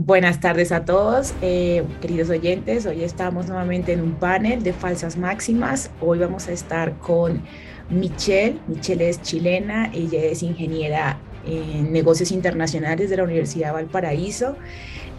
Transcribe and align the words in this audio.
Buenas 0.00 0.38
tardes 0.38 0.70
a 0.70 0.84
todos, 0.84 1.34
eh, 1.42 1.82
queridos 2.00 2.30
oyentes. 2.30 2.86
Hoy 2.86 3.02
estamos 3.02 3.48
nuevamente 3.48 3.92
en 3.92 4.00
un 4.00 4.12
panel 4.12 4.62
de 4.62 4.72
falsas 4.72 5.16
máximas. 5.16 5.90
Hoy 6.00 6.20
vamos 6.20 6.46
a 6.46 6.52
estar 6.52 6.96
con 6.98 7.42
Michelle. 7.90 8.60
Michelle 8.68 9.08
es 9.08 9.20
chilena, 9.22 9.90
ella 9.92 10.22
es 10.22 10.44
ingeniera 10.44 11.18
en 11.44 11.92
negocios 11.92 12.30
internacionales 12.30 13.10
de 13.10 13.16
la 13.16 13.24
Universidad 13.24 13.72
Valparaíso, 13.72 14.54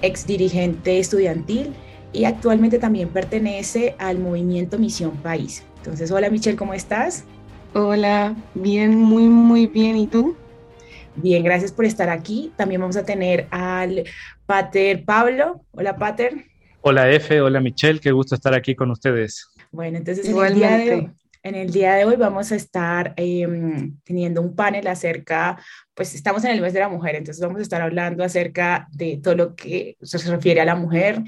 ex 0.02 0.26
dirigente 0.26 0.98
estudiantil 0.98 1.74
y 2.14 2.24
actualmente 2.24 2.80
también 2.80 3.10
pertenece 3.10 3.96
al 3.98 4.18
movimiento 4.18 4.80
Misión 4.80 5.12
País. 5.18 5.62
Entonces, 5.80 6.10
hola 6.10 6.30
Michelle, 6.30 6.56
¿cómo 6.56 6.74
estás? 6.74 7.26
Hola, 7.74 8.34
bien, 8.54 8.96
muy, 8.96 9.28
muy 9.28 9.68
bien. 9.68 9.98
¿Y 9.98 10.08
tú? 10.08 10.38
Bien, 11.22 11.44
gracias 11.44 11.72
por 11.74 11.84
estar 11.84 12.10
aquí. 12.10 12.54
También 12.56 12.80
vamos 12.80 12.96
a 12.96 13.04
tener 13.04 13.48
al 13.52 14.06
Pater 14.46 15.04
Pablo. 15.04 15.66
Hola, 15.72 15.98
Pater. 15.98 16.46
Hola, 16.82 17.12
Efe. 17.12 17.42
Hola, 17.42 17.60
Michelle. 17.60 18.00
Qué 18.00 18.12
gusto 18.12 18.36
estar 18.36 18.54
aquí 18.54 18.74
con 18.74 18.90
ustedes. 18.90 19.50
Bueno, 19.72 19.98
entonces 19.98 20.28
en 20.30 20.38
el, 20.38 20.56
día 20.56 20.78
de 20.78 20.94
hoy, 20.94 21.10
en 21.44 21.56
el, 21.56 21.72
día 21.72 21.96
de 21.96 22.06
hoy, 22.06 22.16
vamos 22.16 22.54
a 22.54 22.56
estar 22.56 23.14
em, 23.18 23.98
teniendo 24.06 24.42
un 24.42 24.56
panel 24.56 24.88
acerca, 24.88 25.62
pues 25.94 26.16
estamos 26.16 26.44
en 26.46 26.52
el 26.52 26.62
mes 26.62 26.72
de 26.74 26.80
la 26.80 26.90
mujer, 26.90 27.16
entonces 27.16 27.44
vamos 27.44 27.60
a 27.60 27.64
estar 27.64 27.82
hablando 27.82 28.24
acerca 28.24 28.88
de 28.92 29.20
todo 29.22 29.36
lo 29.36 29.56
que 29.56 29.98
se 30.02 30.18
refiere 30.32 30.62
a 30.62 30.66
la 30.66 30.76
mujer, 30.76 31.22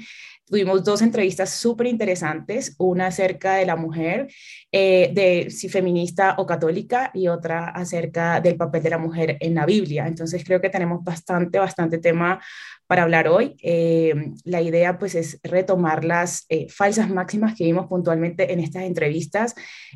Tuvimos 0.52 0.84
dos 0.84 1.00
entrevistas 1.00 1.48
súper 1.48 1.86
interesantes, 1.86 2.76
una 2.76 3.06
acerca 3.06 3.54
de 3.54 3.64
la 3.64 3.74
mujer, 3.74 4.28
eh, 4.70 5.10
de 5.14 5.48
si 5.48 5.70
feminista 5.70 6.34
o 6.36 6.44
católica, 6.44 7.10
y 7.14 7.28
otra 7.28 7.70
acerca 7.70 8.38
del 8.38 8.56
papel 8.56 8.82
de 8.82 8.90
la 8.90 8.98
mujer 8.98 9.38
en 9.40 9.54
la 9.54 9.64
Biblia. 9.64 10.06
Entonces 10.06 10.44
creo 10.44 10.60
que 10.60 10.68
tenemos 10.68 11.02
bastante, 11.02 11.58
bastante 11.58 11.96
tema 11.96 12.38
para 12.86 13.04
hablar 13.04 13.28
hoy. 13.28 13.56
Eh, 13.62 14.12
la 14.44 14.60
idea 14.60 14.98
pues 14.98 15.14
es 15.14 15.40
retomar 15.42 16.04
las 16.04 16.44
eh, 16.50 16.68
falsas 16.68 17.08
máximas 17.08 17.54
que 17.54 17.64
vimos 17.64 17.86
puntualmente 17.86 18.52
en 18.52 18.60
estas 18.60 18.82
entrevistas 18.82 19.54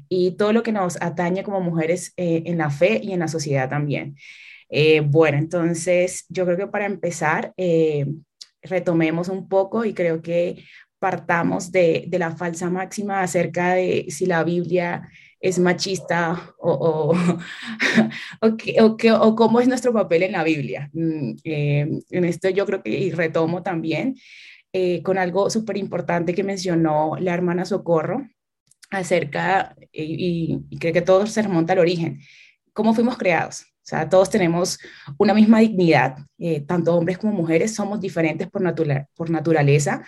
y 0.09 0.37
todo 0.39 0.55
lo 0.55 0.63
que 0.63 0.73
nos 0.73 0.97
atañe 1.03 1.43
como 1.43 1.61
mujeres 1.61 2.15
en 2.17 2.57
la 2.57 2.71
fe 2.71 2.99
y 3.03 3.13
en 3.13 3.21
la 3.21 3.29
sociedad 3.29 3.69
también. 3.69 4.17
bueno, 5.05 5.37
entonces 5.37 6.25
yo 6.31 6.47
creo 6.47 6.57
que 6.57 6.67
para 6.67 6.87
empezar, 6.87 7.53
retomemos 8.69 9.29
un 9.29 9.49
poco 9.49 9.85
y 9.85 9.95
creo 9.95 10.23
que 10.23 10.65
partamos 10.99 11.73
de, 11.73 12.09
la 12.13 12.35
falsa 12.37 12.71
máxima 12.71 13.21
acerca 13.21 13.75
de 13.75 14.07
si 14.09 14.27
la 14.27 14.45
Biblia 14.45 15.09
es 15.41 15.59
machista 15.59 16.55
o, 16.59 17.15
o, 18.41 19.37
cómo 19.37 19.61
es 19.61 19.69
nuestro 19.69 19.93
papel 19.93 20.25
en 20.25 20.33
la 20.33 20.45
Biblia. 20.45 20.91
Mm, 20.93 21.33
eh, 21.45 22.01
en 22.11 22.25
esto 22.25 22.49
yo 22.49 22.67
creo 22.67 22.83
que 22.83 22.91
y 22.91 23.11
retomo 23.11 23.63
también 23.63 24.17
eh, 24.73 25.03
con 25.03 25.19
algo 25.19 25.51
súper 25.51 25.77
importante 25.77 26.35
que 26.35 26.43
mencionó 26.43 27.17
la 27.21 27.35
hermana 27.35 27.65
Socorro 27.65 28.27
acerca, 28.91 29.75
y, 29.93 30.61
y 30.71 30.79
creo 30.79 30.93
que 30.93 31.03
todo 31.03 31.27
se 31.27 31.43
remonta 31.43 31.73
al 31.73 31.81
origen, 31.81 32.21
cómo 32.73 32.95
fuimos 32.95 33.19
creados. 33.19 33.67
O 33.87 33.89
sea, 33.89 34.09
todos 34.09 34.29
tenemos 34.29 34.81
una 35.17 35.33
misma 35.33 35.61
dignidad, 35.61 36.17
eh, 36.39 36.61
tanto 36.63 36.93
hombres 36.97 37.19
como 37.19 37.33
mujeres, 37.33 37.73
somos 37.73 38.01
diferentes 38.01 38.49
por, 38.49 38.63
por 39.15 39.31
naturaleza, 39.31 40.05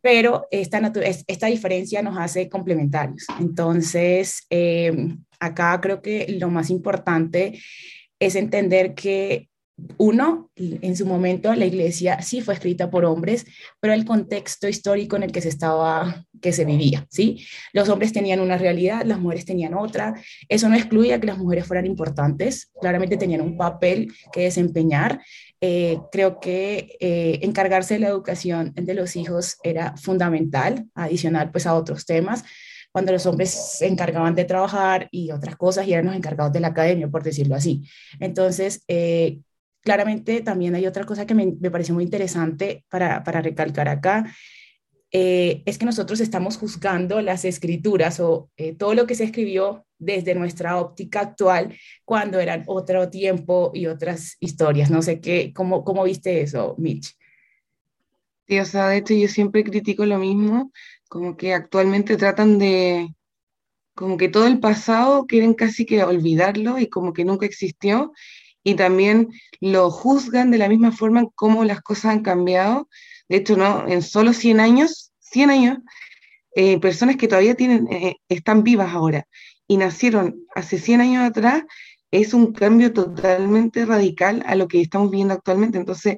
pero 0.00 0.46
esta, 0.52 0.92
esta 1.26 1.46
diferencia 1.48 2.00
nos 2.00 2.16
hace 2.16 2.48
complementarios. 2.48 3.26
Entonces, 3.40 4.46
eh, 4.50 5.16
acá 5.40 5.80
creo 5.80 6.00
que 6.00 6.36
lo 6.38 6.48
más 6.48 6.70
importante 6.70 7.60
es 8.20 8.36
entender 8.36 8.94
que 8.94 9.48
uno, 9.98 10.50
en 10.56 10.96
su 10.96 11.06
momento 11.06 11.54
la 11.54 11.64
iglesia 11.64 12.20
sí 12.22 12.40
fue 12.40 12.54
escrita 12.54 12.90
por 12.90 13.04
hombres, 13.04 13.46
pero 13.80 13.94
el 13.94 14.04
contexto 14.04 14.68
histórico 14.68 15.16
en 15.16 15.24
el 15.24 15.32
que 15.32 15.40
se 15.40 15.48
estaba, 15.48 16.24
que 16.40 16.52
se 16.52 16.64
vivía, 16.64 17.06
¿sí? 17.10 17.44
Los 17.72 17.88
hombres 17.88 18.12
tenían 18.12 18.40
una 18.40 18.58
realidad, 18.58 19.02
las 19.04 19.18
mujeres 19.18 19.44
tenían 19.44 19.74
otra. 19.74 20.14
Eso 20.48 20.68
no 20.68 20.76
excluía 20.76 21.20
que 21.20 21.26
las 21.26 21.38
mujeres 21.38 21.66
fueran 21.66 21.86
importantes, 21.86 22.70
claramente 22.80 23.16
tenían 23.16 23.40
un 23.40 23.56
papel 23.56 24.12
que 24.32 24.42
desempeñar. 24.42 25.20
Eh, 25.60 25.98
creo 26.10 26.40
que 26.40 26.96
eh, 27.00 27.38
encargarse 27.42 27.94
de 27.94 28.00
la 28.00 28.08
educación 28.08 28.72
de 28.74 28.94
los 28.94 29.16
hijos 29.16 29.58
era 29.62 29.96
fundamental, 29.96 30.86
adicional 30.94 31.50
pues 31.50 31.66
a 31.66 31.74
otros 31.74 32.04
temas 32.04 32.44
cuando 32.92 33.10
los 33.10 33.24
hombres 33.24 33.50
se 33.50 33.86
encargaban 33.86 34.34
de 34.34 34.44
trabajar 34.44 35.08
y 35.10 35.30
otras 35.30 35.56
cosas 35.56 35.86
y 35.86 35.94
eran 35.94 36.04
los 36.04 36.14
encargados 36.14 36.52
de 36.52 36.60
la 36.60 36.68
academia, 36.68 37.08
por 37.08 37.22
decirlo 37.22 37.56
así. 37.56 37.82
Entonces, 38.20 38.84
eh, 38.86 39.40
claramente 39.82 40.40
también 40.40 40.74
hay 40.74 40.86
otra 40.86 41.04
cosa 41.04 41.26
que 41.26 41.34
me, 41.34 41.54
me 41.60 41.70
pareció 41.70 41.94
muy 41.94 42.04
interesante 42.04 42.84
para, 42.88 43.22
para 43.22 43.42
recalcar 43.42 43.88
acá, 43.88 44.32
eh, 45.14 45.62
es 45.66 45.76
que 45.76 45.84
nosotros 45.84 46.20
estamos 46.20 46.56
juzgando 46.56 47.20
las 47.20 47.44
escrituras 47.44 48.18
o 48.18 48.50
eh, 48.56 48.74
todo 48.74 48.94
lo 48.94 49.06
que 49.06 49.14
se 49.14 49.24
escribió 49.24 49.84
desde 49.98 50.34
nuestra 50.34 50.78
óptica 50.78 51.20
actual 51.20 51.76
cuando 52.06 52.40
eran 52.40 52.64
otro 52.66 53.10
tiempo 53.10 53.72
y 53.74 53.86
otras 53.86 54.38
historias. 54.40 54.90
No 54.90 55.02
sé 55.02 55.20
qué, 55.20 55.52
cómo, 55.54 55.84
cómo 55.84 56.04
viste 56.04 56.40
eso, 56.40 56.74
Mitch. 56.78 57.14
Sí, 58.48 58.58
o 58.58 58.64
sea, 58.64 58.88
de 58.88 58.96
hecho 58.98 59.12
yo 59.12 59.28
siempre 59.28 59.64
critico 59.64 60.06
lo 60.06 60.18
mismo, 60.18 60.72
como 61.08 61.36
que 61.36 61.52
actualmente 61.52 62.16
tratan 62.16 62.58
de, 62.58 63.14
como 63.94 64.16
que 64.16 64.30
todo 64.30 64.46
el 64.46 64.60
pasado 64.60 65.26
quieren 65.26 65.52
casi 65.52 65.84
que 65.84 66.02
olvidarlo 66.02 66.78
y 66.78 66.88
como 66.88 67.12
que 67.12 67.26
nunca 67.26 67.44
existió 67.44 68.12
y 68.64 68.74
también 68.74 69.28
lo 69.60 69.90
juzgan 69.90 70.50
de 70.50 70.58
la 70.58 70.68
misma 70.68 70.92
forma 70.92 71.26
como 71.34 71.64
las 71.64 71.80
cosas 71.80 72.06
han 72.06 72.22
cambiado. 72.22 72.88
De 73.28 73.36
hecho, 73.36 73.56
¿no? 73.56 73.86
en 73.88 74.02
solo 74.02 74.32
100 74.32 74.60
años, 74.60 75.12
100 75.20 75.50
años, 75.50 75.78
eh, 76.54 76.78
personas 76.80 77.16
que 77.16 77.28
todavía 77.28 77.54
tienen, 77.54 77.90
eh, 77.92 78.16
están 78.28 78.62
vivas 78.62 78.92
ahora 78.92 79.26
y 79.66 79.76
nacieron 79.76 80.44
hace 80.54 80.78
100 80.78 81.00
años 81.00 81.24
atrás, 81.24 81.62
es 82.10 82.34
un 82.34 82.52
cambio 82.52 82.92
totalmente 82.92 83.86
radical 83.86 84.42
a 84.46 84.54
lo 84.54 84.68
que 84.68 84.80
estamos 84.80 85.10
viendo 85.10 85.34
actualmente. 85.34 85.78
Entonces, 85.78 86.16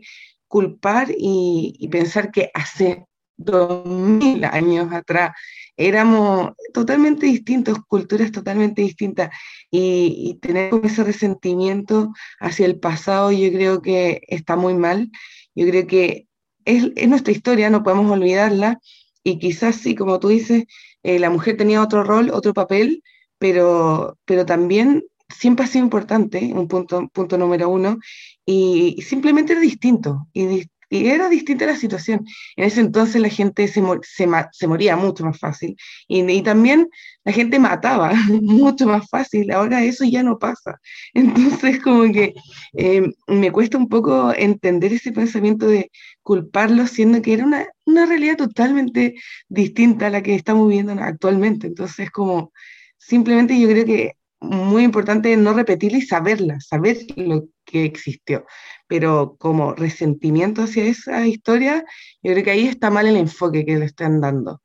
culpar 0.48 1.10
y, 1.10 1.76
y 1.78 1.88
pensar 1.88 2.30
que 2.32 2.50
hace 2.52 3.06
2000 3.36 4.44
años 4.44 4.92
atrás 4.92 5.32
éramos 5.76 6.52
totalmente 6.72 7.26
distintos, 7.26 7.78
culturas 7.88 8.32
totalmente 8.32 8.82
distintas, 8.82 9.30
y, 9.70 10.38
tener 10.40 10.72
ese 10.84 11.04
resentimiento 11.04 12.12
hacia 12.40 12.66
el 12.66 12.78
pasado 12.78 13.32
yo 13.32 13.50
creo 13.50 13.82
que 13.82 14.22
está 14.28 14.56
muy 14.56 14.74
mal, 14.74 15.10
yo 15.54 15.66
creo 15.66 15.86
que 15.86 16.26
es, 16.64 16.92
nuestra 17.08 17.32
historia, 17.32 17.70
no 17.70 17.82
podemos 17.82 18.10
olvidarla, 18.10 18.78
y 19.22 19.38
quizás 19.38 19.76
sí, 19.76 19.94
como 19.94 20.20
tú 20.20 20.28
dices, 20.28 20.64
eh, 21.02 21.18
la 21.18 21.30
mujer 21.30 21.56
tenía 21.56 21.82
otro 21.82 22.04
rol, 22.04 22.30
otro 22.30 22.54
papel, 22.54 23.02
pero, 23.38 24.18
pero 24.24 24.46
también 24.46 25.04
siempre 25.28 25.64
ha 25.64 25.68
sido 25.68 25.84
importante, 25.84 26.52
un 26.54 26.68
punto, 26.68 27.08
punto 27.12 27.38
número 27.38 27.68
uno, 27.68 27.98
y, 28.46 29.02
simplemente 29.02 29.52
era 29.52 29.60
distinto, 29.60 30.28
y, 30.32 30.66
era 31.02 31.28
distinta 31.28 31.66
la 31.66 31.76
situación. 31.76 32.24
En 32.56 32.64
ese 32.64 32.80
entonces 32.80 33.20
la 33.20 33.28
gente 33.28 33.68
se, 33.68 33.82
se, 34.02 34.66
moría 34.66 34.96
mucho 34.96 35.24
más 35.24 35.38
fácil 35.38 35.76
y, 36.08 36.42
también 36.42 36.88
la 37.24 37.32
gente 37.32 37.58
mataba 37.58 38.12
mucho 38.42 38.86
más 38.86 39.08
fácil. 39.08 39.50
Ahora 39.50 39.82
eso 39.84 40.04
ya 40.04 40.22
no 40.22 40.38
pasa. 40.38 40.80
Entonces 41.14 41.80
como 41.80 42.12
que 42.12 42.34
eh, 42.74 43.02
me 43.26 43.50
cuesta 43.52 43.78
un 43.78 43.88
poco 43.88 44.32
entender 44.34 44.92
ese 44.92 45.12
pensamiento 45.12 45.66
de 45.66 45.90
culparlo 46.22 46.86
siendo 46.86 47.22
que 47.22 47.34
era 47.34 47.44
una, 47.44 47.66
una 47.86 48.06
realidad 48.06 48.36
totalmente 48.36 49.14
distinta 49.48 50.06
a 50.06 50.10
la 50.10 50.22
que 50.22 50.34
estamos 50.34 50.68
viviendo 50.68 50.92
actualmente. 50.92 51.66
Entonces 51.66 52.10
como 52.10 52.52
simplemente 52.98 53.58
yo 53.58 53.68
creo 53.68 53.84
que 53.84 54.12
muy 54.44 54.84
importante 54.84 55.36
no 55.36 55.52
repetirla 55.52 55.98
y 55.98 56.02
saberla, 56.02 56.60
saber 56.60 56.98
lo 57.16 57.48
que 57.64 57.84
existió. 57.84 58.46
Pero 58.86 59.36
como 59.38 59.74
resentimiento 59.74 60.62
hacia 60.62 60.84
esa 60.84 61.26
historia, 61.26 61.84
yo 62.22 62.32
creo 62.32 62.44
que 62.44 62.50
ahí 62.50 62.66
está 62.66 62.90
mal 62.90 63.06
el 63.06 63.16
enfoque 63.16 63.64
que 63.64 63.76
le 63.76 63.86
están 63.86 64.20
dando. 64.20 64.60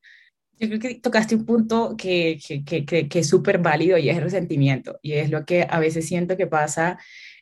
Yo 0.60 0.68
creo 0.68 0.80
que 0.80 0.96
tocaste 0.96 1.36
un 1.36 1.46
punto 1.46 1.96
que, 1.98 2.38
que, 2.46 2.86
que, 2.86 3.08
que 3.08 3.20
es 3.20 3.28
súper 3.28 3.60
válido 3.60 3.98
y 3.98 4.10
es 4.10 4.18
el 4.18 4.24
resentimiento. 4.24 5.00
Y 5.02 5.14
es 5.14 5.30
lo 5.30 5.46
que 5.46 5.66
a 5.70 5.80
veces 5.80 6.06
siento 6.06 6.36
que 6.36 6.48
pasa 6.48 7.00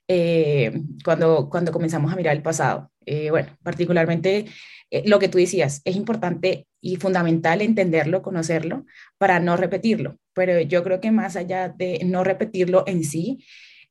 eh, 0.07 0.71
cuando, 1.03 1.49
cuando 1.49 1.71
comenzamos 1.71 2.11
a 2.11 2.15
mirar 2.15 2.35
el 2.35 2.41
pasado. 2.41 2.91
Eh, 3.05 3.29
bueno, 3.29 3.49
particularmente 3.63 4.45
eh, 4.91 5.03
lo 5.05 5.19
que 5.19 5.27
tú 5.27 5.37
decías, 5.37 5.81
es 5.85 5.95
importante 5.95 6.67
y 6.81 6.97
fundamental 6.97 7.61
entenderlo, 7.61 8.21
conocerlo, 8.21 8.85
para 9.17 9.39
no 9.39 9.57
repetirlo. 9.57 10.17
Pero 10.33 10.61
yo 10.61 10.83
creo 10.83 11.01
que 11.01 11.11
más 11.11 11.35
allá 11.35 11.69
de 11.69 11.99
no 12.05 12.23
repetirlo 12.23 12.83
en 12.87 13.03
sí, 13.03 13.45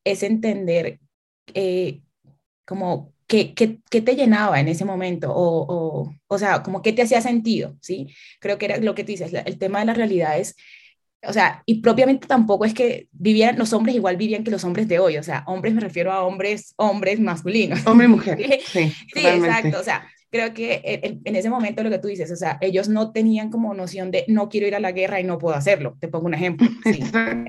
es 0.04 0.22
entender 0.22 1.00
eh, 1.54 2.02
como 2.64 3.14
qué, 3.26 3.54
qué, 3.54 3.80
te 4.00 4.16
llenaba 4.16 4.60
en 4.60 4.68
ese 4.68 4.84
momento, 4.84 5.32
o, 5.32 5.66
o, 5.68 6.14
o, 6.26 6.38
sea, 6.38 6.62
como 6.62 6.82
qué 6.82 6.92
te 6.92 7.02
hacía 7.02 7.20
sentido, 7.20 7.76
¿sí? 7.80 8.14
Creo 8.40 8.58
que 8.58 8.66
era 8.66 8.78
lo 8.78 8.94
que 8.94 9.04
tú 9.04 9.12
dices, 9.12 9.32
el 9.32 9.58
tema 9.58 9.80
de 9.80 9.86
las 9.86 9.96
realidades, 9.96 10.56
o 11.22 11.32
sea, 11.32 11.62
y 11.66 11.80
propiamente 11.80 12.26
tampoco 12.26 12.64
es 12.64 12.74
que 12.74 13.08
vivían, 13.12 13.58
los 13.58 13.72
hombres 13.72 13.96
igual 13.96 14.16
vivían 14.16 14.44
que 14.44 14.50
los 14.50 14.64
hombres 14.64 14.88
de 14.88 14.98
hoy, 14.98 15.16
o 15.16 15.22
sea, 15.22 15.44
hombres 15.46 15.74
me 15.74 15.80
refiero 15.80 16.12
a 16.12 16.22
hombres, 16.22 16.74
hombres 16.76 17.20
masculinos. 17.20 17.86
Hombre 17.86 18.06
y 18.06 18.10
mujer. 18.10 18.38
sí, 18.66 18.92
sí 19.12 19.26
exacto, 19.26 19.80
o 19.80 19.82
sea, 19.82 20.06
creo 20.36 20.54
que 20.54 20.80
en, 20.84 21.36
ese 21.36 21.50
momento 21.50 21.82
lo 21.82 21.90
que 21.90 21.98
tú 21.98 22.08
dices, 22.08 22.30
o 22.30 22.36
sea, 22.36 22.58
ellos 22.60 22.88
no 22.88 23.12
tenían 23.12 23.50
como 23.50 23.74
noción 23.74 24.10
de 24.10 24.24
no 24.28 24.48
quiero 24.48 24.66
ir 24.66 24.74
a 24.74 24.80
la 24.80 24.92
guerra 24.92 25.20
y 25.20 25.24
no 25.24 25.38
puedo 25.38 25.56
hacerlo. 25.56 25.96
Te 25.98 26.08
pongo 26.08 26.26
un 26.26 26.34
ejemplo. 26.34 26.68
Sí, 26.86 27.02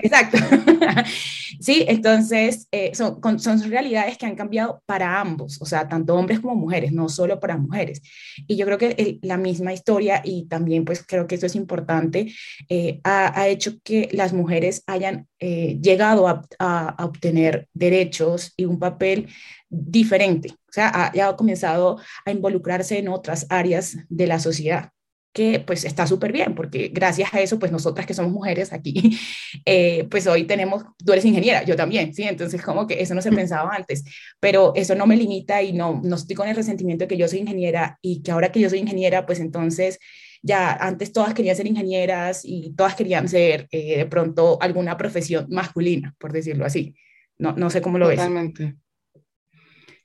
exacto. 0.03 0.37
sí, 1.59 1.85
entonces 1.87 2.67
eh, 2.71 2.91
son, 2.93 3.19
son 3.39 3.61
realidades 3.69 4.17
que 4.17 4.25
han 4.25 4.35
cambiado 4.35 4.81
para 4.85 5.19
ambos, 5.19 5.61
o 5.61 5.65
sea, 5.65 5.87
tanto 5.87 6.15
hombres 6.15 6.39
como 6.39 6.55
mujeres, 6.55 6.91
no 6.91 7.07
solo 7.09 7.39
para 7.39 7.57
mujeres. 7.57 8.01
Y 8.47 8.55
yo 8.55 8.65
creo 8.65 8.77
que 8.77 9.19
la 9.21 9.37
misma 9.37 9.73
historia, 9.73 10.21
y 10.23 10.47
también 10.47 10.85
pues 10.85 11.03
creo 11.05 11.27
que 11.27 11.35
eso 11.35 11.45
es 11.45 11.55
importante, 11.55 12.33
eh, 12.69 12.99
ha, 13.03 13.39
ha, 13.39 13.47
hecho 13.47 13.79
que 13.83 14.09
las 14.11 14.33
mujeres 14.33 14.83
hayan 14.87 15.27
eh, 15.39 15.77
llegado 15.81 16.27
a, 16.27 16.41
a, 16.57 17.05
obtener 17.05 17.67
derechos 17.73 18.53
y 18.57 18.65
un 18.65 18.79
papel 18.79 19.27
diferente, 19.69 20.49
o 20.51 20.71
sea, 20.71 20.89
ha, 20.89 21.27
ha 21.27 21.35
comenzado 21.35 21.99
a 22.25 22.31
involucrarse 22.31 22.99
en 22.99 23.09
otras 23.09 23.45
áreas 23.49 23.97
de 24.09 24.27
la 24.27 24.39
sociedad 24.39 24.91
que 25.37 25.59
pues 25.59 25.85
está 25.85 26.07
súper 26.07 26.31
bien, 26.31 26.55
porque 26.55 26.89
gracias 26.91 27.31
a 27.31 27.39
eso, 27.39 27.59
pues 27.59 27.71
nosotras 27.71 28.07
que 28.07 28.15
somos 28.15 28.31
mujeres 28.31 28.73
aquí, 28.73 29.19
eh, 29.65 30.07
pues 30.09 30.25
hoy 30.25 30.45
tenemos, 30.45 30.83
tú 31.05 31.13
eres 31.13 31.25
ingeniera, 31.25 31.63
yo 31.63 31.75
también, 31.75 32.11
¿sí? 32.11 32.23
Entonces 32.23 32.59
como 32.63 32.87
que 32.87 32.99
eso 33.03 33.13
no 33.13 33.21
se 33.21 33.31
pensaba 33.31 33.69
antes, 33.71 34.03
pero 34.39 34.73
eso 34.75 34.95
no 34.95 35.05
me 35.05 35.15
limita 35.15 35.61
y 35.61 35.73
no, 35.73 36.01
no 36.03 36.15
estoy 36.15 36.35
con 36.35 36.47
el 36.47 36.55
resentimiento 36.55 37.03
de 37.03 37.09
que 37.09 37.17
yo 37.17 37.27
soy 37.27 37.37
ingeniera 37.37 37.99
y 38.01 38.23
que 38.23 38.31
ahora 38.31 38.51
que 38.51 38.59
yo 38.59 38.67
soy 38.67 38.79
ingeniera, 38.79 39.27
pues 39.27 39.39
entonces 39.39 39.99
ya 40.41 40.73
antes 40.73 41.11
todas 41.11 41.35
querían 41.35 41.55
ser 41.55 41.67
ingenieras 41.67 42.41
y 42.43 42.73
todas 42.75 42.95
querían 42.95 43.29
ser 43.29 43.67
eh, 43.69 43.97
de 43.97 44.05
pronto 44.07 44.57
alguna 44.59 44.97
profesión 44.97 45.45
masculina, 45.51 46.15
por 46.17 46.31
decirlo 46.33 46.65
así. 46.65 46.95
No, 47.37 47.53
no 47.53 47.69
sé 47.69 47.79
cómo 47.79 47.99
lo 47.99 48.07
ves. 48.07 48.17
Totalmente. 48.17 48.75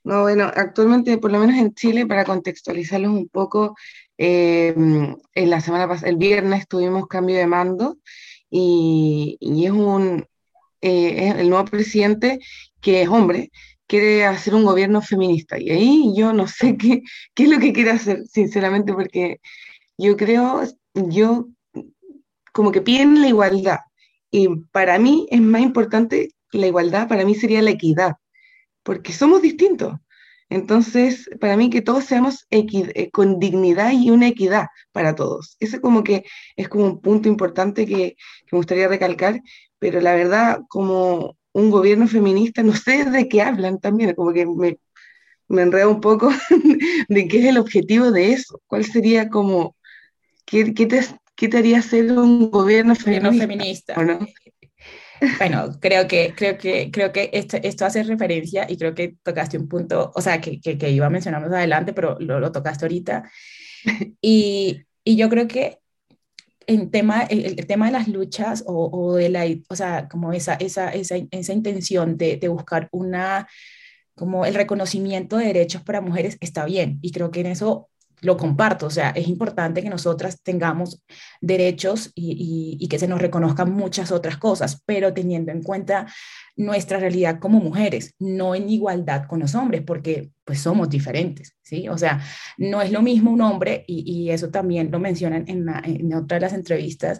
No, 0.03 0.21
bueno, 0.23 0.51
actualmente, 0.53 1.17
por 1.17 1.31
lo 1.31 1.39
menos 1.39 1.55
en 1.57 1.73
Chile, 1.73 2.05
para 2.05 2.25
contextualizarlos 2.25 3.11
un 3.11 3.29
poco, 3.29 3.75
eh, 4.17 4.73
en 4.75 5.49
la 5.49 5.61
semana 5.61 5.87
pasada, 5.87 6.09
el 6.09 6.17
viernes 6.17 6.67
tuvimos 6.67 7.07
cambio 7.07 7.37
de 7.37 7.47
mando 7.47 7.97
y, 8.49 9.37
es 9.65 9.71
un 9.71 10.25
eh, 10.81 11.33
el 11.37 11.49
nuevo 11.49 11.65
presidente 11.65 12.39
que 12.81 13.03
es 13.03 13.09
hombre, 13.09 13.51
quiere 13.87 14.25
hacer 14.25 14.55
un 14.55 14.65
gobierno 14.65 15.01
feminista. 15.01 15.57
Y 15.59 15.69
ahí 15.71 16.13
yo 16.15 16.33
no 16.33 16.47
sé 16.47 16.77
qué, 16.77 17.01
qué 17.33 17.43
es 17.43 17.49
lo 17.49 17.59
que 17.59 17.73
quiere 17.73 17.91
hacer, 17.91 18.25
sinceramente, 18.27 18.93
porque 18.93 19.39
yo 19.97 20.17
creo, 20.17 20.63
yo 20.93 21.47
como 22.53 22.71
que 22.71 22.81
piden 22.81 23.21
la 23.21 23.29
igualdad. 23.29 23.79
Y 24.31 24.47
para 24.71 24.99
mí 24.99 25.27
es 25.31 25.41
más 25.41 25.61
importante 25.61 26.31
la 26.51 26.67
igualdad, 26.67 27.07
para 27.07 27.25
mí 27.25 27.35
sería 27.35 27.61
la 27.61 27.71
equidad, 27.71 28.15
porque 28.83 29.13
somos 29.13 29.41
distintos. 29.41 29.93
Entonces, 30.49 31.29
para 31.39 31.57
mí 31.57 31.69
que 31.69 31.81
todos 31.81 32.03
seamos 32.05 32.45
eh, 32.51 33.09
con 33.11 33.39
dignidad 33.39 33.91
y 33.91 34.11
una 34.11 34.27
equidad 34.27 34.67
para 34.91 35.15
todos. 35.15 35.55
Ese 35.59 35.81
como 35.81 36.03
que 36.03 36.25
es 36.55 36.69
como 36.69 36.85
un 36.85 37.01
punto 37.01 37.27
importante 37.27 37.85
que, 37.87 38.15
me 38.51 38.57
gustaría 38.57 38.87
recalcar, 38.87 39.41
pero 39.79 39.99
la 39.99 40.13
verdad, 40.13 40.59
como 40.67 41.37
un 41.53 41.71
gobierno 41.71 42.07
feminista, 42.07 42.61
no 42.61 42.75
sé 42.75 43.05
de 43.05 43.27
qué 43.27 43.41
hablan 43.41 43.79
también, 43.79 44.13
como 44.13 44.31
que 44.31 44.45
me, 44.45 44.77
me 45.47 45.63
enredo 45.63 45.89
un 45.89 46.01
poco 46.01 46.29
de 47.09 47.27
qué 47.27 47.39
es 47.39 47.45
el 47.45 47.57
objetivo 47.57 48.11
de 48.11 48.33
eso, 48.33 48.61
cuál 48.67 48.85
sería 48.85 49.29
como, 49.29 49.75
qué, 50.45 50.65
te, 50.65 51.01
qué 51.35 51.47
te 51.47 51.57
haría 51.57 51.81
ser 51.81 52.11
un 52.11 52.51
gobierno 52.51 52.93
feminista. 52.95 53.95
Bueno, 55.37 55.77
creo 55.79 56.07
que, 56.07 56.33
creo 56.35 56.57
que, 56.57 56.91
creo 56.91 57.11
que 57.11 57.29
esto, 57.33 57.57
esto 57.61 57.85
hace 57.85 58.03
referencia 58.03 58.65
y 58.69 58.77
creo 58.77 58.93
que 58.93 59.15
tocaste 59.23 59.57
un 59.57 59.67
punto, 59.67 60.11
o 60.13 60.21
sea, 60.21 60.41
que, 60.41 60.59
que, 60.59 60.89
iba 60.89 61.05
a 61.05 61.09
mencionar 61.09 61.41
más 61.41 61.51
adelante, 61.51 61.93
pero 61.93 62.17
lo, 62.19 62.39
lo 62.39 62.51
tocaste 62.51 62.85
ahorita. 62.85 63.29
Y, 64.21 64.81
y, 65.03 65.17
yo 65.17 65.29
creo 65.29 65.47
que 65.47 65.79
en 66.67 66.89
tema, 66.89 67.23
el, 67.23 67.67
tema 67.67 67.87
de 67.87 67.91
las 67.91 68.07
luchas 68.07 68.63
o, 68.65 68.89
o, 68.91 69.15
de 69.15 69.29
la, 69.29 69.45
o 69.67 69.75
sea, 69.75 70.07
como 70.07 70.31
esa, 70.31 70.53
esa, 70.55 70.89
esa, 70.89 71.15
esa 71.31 71.53
intención 71.53 72.17
de, 72.17 72.37
de 72.37 72.47
buscar 72.47 72.87
una, 72.91 73.47
como 74.15 74.45
el 74.45 74.55
reconocimiento 74.55 75.37
de 75.37 75.47
derechos 75.47 75.81
para 75.83 75.99
mujeres 76.01 76.37
está 76.39 76.65
bien. 76.65 76.99
Y 77.01 77.11
creo 77.11 77.31
que 77.31 77.41
en 77.41 77.47
eso 77.47 77.89
lo 78.23 78.37
comparto, 78.37 78.87
o 78.87 78.89
sea, 78.89 79.09
es 79.09 79.27
importante 79.27 79.83
que 79.83 79.89
nosotras 79.89 80.41
tengamos 80.41 81.03
derechos 81.41 82.11
y, 82.15 82.87
que 82.89 82.99
se 82.99 83.07
nos 83.07 83.21
reconozcan 83.21 83.71
muchas 83.71 84.11
otras 84.11 84.37
cosas, 84.37 84.81
pero 84.85 85.13
teniendo 85.13 85.51
en 85.51 85.61
cuenta 85.61 86.07
nuestra 86.55 86.99
realidad 86.99 87.39
como 87.39 87.59
mujeres, 87.59 88.15
no 88.19 88.55
en 88.55 88.69
igualdad 88.69 89.25
con 89.27 89.39
los 89.39 89.55
hombres, 89.55 89.81
porque 89.85 90.31
pues 90.45 90.59
somos 90.59 90.89
diferentes, 90.89 91.55
¿sí? 91.61 91.89
O 91.89 91.97
sea, 91.97 92.21
no 92.57 92.81
es 92.81 92.91
lo 92.91 93.01
mismo 93.01 93.31
un 93.31 93.41
hombre, 93.41 93.83
y, 93.87 94.29
eso 94.29 94.49
también 94.49 94.89
lo 94.89 94.99
mencionan 94.99 95.45
en, 95.47 95.67
en 95.83 96.13
otra 96.13 96.37
de 96.37 96.41
las 96.41 96.53
entrevistas, 96.53 97.19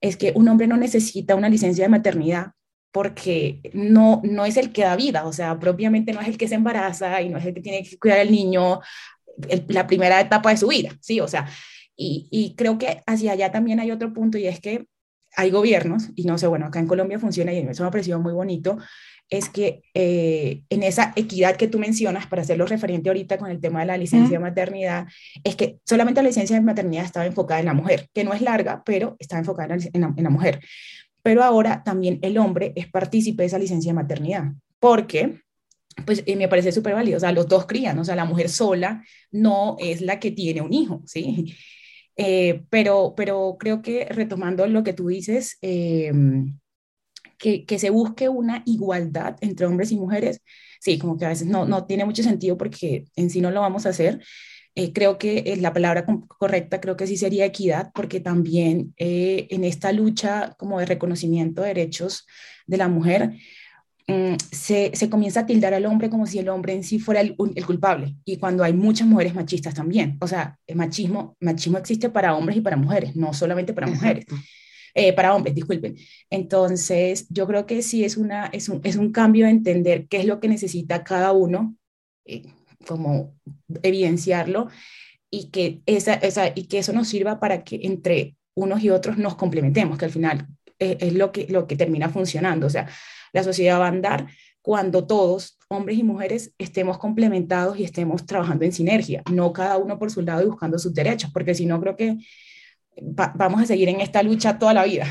es 0.00 0.16
que 0.16 0.32
un 0.34 0.48
hombre 0.48 0.66
no 0.66 0.76
necesita 0.76 1.34
una 1.34 1.48
licencia 1.50 1.84
de 1.84 1.90
maternidad 1.90 2.52
porque 2.92 3.60
no, 3.72 4.20
no 4.24 4.44
es 4.46 4.56
el 4.56 4.72
que 4.72 4.82
da 4.82 4.96
vida, 4.96 5.26
o 5.26 5.32
sea, 5.32 5.58
propiamente 5.58 6.12
no 6.12 6.20
es 6.20 6.28
el 6.28 6.38
que 6.38 6.48
se 6.48 6.56
embaraza 6.56 7.20
y 7.22 7.28
no 7.28 7.38
es 7.38 7.46
el 7.46 7.54
que 7.54 7.60
tiene 7.60 7.84
que 7.84 7.98
cuidar 7.98 8.20
al 8.20 8.30
niño 8.30 8.80
la 9.68 9.86
primera 9.86 10.20
etapa 10.20 10.50
de 10.50 10.56
su 10.56 10.68
vida, 10.68 10.96
¿sí? 11.00 11.20
O 11.20 11.28
sea, 11.28 11.48
y, 11.96 12.28
y, 12.30 12.54
creo 12.54 12.78
que 12.78 13.02
hacia 13.06 13.32
allá 13.32 13.52
también 13.52 13.80
hay 13.80 13.90
otro 13.90 14.12
punto 14.12 14.38
y 14.38 14.46
es 14.46 14.60
que 14.60 14.86
hay 15.36 15.50
gobiernos, 15.50 16.10
y 16.16 16.24
no 16.24 16.38
sé, 16.38 16.46
bueno, 16.46 16.66
acá 16.66 16.80
en 16.80 16.86
Colombia 16.86 17.18
funciona 17.18 17.52
y 17.52 17.58
eso 17.58 17.82
me 17.82 17.88
ha 17.88 17.92
parecido 17.92 18.18
muy 18.18 18.32
bonito, 18.32 18.78
es 19.30 19.48
que 19.48 19.82
eh, 19.94 20.62
en 20.70 20.82
esa 20.82 21.12
equidad 21.14 21.56
que 21.56 21.68
tú 21.68 21.78
mencionas, 21.78 22.26
para 22.26 22.42
hacerlo 22.42 22.66
referente 22.66 23.08
ahorita 23.08 23.38
con 23.38 23.48
el 23.50 23.60
tema 23.60 23.80
de 23.80 23.86
la 23.86 23.96
licencia 23.96 24.38
de 24.38 24.42
maternidad, 24.42 25.06
es 25.44 25.54
que 25.54 25.78
solamente 25.86 26.20
la 26.20 26.28
licencia 26.28 26.56
de 26.56 26.62
maternidad 26.62 27.04
estaba 27.04 27.26
enfocada 27.26 27.60
en 27.60 27.66
la 27.66 27.74
mujer, 27.74 28.08
que 28.12 28.24
no 28.24 28.34
es 28.34 28.40
larga, 28.42 28.82
pero 28.84 29.16
está 29.20 29.38
enfocada 29.38 29.76
en 29.92 30.00
la, 30.00 30.12
en 30.16 30.24
la 30.24 30.30
mujer. 30.30 30.60
Pero 31.22 31.44
ahora 31.44 31.82
también 31.84 32.18
el 32.22 32.38
hombre 32.38 32.72
es 32.74 32.90
partícipe 32.90 33.44
de 33.44 33.46
esa 33.46 33.58
licencia 33.58 33.90
de 33.90 33.94
maternidad, 33.94 34.44
porque 34.80 35.40
pues 36.04 36.24
me 36.26 36.48
parece 36.48 36.72
súper 36.72 36.94
válido, 36.94 37.16
o 37.16 37.20
sea, 37.20 37.32
los 37.32 37.48
dos 37.48 37.66
crían, 37.66 37.98
o 37.98 38.04
sea, 38.04 38.16
la 38.16 38.24
mujer 38.24 38.48
sola 38.48 39.04
no 39.30 39.76
es 39.78 40.00
la 40.00 40.20
que 40.20 40.30
tiene 40.30 40.60
un 40.60 40.72
hijo, 40.72 41.02
¿sí? 41.06 41.54
Eh, 42.16 42.64
pero, 42.68 43.14
pero 43.16 43.56
creo 43.58 43.80
que 43.80 44.04
retomando 44.10 44.66
lo 44.66 44.84
que 44.84 44.92
tú 44.92 45.08
dices, 45.08 45.56
eh, 45.62 46.12
que, 47.38 47.64
que, 47.64 47.78
se 47.78 47.88
busque 47.88 48.28
una 48.28 48.62
igualdad 48.66 49.36
entre 49.40 49.64
hombres 49.66 49.90
y 49.90 49.96
mujeres, 49.96 50.42
sí, 50.80 50.98
como 50.98 51.16
que 51.16 51.24
a 51.24 51.30
veces 51.30 51.46
no, 51.46 51.64
no 51.64 51.86
tiene 51.86 52.04
mucho 52.04 52.22
sentido 52.22 52.58
porque 52.58 53.06
en 53.16 53.30
sí 53.30 53.40
no 53.40 53.50
lo 53.50 53.60
vamos 53.60 53.86
a 53.86 53.90
hacer. 53.90 54.22
Eh, 54.74 54.92
creo 54.92 55.16
que 55.18 55.56
la 55.60 55.72
palabra 55.72 56.04
correcta 56.28 56.80
creo 56.80 56.96
que 56.96 57.06
sí 57.06 57.16
sería 57.16 57.46
equidad, 57.46 57.90
porque 57.94 58.20
también 58.20 58.94
en 58.98 59.64
esta 59.64 59.90
lucha 59.92 60.54
como 60.58 60.78
de 60.78 60.86
reconocimiento 60.86 61.62
de 61.62 61.68
derechos 61.68 62.26
de 62.66 62.76
la 62.76 62.88
mujer, 62.88 63.32
se, 64.50 64.90
se, 64.94 65.10
comienza 65.10 65.40
a 65.40 65.46
tildar 65.46 65.74
al 65.74 65.86
hombre 65.86 66.10
como 66.10 66.26
si 66.26 66.38
el 66.38 66.48
hombre 66.48 66.72
en 66.72 66.84
sí 66.84 66.98
fuera 66.98 67.20
el, 67.20 67.36
el, 67.54 67.66
culpable. 67.66 68.16
Y 68.24 68.36
cuando 68.36 68.64
hay 68.64 68.72
muchas 68.72 69.06
mujeres 69.06 69.34
machistas 69.34 69.74
también. 69.74 70.16
O 70.20 70.26
sea, 70.26 70.58
el 70.66 70.76
machismo, 70.76 71.36
machismo 71.40 71.78
existe 71.78 72.10
para 72.10 72.34
hombres 72.34 72.58
y 72.58 72.60
para 72.60 72.76
mujeres, 72.76 73.16
no 73.16 73.32
solamente 73.32 73.72
para 73.72 73.86
mujeres. 73.86 74.26
Eh, 74.94 75.12
para 75.12 75.34
hombres, 75.34 75.54
disculpen. 75.54 75.96
Entonces, 76.30 77.26
yo 77.28 77.46
creo 77.46 77.66
que 77.66 77.82
sí 77.82 78.04
es, 78.04 78.16
una, 78.16 78.46
es, 78.46 78.68
un, 78.68 78.80
es 78.84 78.96
un 78.96 79.12
cambio 79.12 79.46
de 79.46 79.52
entender 79.52 80.08
qué 80.08 80.18
es 80.18 80.26
lo 80.26 80.40
que 80.40 80.48
necesita 80.48 81.04
cada 81.04 81.32
uno, 81.32 81.76
eh, 82.24 82.42
como 82.86 83.34
evidenciarlo, 83.82 84.68
y 85.30 85.50
que, 85.50 85.82
esa, 85.86 86.14
esa, 86.14 86.48
y 86.54 86.64
que 86.64 86.78
eso 86.78 86.92
nos 86.92 87.08
sirva 87.08 87.38
para 87.38 87.62
que 87.62 87.80
entre 87.84 88.36
unos 88.54 88.82
y 88.82 88.90
otros 88.90 89.16
nos 89.16 89.36
complementemos, 89.36 89.96
que 89.96 90.06
al 90.06 90.10
final 90.10 90.48
es, 90.78 90.96
es 91.00 91.14
lo, 91.14 91.30
que, 91.30 91.46
lo 91.48 91.66
que 91.68 91.76
termina 91.76 92.08
funcionando. 92.08 92.66
O 92.66 92.70
sea, 92.70 92.88
la 93.32 93.42
sociedad 93.42 93.80
va 93.80 93.86
a 93.86 93.88
andar 93.88 94.26
cuando 94.62 95.06
todos, 95.06 95.58
hombres 95.68 95.98
y 95.98 96.02
mujeres, 96.02 96.52
estemos 96.58 96.98
complementados 96.98 97.78
y 97.78 97.84
estemos 97.84 98.26
trabajando 98.26 98.64
en 98.64 98.72
sinergia, 98.72 99.22
no 99.30 99.52
cada 99.52 99.78
uno 99.78 99.98
por 99.98 100.10
su 100.10 100.20
lado 100.20 100.42
y 100.42 100.46
buscando 100.46 100.78
sus 100.78 100.92
derechos, 100.92 101.30
porque 101.32 101.54
si 101.54 101.66
no 101.66 101.80
creo 101.80 101.96
que 101.96 102.18
vamos 103.34 103.62
a 103.62 103.66
seguir 103.66 103.88
en 103.88 104.00
esta 104.00 104.22
lucha 104.22 104.58
toda 104.58 104.74
la 104.74 104.84
vida. 104.84 105.06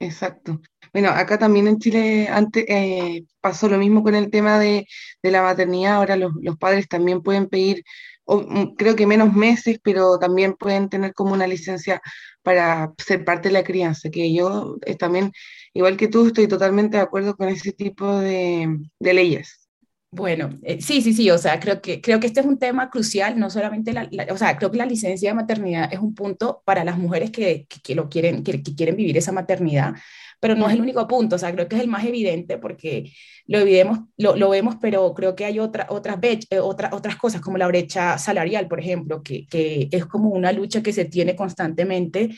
Exacto. 0.00 0.60
Bueno, 0.92 1.10
acá 1.10 1.38
también 1.38 1.68
en 1.68 1.78
Chile 1.78 2.26
antes 2.28 2.64
eh, 2.68 3.24
pasó 3.40 3.68
lo 3.68 3.78
mismo 3.78 4.02
con 4.02 4.14
el 4.14 4.30
tema 4.30 4.58
de, 4.58 4.86
la 5.22 5.42
maternidad. 5.42 5.96
Ahora 5.96 6.16
los, 6.16 6.32
padres 6.58 6.88
también 6.88 7.22
pueden 7.22 7.48
pedir, 7.48 7.84
mm, 8.26 8.74
creo 8.76 8.96
que 8.96 9.06
menos 9.06 9.32
meses, 9.34 9.78
pero 9.82 10.18
también 10.18 10.54
pueden 10.54 10.88
tener 10.88 11.12
como 11.14 11.34
una 11.34 11.46
licencia 11.46 12.00
para 12.42 12.92
ser 12.98 13.24
parte 13.24 13.48
de 13.50 13.52
la 13.52 13.62
crianza, 13.62 14.10
que 14.10 14.32
yo 14.34 14.76
también 14.98 15.32
igual 15.74 15.96
que 15.96 16.08
tú, 16.08 16.26
estoy 16.26 16.48
totalmente 16.48 16.96
de 16.96 17.02
acuerdo 17.02 17.36
con 17.36 17.48
ese 17.48 17.72
tipo 17.72 18.18
de, 18.18 18.78
leyes. 18.98 19.68
Bueno, 20.12 20.50
eh, 20.64 20.80
sí, 20.82 21.02
sí, 21.02 21.12
sí, 21.12 21.30
o 21.30 21.38
sea, 21.38 21.60
creo 21.60 21.80
que, 21.80 22.00
creo 22.00 22.18
que 22.18 22.26
este 22.26 22.40
es 22.40 22.46
un 22.46 22.58
tema 22.58 22.90
crucial, 22.90 23.38
no 23.38 23.48
solamente 23.48 23.92
la, 23.92 24.08
o 24.32 24.36
sea, 24.36 24.56
creo 24.56 24.70
que 24.72 24.78
la 24.78 24.86
licencia 24.86 25.30
de 25.30 25.34
maternidad 25.34 25.88
es 25.92 26.00
un 26.00 26.16
punto 26.16 26.62
para 26.64 26.82
las 26.84 26.98
mujeres 26.98 27.30
que, 27.30 27.66
que, 27.84 27.94
lo 27.94 28.08
quieren, 28.08 28.42
que, 28.42 28.60
quieren 28.60 28.96
vivir 28.96 29.16
esa 29.16 29.30
maternidad, 29.30 29.94
pero 30.40 30.56
no 30.56 30.66
es 30.66 30.74
el 30.74 30.80
único 30.80 31.06
punto, 31.06 31.36
o 31.36 31.38
sea, 31.38 31.52
creo 31.52 31.68
que 31.68 31.76
es 31.76 31.82
el 31.82 31.88
más 31.88 32.04
evidente 32.04 32.58
porque 32.58 33.12
lo, 33.46 33.64
vemos, 33.64 34.00
lo, 34.16 34.34
lo 34.34 34.50
vemos 34.50 34.76
pero 34.80 35.14
creo 35.14 35.36
que 35.36 35.44
hay 35.44 35.60
otra, 35.60 35.86
otras, 35.90 36.18
eh, 36.22 36.58
otra, 36.58 36.90
otras 36.92 37.14
cosas 37.14 37.40
como 37.40 37.56
la 37.56 37.68
brecha 37.68 38.18
salarial, 38.18 38.66
por 38.66 38.80
ejemplo, 38.80 39.22
que, 39.22 39.46
que 39.46 39.88
es 39.92 40.06
como 40.06 40.30
una 40.30 40.50
lucha 40.50 40.82
que 40.82 40.92
se 40.92 41.04
tiene 41.04 41.36
constantemente 41.36 42.30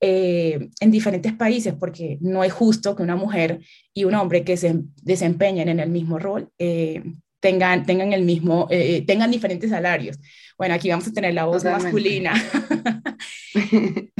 eh, 0.00 0.70
en 0.80 0.90
diferentes 0.90 1.32
países, 1.32 1.74
porque 1.74 2.18
no 2.20 2.44
es 2.44 2.52
justo 2.52 2.94
que 2.94 3.02
una 3.02 3.16
mujer 3.16 3.60
y 3.92 4.04
un 4.04 4.14
hombre 4.14 4.44
que 4.44 4.56
se 4.56 4.82
desempeñen 5.02 5.68
en 5.68 5.80
el 5.80 5.90
mismo 5.90 6.20
rol 6.20 6.50
eh, 6.56 7.02
tengan, 7.40 7.84
tengan, 7.84 8.12
el 8.12 8.22
mismo, 8.22 8.68
eh, 8.70 9.04
tengan 9.06 9.30
diferentes 9.30 9.70
salarios. 9.70 10.16
Bueno, 10.56 10.74
aquí 10.74 10.88
vamos 10.88 11.08
a 11.08 11.12
tener 11.12 11.34
la 11.34 11.46
voz 11.46 11.64
masculina. 11.64 12.32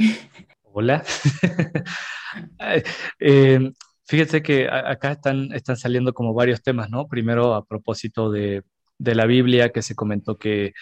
Hola. 0.63 1.03
fíjense 4.05 4.41
que 4.41 4.67
acá 4.69 5.13
están, 5.13 5.53
están 5.53 5.77
saliendo 5.77 6.13
como 6.13 6.33
varios 6.33 6.61
temas, 6.61 6.89
¿no? 6.89 7.07
Primero, 7.07 7.55
a 7.55 7.65
propósito 7.65 8.29
de, 8.29 8.63
de 8.97 9.15
la 9.15 9.25
Biblia, 9.25 9.69
que 9.69 9.81
se 9.81 9.95
comentó 9.95 10.37
que 10.37 10.73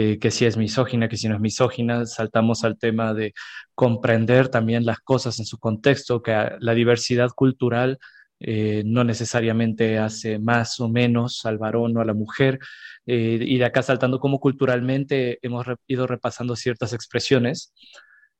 eh, 0.00 0.20
que 0.20 0.30
si 0.30 0.44
es 0.44 0.56
misógina, 0.56 1.08
que 1.08 1.16
si 1.16 1.28
no 1.28 1.34
es 1.34 1.40
misógina, 1.40 2.06
saltamos 2.06 2.62
al 2.62 2.78
tema 2.78 3.14
de 3.14 3.34
comprender 3.74 4.48
también 4.48 4.86
las 4.86 5.00
cosas 5.00 5.40
en 5.40 5.44
su 5.44 5.58
contexto, 5.58 6.22
que 6.22 6.52
la 6.60 6.74
diversidad 6.74 7.30
cultural 7.30 7.98
eh, 8.38 8.84
no 8.86 9.02
necesariamente 9.02 9.98
hace 9.98 10.38
más 10.38 10.78
o 10.78 10.88
menos 10.88 11.44
al 11.46 11.58
varón 11.58 11.96
o 11.96 12.00
a 12.00 12.04
la 12.04 12.14
mujer, 12.14 12.60
eh, 13.06 13.40
y 13.42 13.58
de 13.58 13.64
acá 13.64 13.82
saltando 13.82 14.20
como 14.20 14.38
culturalmente 14.38 15.40
hemos 15.42 15.66
ido 15.88 16.06
repasando 16.06 16.54
ciertas 16.54 16.92
expresiones, 16.92 17.74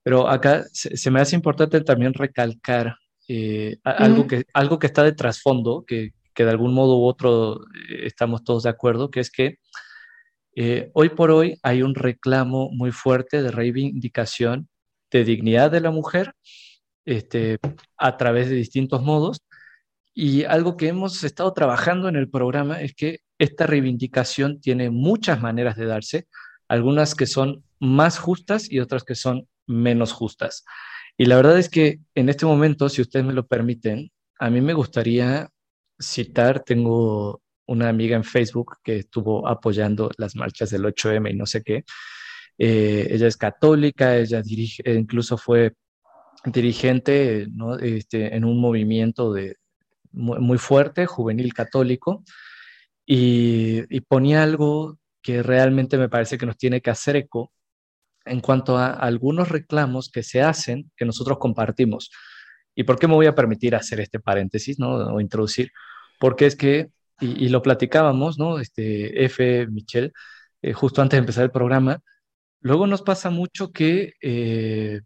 pero 0.05 0.29
acá 0.29 0.65
se, 0.73 1.11
me 1.11 1.21
hace 1.21 1.35
importante 1.35 1.81
también 1.81 2.15
recalcar 2.15 2.95
algo, 3.83 4.29
que, 4.29 4.45
algo 4.55 4.79
que 4.79 4.87
está 4.87 5.03
de 5.03 5.13
trasfondo, 5.13 5.85
que, 5.85 6.13
que 6.35 6.45
de 6.45 6.51
algún 6.53 6.73
modo 6.73 6.99
u 6.99 7.05
otro 7.05 7.63
estamos 8.05 8.45
todos 8.45 8.63
de 8.63 8.71
acuerdo, 8.71 9.11
que 9.11 9.19
es 9.19 9.29
que 9.33 9.59
eh, 10.61 10.91
hoy 10.93 11.11
por 11.11 11.31
hoy 11.31 11.57
hay 11.63 11.83
un 11.83 11.95
reclamo 11.95 12.69
muy 12.73 12.91
fuerte 12.91 13.45
de 13.45 13.53
reivindicación 13.53 14.69
de 15.09 15.23
dignidad 15.23 15.71
de 15.71 15.81
la 15.81 15.93
mujer 15.93 16.33
este, 17.05 17.61
a 17.97 18.17
través 18.17 18.49
de 18.49 18.57
distintos 18.57 19.01
modos. 19.01 19.39
Y 20.15 20.43
algo 20.43 20.77
que 20.77 20.89
hemos 20.89 21.23
estado 21.23 21.53
trabajando 21.53 22.09
en 22.09 22.17
el 22.17 22.29
programa 22.29 22.83
es 22.83 22.93
que 22.97 23.21
esta 23.39 23.69
reivindicación 23.69 24.61
tiene 24.61 24.91
muchas 24.91 25.41
maneras 25.41 25.77
de 25.77 25.87
darse, 25.87 26.27
algunas 26.67 27.15
que 27.15 27.27
son 27.27 27.63
más 27.79 28.19
justas 28.19 28.69
y 28.69 28.81
otras 28.81 29.05
que 29.05 29.15
son 29.15 29.47
menos 29.69 30.13
justas. 30.13 30.65
Y 31.17 31.27
la 31.27 31.37
verdad 31.37 31.57
es 31.61 31.69
que 31.69 32.01
en 32.17 32.29
este 32.29 32.47
momento, 32.47 32.89
si 32.89 33.01
ustedes 33.01 33.25
me 33.25 33.33
lo 33.33 33.47
permiten, 33.47 34.11
a 34.41 34.51
mí 34.51 34.61
me 34.61 34.75
gustaría 34.75 35.51
citar, 36.01 36.65
tengo 36.65 37.43
una 37.69 37.89
amiga 37.89 38.17
en 38.17 38.25
Facebook 38.25 38.79
que 38.83 38.97
estuvo 38.99 39.47
apoyando 39.47 40.11
las 40.17 40.35
marchas 40.35 40.71
del 40.71 40.85
8M 40.85 41.31
y 41.31 41.35
no 41.35 41.47
sé 41.47 41.63
qué. 41.63 41.85
Eh, 42.59 43.07
ella 43.11 43.29
es 43.29 43.37
católica, 43.37 44.17
ella 44.17 44.43
dirige, 44.43 44.83
e 44.85 44.95
incluso 44.95 45.39
fue 45.39 45.75
dirigente 46.45 47.47
este, 47.81 48.35
en 48.35 48.45
un 48.45 48.61
movimiento 48.61 49.33
de, 49.33 49.57
muy, 50.13 50.59
fuerte, 50.59 51.07
juvenil 51.07 51.53
católico, 51.55 52.25
y, 53.07 53.85
y, 53.95 54.01
ponía 54.01 54.43
algo 54.43 54.99
que 55.23 55.43
realmente 55.43 55.97
me 55.99 56.09
parece 56.09 56.37
que 56.37 56.47
nos 56.47 56.59
tiene 56.59 56.81
que 56.83 56.91
hacer 56.91 57.17
eco 57.17 57.53
en 58.25 58.41
cuanto 58.41 58.77
a 58.77 58.93
algunos 58.93 59.49
reclamos 59.49 60.11
que 60.11 60.23
se 60.23 60.43
hacen 60.43 60.91
que 60.97 61.05
nosotros 61.07 61.39
compartimos. 61.39 62.11
¿Y 62.75 62.85
por 62.85 62.99
qué 62.99 63.09
me 63.09 63.15
voy 63.15 63.27
a 63.27 63.35
permitir 63.35 63.75
hacer 63.75 64.01
este 64.01 64.21
paréntesis 64.21 64.79
¿no? 64.79 64.91
o 64.91 65.21
introducir? 65.21 65.71
Porque 66.21 66.47
es 66.47 66.57
que 66.57 66.91
y, 67.21 67.49
lo 67.49 67.63
platicábamos, 67.63 68.39
¿no? 68.39 68.59
Este, 68.59 69.25
F, 69.25 69.67
Michelle, 69.69 70.13
eh, 70.63 70.73
justo 70.73 71.03
antes 71.03 71.17
de 71.17 71.21
empezar 71.21 71.45
el 71.45 71.51
programa. 71.51 72.01
Luego 72.61 72.87
nos 72.87 73.03
pasa 73.03 73.31
mucho 73.31 73.73
que, 73.73 74.15
eh, 74.21 75.01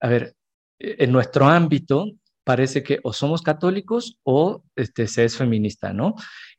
a 0.00 0.08
ver, 0.08 0.34
e, 0.78 1.04
en 1.04 1.12
nuestro 1.12 1.46
ámbito 1.46 2.06
parece 2.44 2.82
que 2.82 3.00
o 3.02 3.12
somos 3.12 3.42
católicos 3.42 4.18
o 4.24 4.64
este, 4.76 5.06
se 5.06 5.24
es 5.24 5.36
feminista, 5.36 5.92
¿no? 5.92 6.14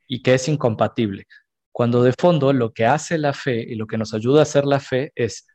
Y 0.06 0.22
que 0.22 0.34
es 0.34 0.48
incompatible. 0.48 1.26
Cuando 1.72 2.02
de 2.02 2.12
fondo 2.18 2.52
lo 2.52 2.72
que 2.72 2.86
hace 2.86 3.18
la 3.18 3.32
fe 3.32 3.60
y 3.60 3.74
lo 3.76 3.86
que 3.86 3.98
nos 3.98 4.14
ayuda 4.14 4.40
a 4.40 4.42
hacer 4.44 4.64
la 4.66 4.80
fe 4.80 5.12
es 5.14 5.46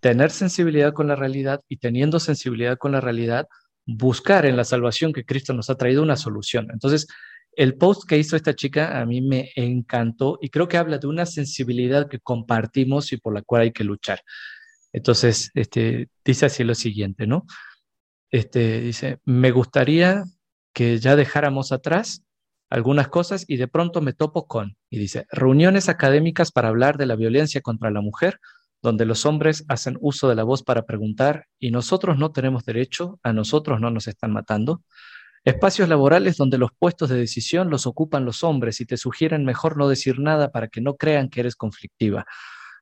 tener 0.00 0.30
sensibilidad 0.30 0.92
con 0.92 1.08
la 1.08 1.16
realidad 1.16 1.60
y 1.68 1.78
teniendo 1.78 2.20
sensibilidad 2.20 2.76
con 2.78 2.92
la 2.92 3.00
realidad, 3.00 3.46
buscar 3.86 4.46
en 4.46 4.56
la 4.56 4.64
salvación 4.64 5.12
que 5.12 5.24
Cristo 5.24 5.54
nos 5.54 5.70
ha 5.70 5.76
traído 5.76 6.02
una 6.02 6.16
solución. 6.16 6.68
Entonces, 6.72 7.06
el 7.56 7.76
post 7.76 8.08
que 8.08 8.18
hizo 8.18 8.36
esta 8.36 8.54
chica 8.54 9.00
a 9.00 9.06
mí 9.06 9.20
me 9.20 9.50
encantó 9.56 10.38
y 10.40 10.48
creo 10.48 10.68
que 10.68 10.78
habla 10.78 10.98
de 10.98 11.06
una 11.06 11.26
sensibilidad 11.26 12.08
que 12.08 12.18
compartimos 12.18 13.12
y 13.12 13.18
por 13.18 13.34
la 13.34 13.42
cual 13.42 13.62
hay 13.62 13.72
que 13.72 13.84
luchar. 13.84 14.20
Entonces, 14.92 15.50
este, 15.54 16.08
dice 16.24 16.46
así 16.46 16.64
lo 16.64 16.74
siguiente, 16.74 17.26
¿no? 17.26 17.46
Este, 18.30 18.80
dice, 18.80 19.18
me 19.24 19.50
gustaría 19.50 20.24
que 20.72 20.98
ya 20.98 21.16
dejáramos 21.16 21.72
atrás 21.72 22.22
algunas 22.70 23.08
cosas 23.08 23.44
y 23.46 23.58
de 23.58 23.68
pronto 23.68 24.00
me 24.00 24.14
topo 24.14 24.46
con, 24.46 24.76
y 24.88 24.98
dice, 24.98 25.26
reuniones 25.30 25.90
académicas 25.90 26.52
para 26.52 26.68
hablar 26.68 26.96
de 26.96 27.04
la 27.04 27.16
violencia 27.16 27.60
contra 27.60 27.90
la 27.90 28.00
mujer, 28.00 28.38
donde 28.80 29.04
los 29.04 29.26
hombres 29.26 29.64
hacen 29.68 29.98
uso 30.00 30.28
de 30.28 30.34
la 30.34 30.42
voz 30.42 30.62
para 30.62 30.86
preguntar, 30.86 31.46
y 31.58 31.70
nosotros 31.70 32.16
no 32.18 32.32
tenemos 32.32 32.64
derecho, 32.64 33.20
a 33.22 33.34
nosotros 33.34 33.80
no 33.80 33.90
nos 33.90 34.08
están 34.08 34.32
matando. 34.32 34.82
Espacios 35.44 35.88
laborales 35.88 36.36
donde 36.36 36.56
los 36.56 36.70
puestos 36.78 37.08
de 37.08 37.16
decisión 37.16 37.68
los 37.68 37.88
ocupan 37.88 38.24
los 38.24 38.44
hombres 38.44 38.80
y 38.80 38.86
te 38.86 38.96
sugieren 38.96 39.44
mejor 39.44 39.76
no 39.76 39.88
decir 39.88 40.20
nada 40.20 40.52
para 40.52 40.68
que 40.68 40.80
no 40.80 40.94
crean 40.94 41.28
que 41.28 41.40
eres 41.40 41.56
conflictiva. 41.56 42.26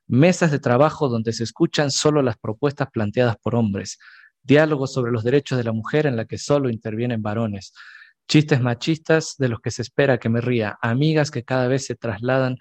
Mesas 0.05 0.51
de 0.51 0.59
trabajo 0.59 1.09
donde 1.09 1.33
se 1.33 1.43
escuchan 1.43 1.89
solo 1.89 2.21
las 2.21 2.37
propuestas 2.37 2.89
planteadas 2.91 3.37
por 3.41 3.55
hombres. 3.55 3.97
Diálogos 4.43 4.93
sobre 4.93 5.11
los 5.11 5.23
derechos 5.23 5.57
de 5.57 5.63
la 5.63 5.71
mujer 5.71 6.05
en 6.05 6.15
la 6.15 6.25
que 6.25 6.37
solo 6.37 6.69
intervienen 6.69 7.23
varones. 7.23 7.73
Chistes 8.27 8.61
machistas 8.61 9.35
de 9.39 9.49
los 9.49 9.59
que 9.59 9.71
se 9.71 9.81
espera 9.81 10.19
que 10.19 10.29
me 10.29 10.39
ría. 10.39 10.77
Amigas 10.83 11.31
que 11.31 11.43
cada 11.43 11.67
vez 11.67 11.85
se 11.87 11.95
trasladan 11.95 12.57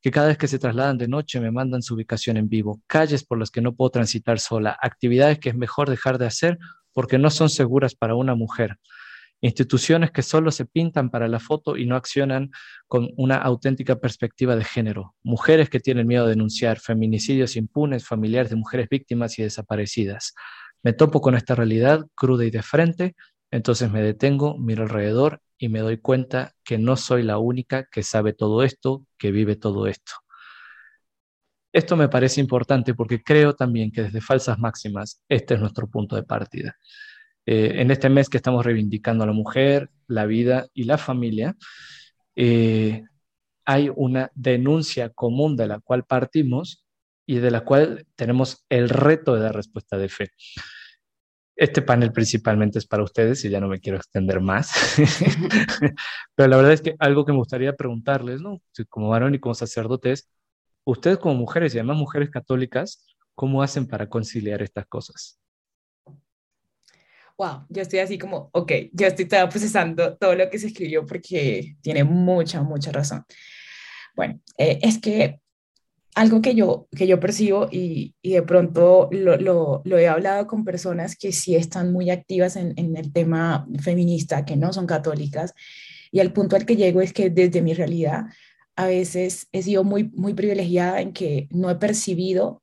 que 0.00 0.12
cada 0.12 0.28
vez 0.28 0.38
que 0.38 0.48
se 0.48 0.58
trasladan 0.58 0.96
de 0.96 1.08
noche 1.08 1.40
me 1.40 1.50
mandan 1.50 1.82
su 1.82 1.94
ubicación 1.94 2.38
en 2.38 2.48
vivo, 2.48 2.80
calles 2.86 3.22
por 3.22 3.38
las 3.38 3.50
que 3.50 3.60
no 3.60 3.74
puedo 3.74 3.90
transitar 3.90 4.38
sola, 4.38 4.78
actividades 4.80 5.38
que 5.38 5.50
es 5.50 5.54
mejor 5.56 5.90
dejar 5.90 6.16
de 6.16 6.24
hacer 6.24 6.58
porque 6.94 7.18
no 7.18 7.28
son 7.28 7.50
seguras 7.50 7.94
para 7.94 8.14
una 8.14 8.34
mujer 8.34 8.78
instituciones 9.40 10.10
que 10.10 10.22
solo 10.22 10.50
se 10.50 10.66
pintan 10.66 11.10
para 11.10 11.28
la 11.28 11.40
foto 11.40 11.76
y 11.76 11.86
no 11.86 11.96
accionan 11.96 12.50
con 12.86 13.10
una 13.16 13.36
auténtica 13.36 13.96
perspectiva 13.98 14.56
de 14.56 14.64
género, 14.64 15.14
mujeres 15.22 15.70
que 15.70 15.80
tienen 15.80 16.06
miedo 16.06 16.24
de 16.24 16.30
denunciar, 16.30 16.78
feminicidios 16.78 17.56
impunes, 17.56 18.06
familiares 18.06 18.50
de 18.50 18.56
mujeres 18.56 18.88
víctimas 18.88 19.38
y 19.38 19.42
desaparecidas. 19.42 20.34
Me 20.82 20.92
topo 20.92 21.20
con 21.20 21.34
esta 21.34 21.54
realidad 21.54 22.06
cruda 22.14 22.44
y 22.44 22.50
de 22.50 22.62
frente, 22.62 23.14
entonces 23.50 23.90
me 23.90 24.02
detengo, 24.02 24.58
miro 24.58 24.82
alrededor 24.82 25.40
y 25.58 25.68
me 25.68 25.80
doy 25.80 25.98
cuenta 25.98 26.52
que 26.64 26.78
no 26.78 26.96
soy 26.96 27.22
la 27.22 27.38
única 27.38 27.86
que 27.90 28.02
sabe 28.02 28.32
todo 28.32 28.62
esto, 28.62 29.04
que 29.18 29.30
vive 29.30 29.56
todo 29.56 29.86
esto. 29.86 30.12
Esto 31.72 31.96
me 31.96 32.08
parece 32.08 32.40
importante 32.40 32.94
porque 32.94 33.22
creo 33.22 33.54
también 33.54 33.92
que 33.92 34.02
desde 34.02 34.20
falsas 34.20 34.58
máximas 34.58 35.22
este 35.28 35.54
es 35.54 35.60
nuestro 35.60 35.88
punto 35.88 36.16
de 36.16 36.24
partida. 36.24 36.76
Eh, 37.52 37.80
en 37.80 37.90
este 37.90 38.08
mes 38.08 38.28
que 38.28 38.36
estamos 38.36 38.64
reivindicando 38.64 39.24
a 39.24 39.26
la 39.26 39.32
mujer, 39.32 39.90
la 40.06 40.24
vida 40.24 40.68
y 40.72 40.84
la 40.84 40.98
familia, 40.98 41.56
eh, 42.36 43.02
hay 43.64 43.90
una 43.96 44.30
denuncia 44.36 45.10
común 45.10 45.56
de 45.56 45.66
la 45.66 45.80
cual 45.80 46.04
partimos 46.04 46.86
y 47.26 47.38
de 47.38 47.50
la 47.50 47.64
cual 47.64 48.06
tenemos 48.14 48.64
el 48.68 48.88
reto 48.88 49.34
de 49.34 49.40
dar 49.40 49.56
respuesta 49.56 49.98
de 49.98 50.08
fe. 50.08 50.30
Este 51.56 51.82
panel 51.82 52.12
principalmente 52.12 52.78
es 52.78 52.86
para 52.86 53.02
ustedes 53.02 53.44
y 53.44 53.50
ya 53.50 53.58
no 53.58 53.66
me 53.66 53.80
quiero 53.80 53.98
extender 53.98 54.40
más, 54.40 54.70
pero 56.36 56.48
la 56.48 56.56
verdad 56.56 56.72
es 56.74 56.82
que 56.82 56.94
algo 57.00 57.24
que 57.24 57.32
me 57.32 57.38
gustaría 57.38 57.74
preguntarles, 57.74 58.40
¿no? 58.40 58.62
Como 58.88 59.08
varón 59.08 59.34
y 59.34 59.40
como 59.40 59.56
sacerdotes, 59.56 60.30
ustedes 60.84 61.18
como 61.18 61.34
mujeres 61.34 61.74
y 61.74 61.78
además 61.78 61.96
mujeres 61.96 62.30
católicas, 62.30 63.04
¿cómo 63.34 63.60
hacen 63.60 63.88
para 63.88 64.08
conciliar 64.08 64.62
estas 64.62 64.86
cosas? 64.86 65.39
Wow, 67.40 67.64
yo 67.70 67.80
estoy 67.80 68.00
así 68.00 68.18
como, 68.18 68.50
ok, 68.52 68.70
yo 68.92 69.06
estoy 69.06 69.24
procesando 69.24 70.14
todo 70.18 70.34
lo 70.34 70.50
que 70.50 70.58
se 70.58 70.66
escribió 70.66 71.06
porque 71.06 71.74
tiene 71.80 72.04
mucha, 72.04 72.62
mucha 72.62 72.92
razón. 72.92 73.24
Bueno, 74.14 74.38
eh, 74.58 74.78
es 74.82 74.98
que 74.98 75.40
algo 76.14 76.42
que 76.42 76.54
yo, 76.54 76.86
que 76.94 77.06
yo 77.06 77.18
percibo 77.18 77.68
y, 77.72 78.14
y 78.20 78.32
de 78.32 78.42
pronto 78.42 79.08
lo, 79.10 79.38
lo, 79.38 79.80
lo, 79.86 79.98
he 79.98 80.06
hablado 80.06 80.46
con 80.46 80.66
personas 80.66 81.16
que 81.16 81.32
sí 81.32 81.56
están 81.56 81.94
muy 81.94 82.10
activas 82.10 82.56
en, 82.56 82.74
en 82.76 82.94
el 82.94 83.10
tema 83.10 83.66
feminista, 83.80 84.44
que 84.44 84.56
no 84.56 84.74
son 84.74 84.86
católicas, 84.86 85.54
y 86.12 86.20
el 86.20 86.34
punto 86.34 86.56
al 86.56 86.66
que 86.66 86.76
llego 86.76 87.00
es 87.00 87.14
que 87.14 87.30
desde 87.30 87.62
mi 87.62 87.72
realidad 87.72 88.26
a 88.76 88.86
veces 88.86 89.48
he 89.52 89.62
sido 89.62 89.82
muy, 89.82 90.10
muy 90.14 90.34
privilegiada 90.34 91.00
en 91.00 91.14
que 91.14 91.48
no 91.52 91.70
he 91.70 91.76
percibido 91.76 92.59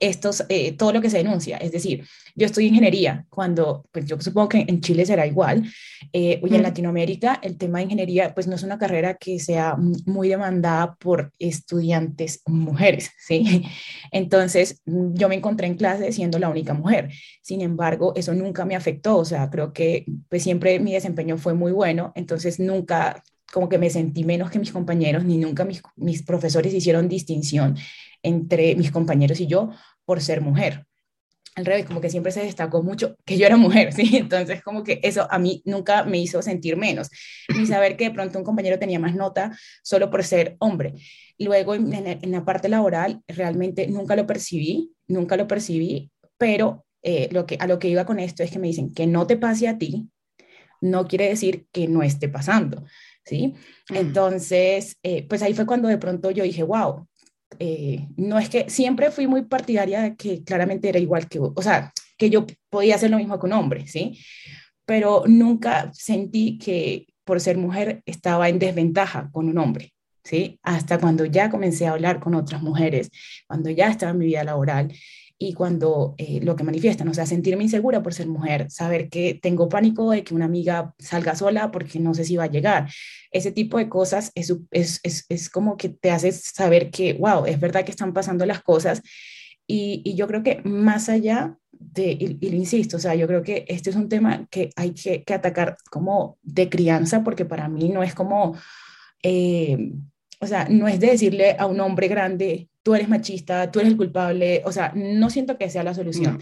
estos, 0.00 0.44
eh, 0.48 0.72
todo 0.72 0.92
lo 0.92 1.00
que 1.00 1.10
se 1.10 1.18
denuncia. 1.18 1.56
Es 1.58 1.72
decir, 1.72 2.06
yo 2.34 2.46
estudio 2.46 2.68
ingeniería, 2.68 3.26
cuando, 3.28 3.84
pues 3.90 4.06
yo 4.06 4.20
supongo 4.20 4.48
que 4.48 4.64
en 4.66 4.80
Chile 4.80 5.04
será 5.04 5.26
igual, 5.26 5.64
eh, 6.12 6.40
y 6.44 6.54
en 6.54 6.62
Latinoamérica 6.62 7.40
el 7.42 7.56
tema 7.58 7.78
de 7.78 7.84
ingeniería, 7.84 8.34
pues 8.34 8.46
no 8.46 8.54
es 8.54 8.62
una 8.62 8.78
carrera 8.78 9.14
que 9.14 9.38
sea 9.38 9.76
muy 10.06 10.28
demandada 10.28 10.94
por 10.96 11.32
estudiantes 11.38 12.42
mujeres, 12.46 13.10
¿sí? 13.18 13.64
Entonces, 14.12 14.82
yo 14.86 15.28
me 15.28 15.34
encontré 15.34 15.66
en 15.66 15.74
clase 15.74 16.12
siendo 16.12 16.38
la 16.38 16.48
única 16.48 16.74
mujer. 16.74 17.10
Sin 17.42 17.60
embargo, 17.60 18.12
eso 18.16 18.34
nunca 18.34 18.64
me 18.64 18.76
afectó, 18.76 19.18
o 19.18 19.24
sea, 19.24 19.50
creo 19.50 19.72
que 19.72 20.06
pues 20.28 20.42
siempre 20.42 20.78
mi 20.80 20.92
desempeño 20.92 21.38
fue 21.38 21.54
muy 21.54 21.72
bueno, 21.72 22.12
entonces 22.14 22.60
nunca 22.60 23.22
como 23.52 23.68
que 23.68 23.78
me 23.78 23.90
sentí 23.90 24.24
menos 24.24 24.50
que 24.50 24.58
mis 24.58 24.72
compañeros, 24.72 25.24
ni 25.24 25.38
nunca 25.38 25.64
mis, 25.64 25.82
mis 25.96 26.22
profesores 26.22 26.74
hicieron 26.74 27.08
distinción 27.08 27.76
entre 28.22 28.74
mis 28.76 28.90
compañeros 28.90 29.40
y 29.40 29.46
yo 29.46 29.70
por 30.04 30.20
ser 30.20 30.40
mujer. 30.40 30.84
Al 31.54 31.66
revés, 31.66 31.86
como 31.86 32.00
que 32.00 32.10
siempre 32.10 32.30
se 32.30 32.44
destacó 32.44 32.82
mucho 32.82 33.16
que 33.24 33.36
yo 33.36 33.46
era 33.46 33.56
mujer, 33.56 33.92
¿sí? 33.94 34.16
Entonces, 34.16 34.62
como 34.62 34.84
que 34.84 35.00
eso 35.02 35.26
a 35.30 35.38
mí 35.38 35.62
nunca 35.64 36.04
me 36.04 36.18
hizo 36.18 36.40
sentir 36.42 36.76
menos, 36.76 37.08
ni 37.56 37.66
saber 37.66 37.96
que 37.96 38.04
de 38.04 38.10
pronto 38.12 38.38
un 38.38 38.44
compañero 38.44 38.78
tenía 38.78 38.98
más 38.98 39.14
nota 39.14 39.56
solo 39.82 40.10
por 40.10 40.22
ser 40.24 40.56
hombre. 40.60 40.94
Luego, 41.38 41.74
en, 41.74 41.92
en 41.92 42.32
la 42.32 42.44
parte 42.44 42.68
laboral, 42.68 43.22
realmente 43.26 43.88
nunca 43.88 44.14
lo 44.14 44.26
percibí, 44.26 44.92
nunca 45.08 45.36
lo 45.36 45.48
percibí, 45.48 46.12
pero 46.36 46.84
eh, 47.02 47.28
lo 47.32 47.46
que, 47.46 47.56
a 47.60 47.66
lo 47.66 47.78
que 47.78 47.88
iba 47.88 48.04
con 48.04 48.18
esto 48.18 48.42
es 48.42 48.50
que 48.50 48.58
me 48.58 48.66
dicen 48.66 48.92
que 48.92 49.06
no 49.06 49.26
te 49.26 49.36
pase 49.36 49.68
a 49.68 49.78
ti, 49.78 50.10
no 50.80 51.06
quiere 51.06 51.28
decir 51.28 51.66
que 51.72 51.88
no 51.88 52.02
esté 52.02 52.28
pasando, 52.28 52.84
¿sí? 53.24 53.54
Entonces, 53.90 54.96
eh, 55.02 55.26
pues 55.28 55.42
ahí 55.42 55.54
fue 55.54 55.66
cuando 55.66 55.88
de 55.88 55.98
pronto 55.98 56.30
yo 56.30 56.44
dije, 56.44 56.62
wow, 56.62 57.08
eh, 57.58 58.08
no 58.16 58.38
es 58.38 58.48
que 58.48 58.68
siempre 58.70 59.10
fui 59.10 59.26
muy 59.26 59.42
partidaria 59.42 60.02
de 60.02 60.16
que 60.16 60.44
claramente 60.44 60.88
era 60.88 60.98
igual 60.98 61.28
que, 61.28 61.38
o 61.40 61.62
sea, 61.62 61.92
que 62.16 62.30
yo 62.30 62.46
podía 62.70 62.96
hacer 62.96 63.10
lo 63.10 63.18
mismo 63.18 63.38
con 63.38 63.52
hombre, 63.52 63.86
¿sí? 63.86 64.18
Pero 64.84 65.24
nunca 65.26 65.90
sentí 65.92 66.58
que 66.58 67.06
por 67.24 67.40
ser 67.40 67.58
mujer 67.58 68.02
estaba 68.06 68.48
en 68.48 68.58
desventaja 68.58 69.30
con 69.32 69.48
un 69.48 69.58
hombre, 69.58 69.92
¿sí? 70.24 70.58
Hasta 70.62 70.98
cuando 70.98 71.24
ya 71.24 71.50
comencé 71.50 71.86
a 71.86 71.92
hablar 71.92 72.20
con 72.20 72.34
otras 72.34 72.62
mujeres, 72.62 73.10
cuando 73.46 73.70
ya 73.70 73.88
estaba 73.88 74.12
en 74.12 74.18
mi 74.18 74.26
vida 74.26 74.44
laboral 74.44 74.92
y 75.40 75.52
cuando 75.52 76.16
eh, 76.18 76.40
lo 76.42 76.56
que 76.56 76.64
manifiestan, 76.64 77.08
o 77.08 77.14
sea, 77.14 77.24
sentirme 77.24 77.62
insegura 77.62 78.02
por 78.02 78.12
ser 78.12 78.26
mujer, 78.26 78.68
saber 78.70 79.08
que 79.08 79.38
tengo 79.40 79.68
pánico 79.68 80.10
de 80.10 80.24
que 80.24 80.34
una 80.34 80.46
amiga 80.46 80.94
salga 80.98 81.36
sola 81.36 81.70
porque 81.70 82.00
no 82.00 82.12
sé 82.12 82.24
si 82.24 82.36
va 82.36 82.44
a 82.44 82.50
llegar. 82.50 82.90
Ese 83.30 83.52
tipo 83.52 83.78
de 83.78 83.88
cosas 83.88 84.32
es, 84.34 85.50
como 85.50 85.76
que 85.76 85.90
te 85.90 86.10
hace 86.10 86.32
saber 86.32 86.90
que, 86.90 87.12
wow, 87.12 87.46
es 87.46 87.60
verdad 87.60 87.84
que 87.84 87.92
están 87.92 88.12
pasando 88.12 88.44
las 88.46 88.62
cosas. 88.62 89.00
Y, 89.64 90.14
yo 90.16 90.26
creo 90.26 90.42
que 90.42 90.60
más 90.64 91.08
allá 91.08 91.56
de, 91.70 92.10
y, 92.10 92.38
y, 92.40 92.48
insisto, 92.56 92.96
o 92.96 93.00
sea, 93.00 93.14
yo 93.14 93.28
creo 93.28 93.42
que 93.42 93.64
este 93.68 93.90
es 93.90 93.96
un 93.96 94.08
tema 94.08 94.48
que 94.50 94.70
hay 94.74 94.92
que, 94.92 95.22
que 95.22 95.34
atacar 95.34 95.76
como 95.90 96.38
de 96.42 96.68
crianza, 96.68 97.22
porque 97.22 97.44
para 97.44 97.68
mí 97.68 97.90
no 97.90 98.02
es 98.02 98.14
como... 98.14 98.56
Eh, 99.22 99.92
o 100.40 100.46
sea, 100.46 100.68
no 100.68 100.86
es 100.88 101.00
de 101.00 101.08
decirle 101.08 101.56
a 101.58 101.66
un 101.66 101.80
hombre 101.80 102.06
grande, 102.08 102.68
tú 102.88 102.94
eres 102.94 103.10
machista, 103.10 103.70
tú 103.70 103.80
eres 103.80 103.92
el 103.92 103.98
culpable, 103.98 104.62
o 104.64 104.72
sea, 104.72 104.94
no 104.96 105.28
siento 105.28 105.58
que 105.58 105.68
sea 105.68 105.84
la 105.84 105.92
solución. 105.92 106.40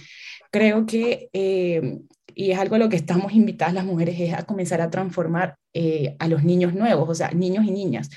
Creo 0.53 0.87
que, 0.87 1.29
eh, 1.33 1.99
y 2.37 2.53
es 2.53 2.59
algo 2.61 2.77
a 2.77 2.79
lo 2.79 2.89
que 2.89 2.95
estamos 2.95 3.33
invitadas 3.33 3.75
las 3.75 3.85
mujeres, 3.85 4.15
es 4.21 4.33
a 4.33 4.45
comenzar 4.45 4.81
a 4.81 4.89
transformar 4.89 5.57
eh, 5.75 6.15
a 6.21 6.29
los 6.29 6.45
niños 6.45 6.73
nuevos, 6.73 7.09
o 7.09 7.15
sea, 7.17 7.33
niños 7.33 7.65
y 7.65 7.73
niñas. 7.73 8.11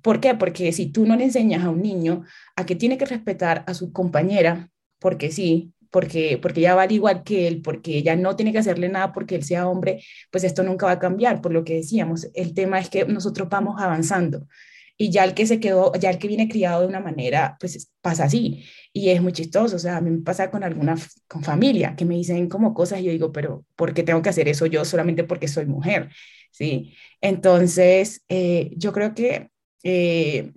¿Por 0.00 0.18
qué? 0.18 0.34
Porque 0.34 0.72
si 0.72 0.86
tú 0.86 1.04
no 1.04 1.14
le 1.14 1.24
enseñas 1.24 1.62
a 1.62 1.68
un 1.68 1.82
niño 1.82 2.22
a 2.56 2.64
que 2.64 2.74
tiene 2.74 2.96
que 2.96 3.04
respetar 3.04 3.64
a 3.66 3.74
su 3.74 3.92
compañera, 3.92 4.70
porque 4.98 5.30
sí, 5.30 5.74
porque, 5.90 6.38
porque 6.40 6.60
ella 6.60 6.74
vale 6.74 6.94
igual 6.94 7.22
que 7.22 7.48
él, 7.48 7.60
porque 7.60 7.98
ella 7.98 8.16
no 8.16 8.34
tiene 8.34 8.52
que 8.52 8.60
hacerle 8.60 8.88
nada 8.88 9.12
porque 9.12 9.34
él 9.34 9.44
sea 9.44 9.68
hombre, 9.68 10.02
pues 10.30 10.42
esto 10.42 10.62
nunca 10.62 10.86
va 10.86 10.92
a 10.92 10.98
cambiar, 10.98 11.42
por 11.42 11.52
lo 11.52 11.64
que 11.64 11.74
decíamos. 11.74 12.28
El 12.32 12.54
tema 12.54 12.78
es 12.78 12.88
que 12.88 13.04
nosotros 13.04 13.50
vamos 13.50 13.78
avanzando 13.78 14.46
y 14.96 15.10
ya 15.10 15.24
el 15.24 15.34
que 15.34 15.46
se 15.46 15.60
quedó, 15.60 15.92
ya 15.94 16.10
el 16.10 16.18
que 16.18 16.28
viene 16.28 16.48
criado 16.48 16.82
de 16.82 16.86
una 16.86 17.00
manera, 17.00 17.56
pues 17.60 17.90
pasa 18.00 18.24
así. 18.24 18.64
Y 18.92 19.08
es 19.10 19.22
muy 19.22 19.32
chistoso, 19.32 19.76
o 19.76 19.78
sea, 19.78 19.96
a 19.96 20.00
mí 20.00 20.10
me 20.10 20.22
pasa 20.22 20.50
con 20.50 20.62
alguna 20.64 20.96
con 21.28 21.42
familia 21.42 21.96
que 21.96 22.04
me 22.04 22.14
dicen 22.14 22.48
como 22.48 22.74
cosas 22.74 23.00
y 23.00 23.04
yo 23.04 23.12
digo, 23.12 23.32
pero 23.32 23.64
¿por 23.76 23.94
qué 23.94 24.02
tengo 24.02 24.22
que 24.22 24.28
hacer 24.28 24.48
eso 24.48 24.66
yo 24.66 24.84
solamente 24.84 25.24
porque 25.24 25.48
soy 25.48 25.66
mujer? 25.66 26.10
¿Sí? 26.50 26.94
Entonces, 27.20 28.22
eh, 28.28 28.72
yo 28.76 28.92
creo 28.92 29.14
que, 29.14 29.50
eh, 29.82 30.52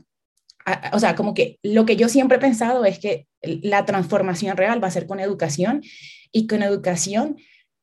o 0.91 0.99
sea, 0.99 1.15
como 1.15 1.33
que 1.33 1.59
lo 1.63 1.85
que 1.85 1.95
yo 1.95 2.09
siempre 2.09 2.37
he 2.37 2.41
pensado 2.41 2.85
es 2.85 2.99
que 2.99 3.27
la 3.41 3.85
transformación 3.85 4.57
real 4.57 4.83
va 4.83 4.87
a 4.89 4.91
ser 4.91 5.07
con 5.07 5.19
educación 5.19 5.81
y 6.31 6.47
con 6.47 6.63
educación 6.63 7.37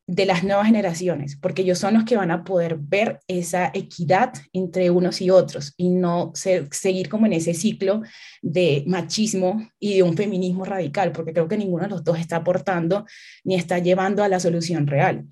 de 0.07 0.27
las 0.27 0.43
nuevas 0.43 0.67
generaciones, 0.67 1.37
porque 1.37 1.63
ellos 1.63 1.79
son 1.79 1.95
los 1.95 2.05
que 2.05 2.17
van 2.17 2.31
a 2.31 2.45
poder 2.45 2.77
ver 2.77 3.21
esa 3.29 3.71
equidad 3.73 4.33
entre 4.53 4.91
unos 4.91 5.21
y 5.21 5.31
otros 5.31 5.75
y 5.77 5.91
no 5.91 6.33
seguir 6.35 7.09
como 7.09 7.27
en 7.27 7.35
ese 7.35 7.55
ciclo 7.55 8.03
de 8.43 8.85
machismo 8.87 9.69
y 9.79 9.97
de 9.97 10.03
un 10.03 10.17
feminismo 10.17 10.65
radical, 10.65 11.13
porque 11.13 11.33
creo 11.33 11.49
que 11.49 11.57
ninguno 11.57 11.85
de 11.85 11.91
los 11.91 12.05
dos 12.05 12.19
está 12.19 12.37
aportando 12.37 13.07
ni 13.45 13.55
está 13.55 13.79
llevando 13.79 14.25
a 14.25 14.29
la 14.29 14.41
solución 14.41 14.87
real. 14.87 15.27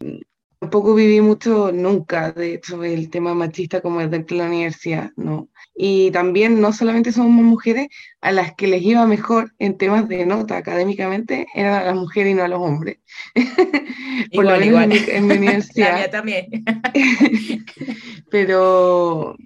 Tampoco 0.60 0.94
viví 0.94 1.20
mucho 1.20 1.72
nunca, 1.72 2.32
de 2.32 2.54
hecho, 2.54 2.84
el 2.84 3.08
tema 3.08 3.34
machista 3.34 3.80
como 3.80 4.06
dentro 4.06 4.36
de 4.36 4.42
la 4.42 4.48
universidad, 4.48 5.10
¿no? 5.16 5.48
Y 5.82 6.10
también 6.10 6.60
no 6.60 6.74
solamente 6.74 7.10
somos 7.10 7.42
mujeres, 7.42 7.88
a 8.20 8.32
las 8.32 8.54
que 8.54 8.66
les 8.66 8.82
iba 8.82 9.06
mejor 9.06 9.54
en 9.58 9.78
temas 9.78 10.06
de 10.08 10.26
nota 10.26 10.58
académicamente 10.58 11.46
eran 11.54 11.72
a 11.72 11.84
las 11.86 11.94
mujeres 11.94 12.32
y 12.32 12.34
no 12.34 12.42
a 12.42 12.48
los 12.48 12.60
hombres. 12.60 12.98
Por 14.34 14.44
lo 14.44 14.58
menos 14.58 15.08
En, 15.08 15.26
mi, 15.26 15.34
universidad. 15.38 15.92
la 15.92 15.96
mía 15.96 16.10
también. 16.10 16.46
pero, 18.30 19.36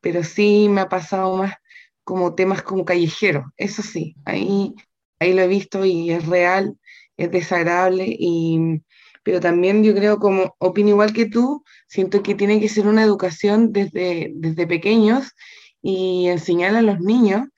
pero 0.00 0.22
sí 0.22 0.68
me 0.70 0.82
ha 0.82 0.88
pasado 0.88 1.38
más 1.38 1.54
como 2.04 2.36
temas 2.36 2.62
como 2.62 2.84
callejeros, 2.84 3.46
eso 3.56 3.82
sí, 3.82 4.14
ahí, 4.24 4.74
ahí 5.18 5.34
lo 5.34 5.42
he 5.42 5.48
visto 5.48 5.84
y 5.84 6.12
es 6.12 6.24
real, 6.26 6.76
es 7.16 7.28
desagradable 7.32 8.06
y 8.06 8.82
pero 9.24 9.40
también 9.40 9.84
yo 9.84 9.94
creo, 9.94 10.18
como 10.18 10.54
opino 10.58 10.90
igual 10.90 11.12
que 11.12 11.26
tú, 11.26 11.64
siento 11.86 12.22
que 12.22 12.34
tiene 12.34 12.60
que 12.60 12.68
ser 12.68 12.86
una 12.86 13.04
educación 13.04 13.72
desde, 13.72 14.32
desde 14.34 14.66
pequeños 14.66 15.32
y 15.82 16.28
enseñar 16.28 16.74
a 16.76 16.82
los 16.82 17.00
niños 17.00 17.48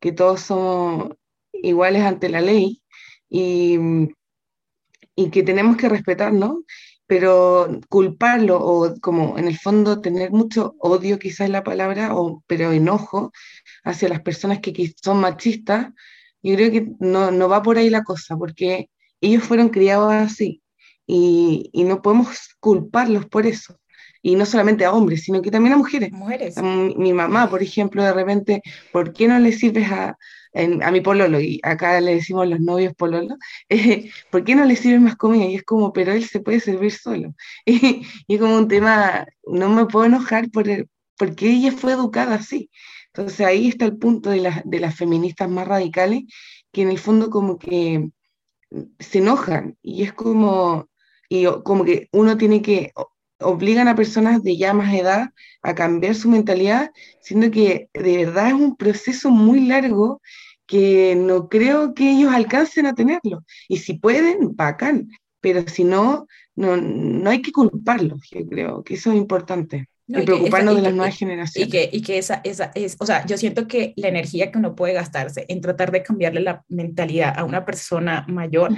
que 0.00 0.12
todos 0.12 0.40
somos 0.40 1.10
iguales 1.52 2.02
ante 2.02 2.28
la 2.28 2.40
ley 2.40 2.82
y, 3.28 3.78
y 5.16 5.30
que 5.30 5.42
tenemos 5.42 5.76
que 5.76 5.88
respetarnos, 5.88 6.58
pero 7.06 7.80
culparlo 7.88 8.58
o 8.60 8.94
como 9.00 9.38
en 9.38 9.46
el 9.46 9.58
fondo 9.58 10.00
tener 10.00 10.30
mucho 10.30 10.74
odio, 10.78 11.18
quizás 11.18 11.50
la 11.50 11.62
palabra, 11.62 12.14
o, 12.16 12.42
pero 12.46 12.72
enojo 12.72 13.32
hacia 13.84 14.08
las 14.08 14.22
personas 14.22 14.60
que 14.60 14.94
son 15.02 15.20
machistas, 15.20 15.88
yo 16.42 16.54
creo 16.56 16.70
que 16.70 16.88
no, 17.00 17.30
no 17.30 17.48
va 17.48 17.62
por 17.62 17.78
ahí 17.78 17.90
la 17.90 18.04
cosa, 18.04 18.36
porque 18.36 18.90
ellos 19.20 19.42
fueron 19.44 19.68
criados 19.70 20.12
así 20.12 20.62
y, 21.06 21.70
y, 21.72 21.84
no 21.84 22.02
podemos 22.02 22.56
culparlos 22.60 23.26
por 23.26 23.46
eso. 23.46 23.78
Y 24.26 24.36
no 24.36 24.46
solamente 24.46 24.86
a 24.86 24.92
hombres, 24.92 25.22
sino 25.24 25.42
que 25.42 25.50
también 25.50 25.74
a 25.74 25.76
mujeres. 25.76 26.10
Mujeres. 26.10 26.56
Mi, 26.62 27.12
mamá, 27.12 27.50
por 27.50 27.62
ejemplo, 27.62 28.02
de 28.02 28.14
repente, 28.14 28.62
¿por 28.90 29.12
qué 29.12 29.28
no 29.28 29.38
le 29.38 29.52
sirves 29.52 29.90
a, 29.92 30.16
a 30.54 30.90
mi 30.90 31.02
pololo? 31.02 31.38
Y 31.40 31.60
acá 31.62 32.00
le 32.00 32.14
decimos 32.14 32.48
los 32.48 32.58
novios 32.58 32.94
pololo, 32.94 33.36
eh, 33.68 34.10
¿por 34.30 34.42
qué 34.42 34.54
no 34.54 34.64
le 34.64 34.76
sirves 34.76 35.02
más 35.02 35.16
comida? 35.16 35.44
Y 35.44 35.56
es 35.56 35.62
como, 35.62 35.92
pero 35.92 36.12
él 36.12 36.24
se 36.24 36.40
puede 36.40 36.60
servir 36.60 36.92
solo. 36.92 37.34
y, 37.66 38.06
es 38.26 38.40
como 38.40 38.56
un 38.56 38.66
tema, 38.66 39.26
no 39.46 39.68
me 39.68 39.84
puedo 39.84 40.06
enojar 40.06 40.50
por 40.50 40.66
porque 41.18 41.50
ella 41.50 41.72
fue 41.72 41.92
educada 41.92 42.36
así. 42.36 42.70
Entonces 43.08 43.46
ahí 43.46 43.68
está 43.68 43.84
el 43.84 43.98
punto 43.98 44.30
de, 44.30 44.40
la, 44.40 44.62
de 44.64 44.80
las 44.80 44.96
feministas 44.96 45.50
más 45.50 45.68
radicales, 45.68 46.22
que 46.72 46.80
en 46.82 46.88
el 46.88 46.98
fondo 46.98 47.28
como 47.28 47.58
que 47.58 48.08
se 48.98 49.18
enojan 49.18 49.76
y 49.82 50.02
es 50.02 50.12
como, 50.12 50.88
y 51.28 51.44
como 51.62 51.84
que 51.84 52.08
uno 52.12 52.36
tiene 52.36 52.62
que, 52.62 52.92
obligan 53.44 53.88
a 53.88 53.94
personas 53.94 54.42
de 54.42 54.56
ya 54.56 54.72
más 54.72 54.92
edad 54.94 55.30
a 55.62 55.74
cambiar 55.74 56.14
su 56.14 56.28
mentalidad, 56.28 56.90
siendo 57.20 57.50
que 57.50 57.88
de 57.94 58.16
verdad 58.18 58.48
es 58.48 58.54
un 58.54 58.76
proceso 58.76 59.30
muy 59.30 59.66
largo 59.66 60.20
que 60.66 61.14
no 61.16 61.48
creo 61.48 61.94
que 61.94 62.10
ellos 62.10 62.32
alcancen 62.32 62.86
a 62.86 62.94
tenerlo. 62.94 63.44
Y 63.68 63.78
si 63.78 63.94
pueden, 63.94 64.56
bacán, 64.56 65.08
pero 65.40 65.66
si 65.68 65.84
no, 65.84 66.26
no, 66.56 66.76
no 66.76 67.30
hay 67.30 67.42
que 67.42 67.52
culparlos, 67.52 68.20
yo 68.30 68.46
creo 68.46 68.82
que 68.82 68.94
eso 68.94 69.10
es 69.10 69.16
importante. 69.16 69.88
y, 70.06 70.22
preocuparnos 70.22 70.76
de 70.76 70.82
las 70.82 70.94
nuevas 70.94 71.16
generaciones. 71.16 71.68
Y 71.68 71.70
que, 71.70 71.88
y 71.92 72.02
que 72.02 72.18
esa, 72.18 72.40
esa 72.44 72.70
es, 72.74 72.96
o 72.98 73.06
sea, 73.06 73.26
yo 73.26 73.36
siento 73.36 73.66
que 73.68 73.92
la 73.96 74.08
energía 74.08 74.50
que 74.50 74.58
uno 74.58 74.74
puede 74.74 74.94
gastarse 74.94 75.44
en 75.48 75.60
tratar 75.60 75.90
de 75.92 76.02
cambiarle 76.02 76.40
la 76.40 76.64
mentalidad 76.68 77.38
a 77.38 77.44
una 77.44 77.64
persona 77.64 78.24
mayor 78.28 78.72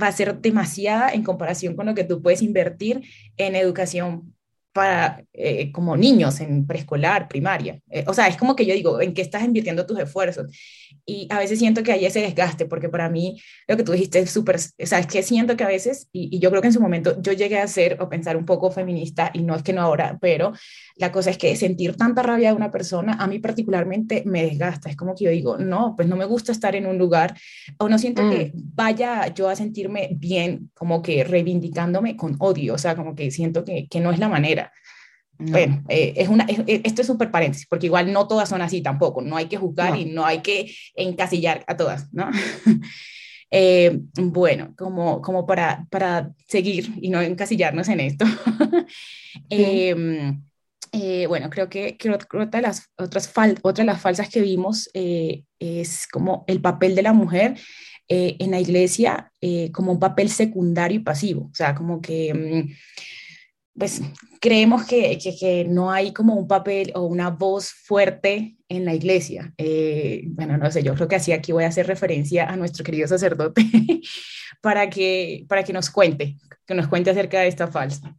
va 0.00 0.08
a 0.08 0.12
ser 0.12 0.40
demasiada 0.40 1.12
en 1.12 1.22
comparación 1.22 1.76
con 1.76 1.86
lo 1.86 1.94
que 1.94 2.04
tú 2.04 2.22
puedes 2.22 2.42
invertir 2.42 3.02
en 3.36 3.54
educación 3.54 4.34
para 4.72 5.22
eh, 5.34 5.70
como 5.70 5.96
niños 5.96 6.40
en 6.40 6.66
preescolar, 6.66 7.28
primaria. 7.28 7.78
Eh, 7.90 8.04
o 8.06 8.14
sea, 8.14 8.26
es 8.28 8.36
como 8.36 8.56
que 8.56 8.64
yo 8.64 8.74
digo, 8.74 9.00
¿en 9.00 9.12
qué 9.12 9.22
estás 9.22 9.44
invirtiendo 9.44 9.86
tus 9.86 9.98
esfuerzos? 9.98 10.46
Y 11.04 11.26
a 11.30 11.38
veces 11.38 11.58
siento 11.58 11.82
que 11.82 11.92
hay 11.92 12.06
ese 12.06 12.20
desgaste, 12.20 12.64
porque 12.66 12.88
para 12.88 13.08
mí 13.08 13.40
lo 13.66 13.76
que 13.76 13.82
tú 13.82 13.92
dijiste 13.92 14.20
es 14.20 14.30
súper, 14.30 14.56
o 14.56 14.86
sea, 14.86 14.98
es 14.98 15.06
que 15.06 15.22
siento 15.22 15.56
que 15.56 15.64
a 15.64 15.68
veces, 15.68 16.08
y, 16.12 16.38
yo 16.38 16.50
creo 16.50 16.62
que 16.62 16.68
en 16.68 16.72
su 16.72 16.80
momento 16.80 17.20
yo 17.20 17.32
llegué 17.32 17.58
a 17.58 17.66
ser 17.66 17.98
o 18.00 18.08
pensar 18.08 18.36
un 18.36 18.46
poco 18.46 18.70
feminista, 18.70 19.30
y 19.34 19.42
no 19.42 19.54
es 19.54 19.62
que 19.62 19.72
no 19.72 19.82
ahora, 19.82 20.18
pero 20.20 20.52
la 20.96 21.10
cosa 21.10 21.30
es 21.30 21.38
que 21.38 21.56
sentir 21.56 21.96
tanta 21.96 22.22
rabia 22.22 22.50
de 22.50 22.56
una 22.56 22.70
persona, 22.70 23.14
a 23.14 23.26
mí 23.26 23.38
particularmente 23.40 24.22
me 24.26 24.44
desgasta. 24.44 24.88
Es 24.88 24.96
como 24.96 25.14
que 25.14 25.24
yo 25.24 25.30
digo, 25.30 25.58
no, 25.58 25.94
pues 25.96 26.08
no 26.08 26.16
me 26.16 26.24
gusta 26.24 26.52
estar 26.52 26.76
en 26.76 26.86
un 26.86 26.98
lugar, 26.98 27.36
o 27.78 27.88
no 27.88 27.98
siento 27.98 28.28
que 28.30 28.52
mm. 28.54 28.60
vaya 28.74 29.34
yo 29.34 29.48
a 29.48 29.56
sentirme 29.56 30.10
bien, 30.12 30.70
como 30.74 31.02
que 31.02 31.24
reivindicándome 31.24 32.16
con 32.16 32.36
odio, 32.38 32.74
o 32.74 32.78
sea, 32.78 32.94
como 32.94 33.14
que 33.14 33.30
siento 33.30 33.64
que, 33.64 33.88
que 33.88 34.00
no 34.00 34.12
es 34.12 34.18
la 34.18 34.28
manera. 34.28 34.61
Bueno, 35.50 35.82
eh, 35.88 36.14
es 36.16 36.28
una, 36.28 36.46
esto 36.66 37.00
es 37.00 37.06
súper 37.06 37.30
paréntesis, 37.30 37.66
porque 37.66 37.86
igual 37.86 38.12
no 38.12 38.28
todas 38.28 38.48
son 38.48 38.62
así 38.62 38.80
tampoco, 38.80 39.22
no 39.22 39.36
hay 39.36 39.46
que 39.46 39.56
juzgar 39.56 39.96
y 39.96 40.04
no 40.04 40.24
hay 40.24 40.40
que 40.40 40.72
encasillar 40.94 41.64
a 41.66 41.76
todas, 41.76 42.12
¿no? 42.12 42.30
Eh, 43.54 44.00
bueno, 44.14 44.72
como, 44.78 45.20
como 45.20 45.44
para, 45.44 45.86
para 45.90 46.32
seguir 46.48 46.90
y 47.02 47.10
no 47.10 47.20
encasillarnos 47.20 47.86
en 47.90 48.00
esto, 48.00 48.24
em, 49.50 50.42
eh, 50.90 51.26
bueno, 51.26 51.50
creo 51.50 51.68
que, 51.68 51.98
que, 51.98 52.08
otra, 52.08 52.46
de 52.46 52.62
las, 52.62 52.88
otras 52.96 53.30
otra 53.60 53.84
de 53.84 53.92
las 53.92 54.00
falsas 54.00 54.30
que 54.30 54.40
vimos 54.40 54.88
es 54.94 56.06
como 56.10 56.44
el 56.46 56.62
papel 56.62 56.94
de 56.94 57.02
la 57.02 57.12
mujer 57.12 57.58
en 58.08 58.50
la 58.52 58.58
iglesia 58.58 59.30
como 59.70 59.92
un 59.92 60.00
papel 60.00 60.30
secundario 60.30 61.00
y 61.00 61.04
pasivo, 61.04 61.50
o 61.52 61.54
sea, 61.54 61.74
como 61.74 62.00
que 62.00 62.32
mm, 62.32 62.72
pues 63.78 64.02
creemos 64.40 64.84
que, 64.86 65.18
que, 65.18 65.64
no 65.64 65.90
hay 65.90 66.12
como 66.12 66.34
un 66.34 66.46
papel 66.46 66.92
o 66.94 67.02
una 67.02 67.30
voz 67.30 67.70
fuerte 67.70 68.56
en 68.68 68.84
la 68.84 68.94
iglesia. 68.94 69.52
Eh, 69.56 70.24
bueno, 70.26 70.58
no 70.58 70.70
sé, 70.70 70.82
yo 70.82 70.94
creo 70.94 71.08
que 71.08 71.16
así 71.16 71.32
aquí 71.32 71.52
voy 71.52 71.64
a 71.64 71.68
hacer 71.68 71.86
referencia 71.86 72.48
a 72.48 72.56
nuestro 72.56 72.84
querido 72.84 73.08
sacerdote 73.08 73.64
para, 74.60 74.90
que, 74.90 75.46
para 75.48 75.62
que 75.62 75.72
nos 75.72 75.90
cuente, 75.90 76.36
que 76.66 76.74
nos 76.74 76.88
cuente 76.88 77.10
acerca 77.10 77.40
de 77.40 77.48
esta 77.48 77.66
falsa. 77.68 78.14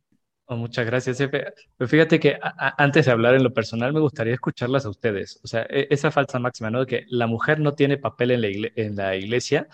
Oh, 0.46 0.58
muchas 0.58 0.86
gracias, 0.86 1.22
Efe. 1.22 1.46
Pero 1.78 1.88
fíjate 1.88 2.20
que 2.20 2.38
antes 2.78 3.06
de 3.06 3.12
hablar 3.12 3.36
en 3.36 3.44
lo 3.44 3.54
personal, 3.54 3.94
me 3.94 4.02
gustaría 4.02 4.34
escucharlas 4.34 4.86
a 4.86 4.90
ustedes. 4.90 5.40
O 5.44 5.48
sea, 5.48 5.66
e, 5.70 5.88
esa 5.90 6.12
falsa 6.12 6.38
máxima, 6.40 6.70
¿no? 6.70 6.82
De 6.82 6.86
que 6.86 7.06
la 7.10 7.28
mujer 7.28 7.60
no 7.60 7.74
tiene 7.74 7.98
papel 7.98 8.32
en 8.32 8.42
la, 8.42 8.48
en 8.76 8.96
la 8.96 9.16
iglesia. 9.16 9.68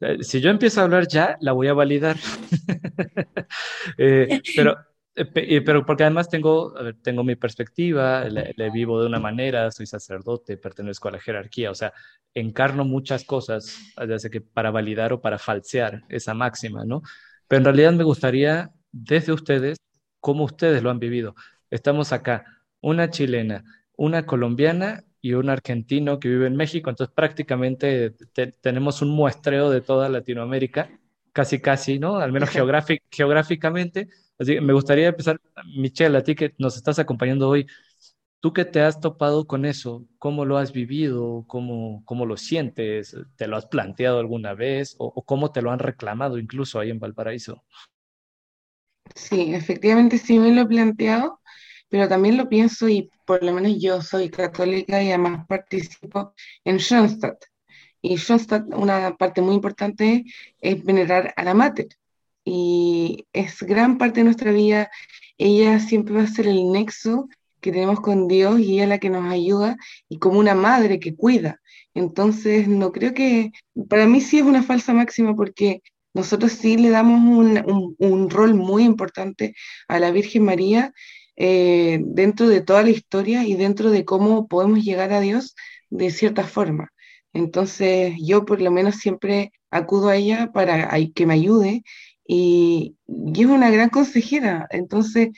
Eh, 0.00 0.18
si 0.22 0.40
yo 0.40 0.50
empiezo 0.50 0.80
a 0.80 0.84
hablar 0.84 1.06
ya, 1.06 1.36
la 1.40 1.52
voy 1.52 1.68
a 1.68 1.74
validar. 1.74 2.16
eh, 3.98 4.40
pero 4.56 4.76
pero 5.24 5.86
porque 5.86 6.02
además 6.02 6.28
tengo, 6.28 6.74
tengo 7.02 7.24
mi 7.24 7.36
perspectiva, 7.36 8.24
le, 8.24 8.70
vivo 8.70 9.00
de 9.00 9.06
una 9.06 9.18
manera, 9.18 9.70
soy 9.70 9.86
sacerdote, 9.86 10.58
pertenezco 10.58 11.08
a 11.08 11.12
la 11.12 11.20
jerarquía, 11.20 11.70
o 11.70 11.74
sea, 11.74 11.94
encarno 12.34 12.84
muchas 12.84 13.24
cosas, 13.24 13.78
ya 13.96 14.18
sea 14.18 14.30
que 14.30 14.42
para 14.42 14.70
validar 14.70 15.14
o 15.14 15.22
para 15.22 15.38
falsear 15.38 16.02
esa 16.10 16.34
máxima, 16.34 16.84
¿no? 16.84 17.00
Pero 17.48 17.58
en 17.60 17.64
realidad 17.64 17.92
me 17.94 18.04
gustaría, 18.04 18.72
desde 18.92 19.32
ustedes, 19.32 19.78
cómo 20.20 20.44
ustedes 20.44 20.82
lo 20.82 20.90
han 20.90 20.98
vivido. 20.98 21.34
Estamos 21.70 22.12
acá, 22.12 22.44
una 22.82 23.08
chilena, 23.08 23.64
una 23.96 24.26
colombiana 24.26 25.04
y 25.22 25.32
un 25.32 25.48
argentino 25.48 26.20
que 26.20 26.28
vive 26.28 26.46
en 26.46 26.56
México, 26.56 26.90
entonces 26.90 27.14
prácticamente 27.14 28.14
tenemos 28.60 29.00
un 29.00 29.08
muestreo 29.08 29.70
de 29.70 29.80
toda 29.80 30.10
Latinoamérica, 30.10 30.90
casi 31.32 31.58
casi, 31.58 31.98
¿no? 31.98 32.16
Al 32.16 32.32
menos 32.32 32.50
geográficamente 33.10 34.08
Así 34.38 34.54
que 34.54 34.60
me 34.60 34.72
gustaría 34.72 35.08
empezar, 35.08 35.40
Michelle, 35.76 36.18
a 36.18 36.22
ti 36.22 36.34
que 36.34 36.54
nos 36.58 36.76
estás 36.76 36.98
acompañando 36.98 37.48
hoy, 37.48 37.66
tú 38.40 38.52
que 38.52 38.64
te 38.64 38.80
has 38.80 39.00
topado 39.00 39.46
con 39.46 39.64
eso, 39.64 40.06
¿cómo 40.18 40.44
lo 40.44 40.58
has 40.58 40.72
vivido? 40.72 41.44
¿Cómo, 41.46 42.02
cómo 42.04 42.26
lo 42.26 42.36
sientes? 42.36 43.16
¿Te 43.36 43.46
lo 43.46 43.56
has 43.56 43.66
planteado 43.66 44.18
alguna 44.18 44.54
vez? 44.54 44.94
¿O, 44.98 45.24
cómo 45.24 45.52
te 45.52 45.62
lo 45.62 45.70
han 45.70 45.78
reclamado 45.78 46.38
incluso 46.38 46.78
ahí 46.78 46.90
en 46.90 47.00
Valparaíso? 47.00 47.64
Sí, 49.14 49.54
efectivamente 49.54 50.18
sí 50.18 50.38
me 50.38 50.52
lo 50.52 50.62
he 50.62 50.66
planteado, 50.66 51.40
pero 51.88 52.08
también 52.08 52.36
lo 52.36 52.48
pienso 52.48 52.88
y 52.88 53.10
por 53.24 53.42
lo 53.42 53.52
menos 53.52 53.80
yo 53.80 54.02
soy 54.02 54.28
católica 54.28 55.02
y 55.02 55.08
además 55.08 55.46
participo 55.48 56.34
en 56.64 56.78
Schoenstatt. 56.78 57.42
Y 58.02 58.18
Schoenstatt, 58.18 58.66
una 58.74 59.16
parte 59.16 59.40
muy 59.40 59.54
importante 59.54 60.24
es 60.60 60.84
venerar 60.84 61.32
a 61.36 61.42
la 61.44 61.54
mater 61.54 61.88
y 62.46 63.26
es 63.32 63.60
gran 63.62 63.98
parte 63.98 64.20
de 64.20 64.24
nuestra 64.24 64.52
vida. 64.52 64.88
Ella 65.36 65.80
siempre 65.80 66.14
va 66.14 66.22
a 66.22 66.26
ser 66.28 66.46
el 66.46 66.70
nexo 66.70 67.28
que 67.60 67.72
tenemos 67.72 68.00
con 68.00 68.28
Dios 68.28 68.60
y 68.60 68.74
ella 68.74 68.84
es 68.84 68.88
la 68.88 68.98
que 68.98 69.10
nos 69.10 69.30
ayuda 69.30 69.76
y 70.08 70.18
como 70.18 70.38
una 70.38 70.54
madre 70.54 71.00
que 71.00 71.14
cuida. 71.16 71.60
Entonces, 71.92 72.68
no 72.68 72.92
creo 72.92 73.14
que, 73.14 73.50
para 73.88 74.06
mí 74.06 74.20
sí 74.20 74.38
es 74.38 74.44
una 74.44 74.62
falsa 74.62 74.92
máxima 74.94 75.34
porque 75.34 75.82
nosotros 76.14 76.52
sí 76.52 76.76
le 76.76 76.90
damos 76.90 77.20
un, 77.20 77.96
un, 77.98 78.30
rol 78.30 78.54
muy 78.54 78.84
importante 78.84 79.54
a 79.88 79.98
la 79.98 80.12
Virgen 80.12 80.44
María 80.44 80.92
eh, 81.36 82.00
dentro 82.04 82.48
de 82.48 82.60
toda 82.60 82.82
la 82.84 82.90
historia 82.90 83.44
y 83.44 83.54
dentro 83.54 83.90
de 83.90 84.04
cómo 84.04 84.46
podemos 84.46 84.84
llegar 84.84 85.12
a 85.12 85.20
Dios 85.20 85.56
de 85.90 86.10
cierta 86.10 86.44
forma. 86.44 86.92
Entonces, 87.32 88.14
yo 88.22 88.44
por 88.44 88.62
lo 88.62 88.70
menos 88.70 88.96
siempre 88.96 89.52
acudo 89.70 90.08
a 90.08 90.16
ella 90.16 90.52
para 90.52 90.88
que 91.14 91.26
me 91.26 91.34
ayude 91.34 91.82
y, 92.26 92.96
es 93.06 93.46
una 93.46 93.70
gran 93.70 93.90
consejera, 93.90 94.66
entonces, 94.70 95.30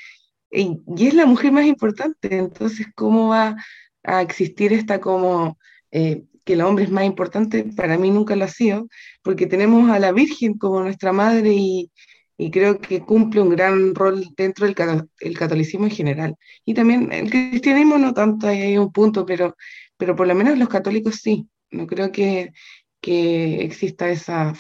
y, 0.51 0.79
es 0.99 1.15
la 1.15 1.27
mujer 1.27 1.53
más 1.53 1.67
importante, 1.67 2.37
entonces, 2.37 2.87
¿cómo 2.95 3.29
va 3.29 3.57
a 4.05 4.23
existir 4.23 4.73
esta 4.73 5.01
como 5.01 5.59
eh, 5.91 6.25
que 6.45 6.55
el 6.55 6.63
hombre 6.63 6.85
es 6.85 6.91
más 6.91 7.05
importante? 7.05 7.65
Para 7.77 7.99
mí 7.99 8.11
nunca 8.11 8.37
lo 8.37 8.45
ha 8.45 8.49
sido, 8.49 8.89
porque 9.23 9.47
tenemos 9.47 9.91
a 9.91 9.99
la 9.99 10.13
Virgen 10.13 10.59
como 10.59 10.81
nuestra 10.81 11.13
madre 11.13 11.53
y, 11.55 11.93
y 12.39 12.51
creo 12.51 12.81
que 12.81 13.01
cumple 13.01 13.41
un 13.43 13.51
gran 13.51 13.95
rol 13.95 14.25
dentro 14.37 14.67
del 14.67 14.77
el 15.21 15.39
catolicismo 15.39 15.87
en 15.87 15.91
general. 15.93 16.37
Y 16.65 16.75
también 16.75 17.13
el 17.13 17.31
cristianismo 17.31 17.99
no 17.99 18.15
tanto, 18.15 18.49
ahí 18.49 18.61
hay 18.63 18.79
un 18.79 18.93
punto, 18.93 19.27
pero, 19.27 19.57
pero 19.97 20.17
por 20.17 20.27
lo 20.27 20.35
menos 20.35 20.59
los 20.59 20.69
católicos 20.69 21.17
sí. 21.23 21.49
No 21.71 21.87
creo 21.87 22.13
que, 22.13 22.53
que 23.01 23.63
exista 23.65 24.09
esa, 24.11 24.55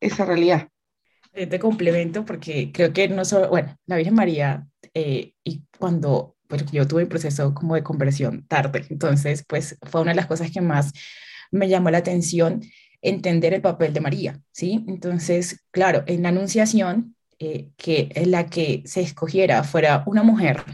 esa 0.00 0.24
realidad 0.26 0.68
te 1.44 1.58
complemento 1.58 2.24
porque 2.24 2.72
creo 2.72 2.92
que 2.92 3.08
no 3.08 3.24
solo, 3.24 3.48
bueno, 3.50 3.76
la 3.86 3.96
Virgen 3.96 4.14
María, 4.14 4.66
eh, 4.94 5.32
y 5.44 5.62
cuando, 5.78 6.36
pues 6.48 6.64
yo 6.72 6.86
tuve 6.86 7.02
un 7.02 7.08
proceso 7.08 7.52
como 7.54 7.74
de 7.74 7.82
conversión 7.82 8.46
tarde, 8.46 8.86
entonces 8.88 9.44
pues 9.46 9.76
fue 9.82 10.00
una 10.00 10.12
de 10.12 10.16
las 10.16 10.26
cosas 10.26 10.50
que 10.50 10.62
más 10.62 10.92
me 11.50 11.68
llamó 11.68 11.90
la 11.90 11.98
atención 11.98 12.62
entender 13.02 13.52
el 13.54 13.60
papel 13.60 13.92
de 13.92 14.00
María, 14.00 14.40
¿sí? 14.52 14.84
Entonces, 14.88 15.64
claro, 15.70 16.02
en 16.06 16.22
la 16.22 16.30
anunciación, 16.30 17.14
eh, 17.38 17.70
que 17.76 18.10
la 18.24 18.46
que 18.46 18.82
se 18.86 19.02
escogiera 19.02 19.62
fuera 19.62 20.02
una 20.06 20.22
mujer 20.22 20.64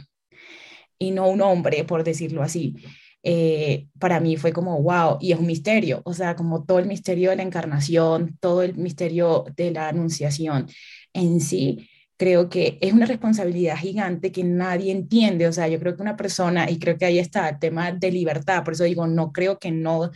y 0.97 1.11
no 1.11 1.29
un 1.29 1.41
hombre, 1.41 1.83
por 1.83 2.05
decirlo 2.05 2.43
así, 2.43 2.77
eh, 3.23 3.89
para 3.99 4.21
mí 4.21 4.37
fue 4.37 4.53
como, 4.53 4.83
wow, 4.83 5.19
y 5.21 5.33
es 5.33 5.39
un 5.39 5.47
misterio, 5.47 6.03
o 6.05 6.13
sea, 6.13 6.35
como 6.35 6.65
todo 6.65 6.79
el 6.79 6.87
misterio 6.87 7.31
de 7.31 7.37
la 7.37 7.43
encarnación, 7.43 8.37
todo 8.41 8.63
el 8.63 8.75
misterio 8.77 9.45
de 9.57 9.71
la 9.71 9.89
anunciación 9.89 10.69
en 11.13 11.41
sí, 11.41 11.89
creo 12.17 12.49
que 12.49 12.79
es 12.81 12.93
una 12.93 13.07
responsabilidad 13.07 13.77
gigante 13.77 14.33
que 14.33 14.45
nadie 14.45 14.93
entiende, 14.93 15.47
o 15.47 15.53
sea, 15.53 15.69
yo 15.69 15.79
creo 15.79 15.97
que 15.97 16.03
una 16.03 16.17
persona, 16.17 16.71
y 16.71 16.79
creo 16.79 16.97
que 16.99 17.05
ahí 17.05 17.19
está 17.19 17.49
el 17.49 17.59
tema 17.59 17.93
de 17.93 18.11
libertad, 18.13 18.65
por 18.65 18.75
eso 18.75 18.85
digo, 18.85 19.07
no 19.07 19.33
creo 19.33 19.59
que 19.59 19.71
no, 19.71 20.11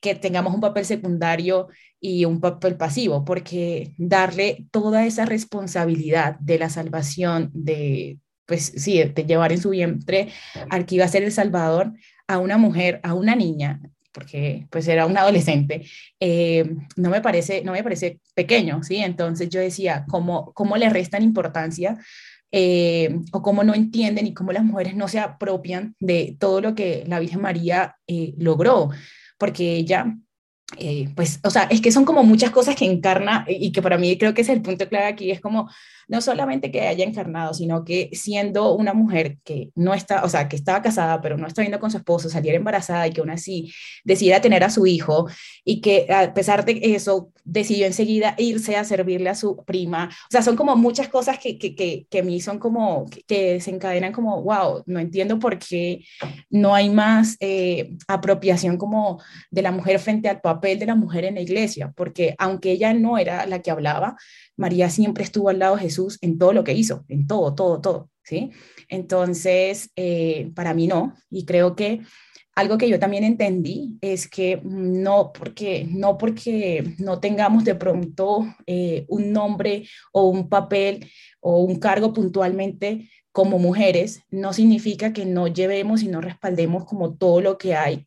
que 0.00 0.14
tengamos 0.14 0.54
un 0.54 0.60
papel 0.60 0.84
secundario 0.84 1.68
y 2.00 2.24
un 2.24 2.40
papel 2.40 2.76
pasivo, 2.76 3.24
porque 3.24 3.92
darle 3.98 4.66
toda 4.70 5.06
esa 5.06 5.24
responsabilidad 5.24 6.38
de 6.40 6.58
la 6.58 6.68
salvación, 6.68 7.50
de, 7.54 8.18
pues 8.46 8.72
sí, 8.76 9.02
de 9.02 9.24
llevar 9.24 9.52
en 9.52 9.60
su 9.60 9.70
vientre 9.70 10.28
al 10.70 10.86
que 10.86 10.96
iba 10.96 11.04
a 11.04 11.08
ser 11.08 11.24
el 11.24 11.32
Salvador, 11.32 11.92
a 12.28 12.38
una 12.38 12.58
mujer, 12.58 13.00
a 13.02 13.14
una 13.14 13.34
niña, 13.34 13.80
porque 14.12 14.66
pues 14.70 14.86
era 14.86 15.06
un 15.06 15.18
adolescente, 15.18 15.84
eh, 16.20 16.76
no, 16.96 17.10
me 17.10 17.20
parece, 17.20 17.62
no 17.64 17.72
me 17.72 17.82
parece 17.82 18.20
pequeño, 18.34 18.82
¿sí? 18.82 18.96
Entonces 18.96 19.48
yo 19.48 19.60
decía, 19.60 20.04
¿cómo, 20.08 20.52
cómo 20.54 20.76
le 20.76 20.88
restan 20.88 21.22
importancia 21.22 21.98
eh, 22.52 23.18
o 23.32 23.42
cómo 23.42 23.64
no 23.64 23.74
entienden 23.74 24.28
y 24.28 24.34
cómo 24.34 24.52
las 24.52 24.64
mujeres 24.64 24.94
no 24.94 25.08
se 25.08 25.18
apropian 25.18 25.96
de 25.98 26.36
todo 26.38 26.60
lo 26.60 26.74
que 26.74 27.04
la 27.08 27.18
Virgen 27.18 27.42
María 27.42 27.96
eh, 28.06 28.34
logró? 28.38 28.90
Porque 29.36 29.74
ella 29.74 30.16
eh, 30.78 31.08
pues, 31.14 31.40
o 31.44 31.50
sea, 31.50 31.64
es 31.64 31.80
que 31.80 31.92
son 31.92 32.04
como 32.04 32.24
muchas 32.24 32.50
cosas 32.50 32.74
que 32.74 32.84
encarna 32.86 33.44
y 33.48 33.70
que 33.70 33.82
para 33.82 33.98
mí 33.98 34.16
creo 34.18 34.34
que 34.34 34.42
es 34.42 34.48
el 34.48 34.62
punto 34.62 34.88
clave 34.88 35.06
aquí, 35.06 35.30
es 35.30 35.40
como 35.40 35.68
no 36.08 36.20
solamente 36.20 36.70
que 36.70 36.82
haya 36.82 37.04
encarnado, 37.04 37.54
sino 37.54 37.84
que 37.84 38.10
siendo 38.12 38.74
una 38.74 38.92
mujer 38.94 39.38
que 39.44 39.70
no 39.74 39.94
está, 39.94 40.24
o 40.24 40.28
sea, 40.28 40.48
que 40.48 40.56
estaba 40.56 40.82
casada, 40.82 41.20
pero 41.20 41.36
no 41.36 41.46
está 41.46 41.62
viendo 41.62 41.80
con 41.80 41.90
su 41.90 41.98
esposo, 41.98 42.28
saliera 42.28 42.56
embarazada 42.56 43.06
y 43.06 43.12
que 43.12 43.20
aún 43.20 43.30
así 43.30 43.72
decidiera 44.04 44.40
tener 44.40 44.64
a 44.64 44.70
su 44.70 44.86
hijo 44.86 45.28
y 45.64 45.80
que 45.80 46.06
a 46.12 46.34
pesar 46.34 46.64
de 46.64 46.80
eso, 46.82 47.30
decidió 47.44 47.86
enseguida 47.86 48.34
irse 48.38 48.76
a 48.76 48.84
servirle 48.84 49.28
a 49.28 49.34
su 49.34 49.64
prima. 49.64 50.08
O 50.10 50.30
sea, 50.30 50.42
son 50.42 50.56
como 50.56 50.76
muchas 50.76 51.08
cosas 51.08 51.38
que, 51.38 51.58
que, 51.58 51.74
que, 51.74 52.06
que 52.08 52.20
a 52.20 52.22
mí 52.22 52.40
son 52.40 52.58
como, 52.58 53.06
que 53.26 53.54
desencadenan 53.54 54.12
como, 54.12 54.42
wow, 54.42 54.82
no 54.86 54.98
entiendo 54.98 55.38
por 55.38 55.58
qué 55.58 56.04
no 56.50 56.74
hay 56.74 56.88
más 56.88 57.36
eh, 57.40 57.96
apropiación 58.08 58.78
como 58.78 59.22
de 59.50 59.62
la 59.62 59.72
mujer 59.72 59.98
frente 59.98 60.28
al 60.28 60.40
papel 60.64 60.78
de 60.78 60.86
la 60.86 60.94
mujer 60.94 61.26
en 61.26 61.34
la 61.34 61.42
iglesia, 61.42 61.92
porque 61.94 62.34
aunque 62.38 62.72
ella 62.72 62.94
no 62.94 63.18
era 63.18 63.46
la 63.46 63.60
que 63.60 63.70
hablaba, 63.70 64.16
María 64.56 64.88
siempre 64.88 65.22
estuvo 65.22 65.50
al 65.50 65.58
lado 65.58 65.76
de 65.76 65.82
Jesús 65.82 66.18
en 66.22 66.38
todo 66.38 66.54
lo 66.54 66.64
que 66.64 66.72
hizo, 66.72 67.04
en 67.08 67.26
todo, 67.26 67.54
todo, 67.54 67.82
todo, 67.82 68.10
¿sí? 68.22 68.50
Entonces, 68.88 69.90
eh, 69.94 70.50
para 70.54 70.72
mí 70.72 70.86
no, 70.86 71.14
y 71.28 71.44
creo 71.44 71.76
que 71.76 72.00
algo 72.54 72.78
que 72.78 72.88
yo 72.88 72.98
también 72.98 73.24
entendí 73.24 73.98
es 74.00 74.26
que 74.26 74.62
no 74.64 75.32
porque 75.34 75.86
no, 75.90 76.16
porque 76.16 76.94
no 76.98 77.20
tengamos 77.20 77.64
de 77.64 77.74
pronto 77.74 78.46
eh, 78.66 79.04
un 79.08 79.32
nombre 79.32 79.86
o 80.12 80.30
un 80.30 80.48
papel 80.48 81.10
o 81.40 81.58
un 81.58 81.78
cargo 81.78 82.14
puntualmente 82.14 83.10
como 83.32 83.58
mujeres, 83.58 84.22
no 84.30 84.54
significa 84.54 85.12
que 85.12 85.26
no 85.26 85.46
llevemos 85.46 86.02
y 86.02 86.08
no 86.08 86.22
respaldemos 86.22 86.86
como 86.86 87.16
todo 87.16 87.42
lo 87.42 87.58
que 87.58 87.74
hay 87.74 88.06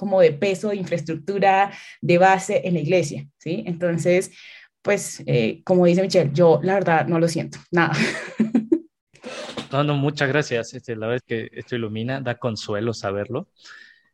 como 0.00 0.22
de 0.22 0.32
peso, 0.32 0.70
de 0.70 0.76
infraestructura, 0.76 1.70
de 2.00 2.16
base 2.16 2.62
en 2.66 2.72
la 2.72 2.80
iglesia, 2.80 3.28
¿sí? 3.36 3.62
Entonces, 3.66 4.32
pues, 4.80 5.22
eh, 5.26 5.60
como 5.62 5.84
dice 5.84 6.00
Michelle, 6.00 6.30
yo 6.32 6.58
la 6.62 6.74
verdad 6.74 7.06
no 7.06 7.20
lo 7.20 7.28
siento, 7.28 7.58
nada. 7.70 7.92
No, 9.70 9.84
muchas 9.94 10.28
gracias. 10.28 10.74
Este, 10.74 10.96
la 10.96 11.06
verdad 11.06 11.22
es 11.24 11.28
que 11.28 11.56
esto 11.56 11.76
ilumina, 11.76 12.20
da 12.20 12.38
consuelo 12.38 12.92
saberlo. 12.92 13.46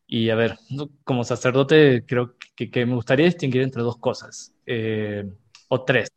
Y 0.05 0.29
a 0.29 0.35
ver, 0.35 0.55
como 1.03 1.23
sacerdote 1.23 2.03
creo 2.05 2.35
que, 2.55 2.69
que 2.69 2.85
me 2.85 2.93
gustaría 2.93 3.25
distinguir 3.25 3.63
entre 3.63 3.81
dos 3.81 3.97
cosas, 3.97 4.53
eh, 4.67 5.25
o 5.67 5.83
tres. 5.83 6.09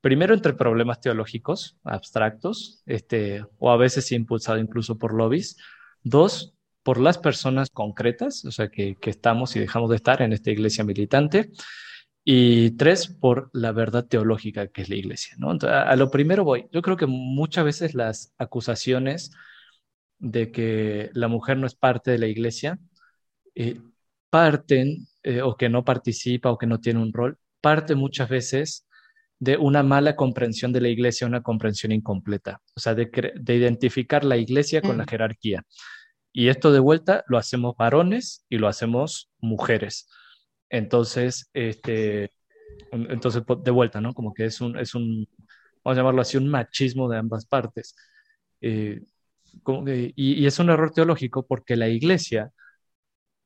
Primero, 0.00 0.32
entre 0.32 0.52
problemas 0.52 1.00
teológicos 1.00 1.76
abstractos, 1.82 2.84
este, 2.86 3.44
o 3.58 3.72
a 3.72 3.76
veces 3.76 4.12
impulsado 4.12 4.58
incluso 4.58 4.96
por 4.96 5.12
lobbies. 5.12 5.56
Dos, 6.04 6.54
por 6.84 7.00
las 7.00 7.18
personas 7.18 7.70
concretas, 7.70 8.44
o 8.44 8.52
sea, 8.52 8.68
que, 8.68 8.96
que 8.96 9.10
estamos 9.10 9.56
y 9.56 9.60
dejamos 9.60 9.90
de 9.90 9.96
estar 9.96 10.22
en 10.22 10.32
esta 10.32 10.50
iglesia 10.50 10.84
militante. 10.84 11.50
Y 12.22 12.70
tres, 12.72 13.08
por 13.08 13.50
la 13.52 13.72
verdad 13.72 14.06
teológica 14.06 14.68
que 14.68 14.82
es 14.82 14.88
la 14.88 14.96
iglesia. 14.96 15.34
¿no? 15.38 15.50
a, 15.68 15.96
lo 15.96 16.10
primero 16.10 16.44
voy. 16.44 16.66
Yo 16.72 16.82
creo 16.82 16.96
que 16.96 17.06
muchas 17.06 17.64
veces 17.64 17.94
las 17.94 18.32
acusaciones 18.38 19.30
de 20.18 20.52
que 20.52 21.10
la 21.14 21.28
mujer 21.28 21.58
no 21.58 21.66
es 21.66 21.74
parte 21.74 22.10
de 22.10 22.18
la 22.18 22.26
iglesia 22.26 22.78
eh, 23.54 23.78
parten, 24.30 25.06
eh, 25.22 25.42
o 25.42 25.56
que 25.56 25.68
no 25.68 25.84
participa 25.84 26.50
o 26.50 26.58
que 26.58 26.66
no 26.66 26.80
tiene 26.80 27.00
un 27.00 27.12
rol, 27.12 27.38
parte 27.60 27.94
muchas 27.94 28.28
veces 28.28 28.86
de 29.38 29.56
una 29.56 29.82
mala 29.82 30.16
comprensión 30.16 30.72
de 30.72 30.80
la 30.80 30.88
iglesia, 30.88 31.26
una 31.26 31.42
comprensión 31.42 31.92
incompleta, 31.92 32.60
o 32.74 32.80
sea, 32.80 32.94
de, 32.94 33.10
de 33.34 33.54
identificar 33.54 34.24
la 34.24 34.36
iglesia 34.36 34.80
con 34.82 34.96
la 34.96 35.04
mm. 35.04 35.08
jerarquía. 35.08 35.64
Y 36.36 36.48
esto 36.48 36.72
de 36.72 36.80
vuelta 36.80 37.22
lo 37.28 37.38
hacemos 37.38 37.76
varones 37.76 38.44
y 38.48 38.58
lo 38.58 38.66
hacemos 38.66 39.30
mujeres. 39.38 40.08
Entonces, 40.68 41.48
este, 41.54 42.32
entonces 42.90 43.44
de 43.62 43.70
vuelta, 43.70 44.00
¿no? 44.00 44.12
Como 44.14 44.34
que 44.34 44.46
es 44.46 44.60
un, 44.60 44.76
es 44.76 44.96
un, 44.96 45.28
vamos 45.84 45.96
a 45.96 46.00
llamarlo 46.00 46.22
así, 46.22 46.36
un 46.36 46.48
machismo 46.48 47.08
de 47.08 47.18
ambas 47.18 47.46
partes. 47.46 47.94
Eh, 48.60 49.00
y, 50.16 50.44
es 50.44 50.58
un 50.58 50.70
error 50.70 50.90
teológico 50.90 51.46
porque 51.46 51.76
la 51.76 51.88
iglesia 51.88 52.50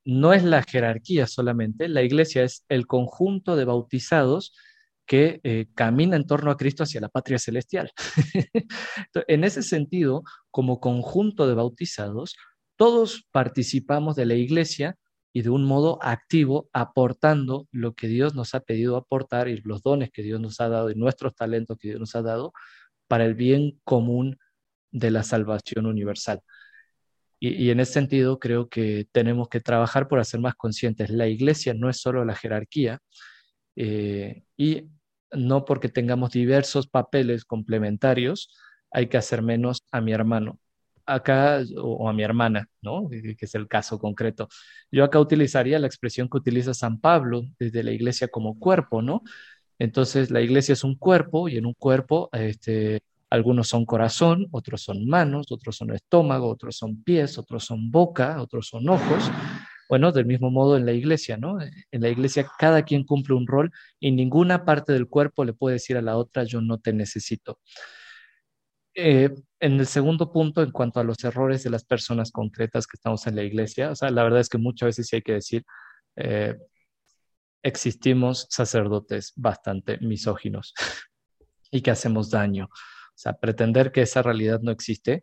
no 0.07 0.33
es 0.33 0.43
la 0.43 0.63
jerarquía 0.63 1.27
solamente, 1.27 1.89
la 1.89 2.03
iglesia 2.03 2.43
es 2.43 2.65
el 2.71 2.87
conjunto 2.87 3.55
de 3.55 3.67
bautizados 3.67 4.55
que 5.05 5.41
eh, 5.45 5.67
camina 5.75 6.17
en 6.17 6.27
torno 6.27 6.51
a 6.51 6.57
Cristo 6.57 6.85
hacia 6.85 7.03
la 7.03 7.11
patria 7.11 7.39
celestial. 7.39 7.93
en 9.29 9.45
ese 9.45 9.63
sentido, 9.63 10.23
como 10.51 10.81
conjunto 10.81 11.47
de 11.47 11.55
bautizados, 11.55 12.35
todos 12.79 13.27
participamos 13.33 14.15
de 14.15 14.25
la 14.25 14.35
iglesia 14.35 14.97
y 15.33 15.43
de 15.43 15.51
un 15.51 15.65
modo 15.65 15.99
activo 16.01 16.71
aportando 16.73 17.67
lo 17.73 17.95
que 17.95 18.07
Dios 18.07 18.37
nos 18.37 18.55
ha 18.55 18.61
pedido 18.61 18.97
aportar 18.97 19.49
y 19.49 19.61
los 19.63 19.83
dones 19.83 20.11
que 20.13 20.23
Dios 20.23 20.41
nos 20.41 20.61
ha 20.61 20.69
dado 20.69 20.89
y 20.91 20.95
nuestros 20.95 21.35
talentos 21.35 21.77
que 21.77 21.89
Dios 21.89 22.01
nos 22.01 22.15
ha 22.15 22.23
dado 22.23 22.53
para 23.09 23.25
el 23.25 23.35
bien 23.35 23.81
común 23.83 24.39
de 24.93 25.11
la 25.11 25.25
salvación 25.25 25.87
universal. 25.87 26.41
Y, 27.41 27.71
en 27.71 27.81
ese 27.81 27.95
sentido 27.95 28.39
creo 28.39 28.69
que 28.69 29.09
tenemos 29.13 29.49
que 29.49 29.61
trabajar 29.61 30.07
por 30.07 30.21
hacer 30.21 30.41
más 30.41 30.55
conscientes. 30.55 31.11
La 31.11 31.27
iglesia 31.27 31.75
no 31.75 31.91
es 31.91 32.01
solo 32.01 32.25
la 32.25 32.37
jerarquía 32.37 33.01
eh, 33.75 34.45
y 34.57 34.89
no 35.33 35.65
porque 35.65 35.89
tengamos 35.89 36.31
diversos 36.31 36.87
papeles 36.87 37.45
complementarios 37.45 38.57
hay 38.93 39.09
que 39.09 39.19
hacer 39.19 39.43
menos 39.43 39.85
a 39.91 40.01
mi 40.01 40.13
hermano 40.13 40.59
acá, 41.09 41.61
o, 41.77 42.09
a 42.09 42.13
mi 42.13 42.23
hermana, 42.23 42.69
¿no? 42.83 43.09
Que 43.09 43.37
es 43.41 43.55
el 43.55 43.69
caso 43.69 43.99
concreto. 43.99 44.49
Yo 44.91 45.05
acá 45.05 45.21
utilizaría 45.21 45.79
la 45.79 45.87
expresión 45.87 46.29
que 46.29 46.39
utiliza 46.39 46.75
San 46.75 47.01
Pablo 47.01 47.43
desde 47.59 47.83
la 47.83 47.93
iglesia 47.93 48.29
como 48.29 48.59
cuerpo, 48.59 49.03
¿no? 49.03 49.23
Entonces, 49.79 50.31
la 50.31 50.41
iglesia 50.41 50.73
es 50.73 50.85
un 50.85 50.97
cuerpo 50.97 51.49
y 51.49 51.57
en 51.57 51.67
un 51.67 51.75
cuerpo, 51.75 52.29
este, 52.33 53.01
algunos 53.31 53.69
son 53.69 53.85
corazón, 53.85 54.49
otros 54.51 54.83
son 54.83 55.07
manos, 55.07 55.53
otros 55.53 55.77
son 55.77 55.93
estómago, 55.95 56.49
otros 56.49 56.77
son 56.77 57.03
pies, 57.03 57.39
otros 57.39 57.65
son 57.65 57.91
boca, 57.91 58.41
otros 58.43 58.69
son 58.69 58.89
ojos. 58.89 59.31
Bueno, 59.89 60.13
del 60.13 60.27
mismo 60.27 60.51
modo 60.51 60.77
en 60.77 60.85
la 60.85 60.93
iglesia, 60.93 61.37
¿no? 61.39 61.59
En 61.61 62.03
la 62.03 62.09
iglesia 62.11 62.47
cada 62.59 62.83
quien 62.83 63.05
cumple 63.05 63.35
un 63.35 63.47
rol 63.47 63.71
y 64.01 64.11
ninguna 64.13 64.65
parte 64.65 64.93
del 64.93 65.09
cuerpo 65.09 65.45
le 65.45 65.55
puede 65.55 65.75
decir 65.75 65.97
a 65.97 66.03
la 66.03 66.17
otra, 66.17 66.45
yo 66.45 66.61
no 66.61 66.79
te 66.79 66.93
necesito. 66.93 67.59
Eh, 69.01 69.33
en 69.61 69.79
el 69.79 69.87
segundo 69.87 70.33
punto, 70.33 70.61
en 70.61 70.73
cuanto 70.73 70.99
a 70.99 71.05
los 71.05 71.23
errores 71.23 71.63
de 71.63 71.71
las 71.71 71.85
personas 71.85 72.33
concretas 72.33 72.85
que 72.85 72.97
estamos 72.97 73.29
en 73.29 73.37
la 73.37 73.45
iglesia, 73.45 73.93
o 73.93 73.95
sea, 73.95 74.11
la 74.11 74.25
verdad 74.25 74.41
es 74.41 74.49
que 74.49 74.59
muchas 74.59 74.89
veces 74.89 75.07
sí 75.07 75.17
hay 75.17 75.23
que 75.23 75.35
decir, 75.35 75.65
eh, 76.17 76.57
existimos 77.63 78.49
sacerdotes 78.51 79.33
bastante 79.37 79.99
misóginos 79.99 80.75
y 81.71 81.81
que 81.81 81.93
hacemos 81.93 82.29
daño. 82.31 82.65
O 82.65 83.15
sea, 83.15 83.35
pretender 83.35 83.93
que 83.93 84.03
esa 84.03 84.21
realidad 84.21 84.61
no 84.63 84.73
existe 84.73 85.23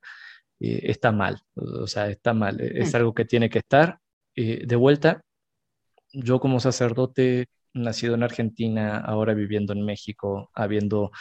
eh, 0.62 0.80
está 0.84 1.12
mal, 1.12 1.42
o 1.56 1.86
sea, 1.86 2.08
está 2.10 2.34
mal, 2.34 2.62
es 2.62 2.94
mm. 2.94 2.96
algo 2.96 3.14
que 3.14 3.26
tiene 3.26 3.50
que 3.50 3.60
estar. 3.60 4.00
de 4.36 4.76
vuelta, 4.78 5.22
yo 6.14 6.40
como 6.40 6.62
sacerdote, 6.62 7.48
nacido 7.74 8.16
en 8.16 8.24
Argentina, 8.24 9.00
ahora 9.00 9.34
viviendo 9.34 9.74
en 9.74 9.84
México, 9.84 10.50
habiendo 10.54 11.12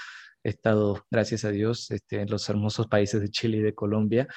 estado, 0.44 1.04
gracias 1.10 1.44
a 1.44 1.50
Dios, 1.50 1.90
este, 1.90 2.20
en 2.20 2.30
los 2.30 2.48
hermosos 2.48 2.86
países 2.86 3.20
de 3.20 3.30
Chile 3.30 3.58
y 3.58 3.62
de 3.62 3.74
Colombia. 3.74 4.28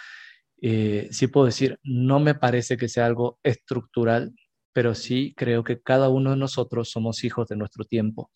Eh, 0.61 1.09
sí 1.11 1.27
puedo 1.27 1.45
decir, 1.45 1.79
no 1.83 2.19
me 2.19 2.33
parece 2.33 2.77
que 2.77 2.89
sea 2.89 3.05
algo 3.05 3.39
estructural, 3.43 4.33
pero 4.73 4.95
sí 4.95 5.33
creo 5.37 5.63
que 5.63 5.81
cada 5.81 6.09
uno 6.09 6.31
de 6.31 6.37
nosotros 6.37 6.89
somos 6.89 7.23
hijos 7.23 7.47
de 7.47 7.57
nuestro 7.57 7.83
tiempo. 7.83 8.31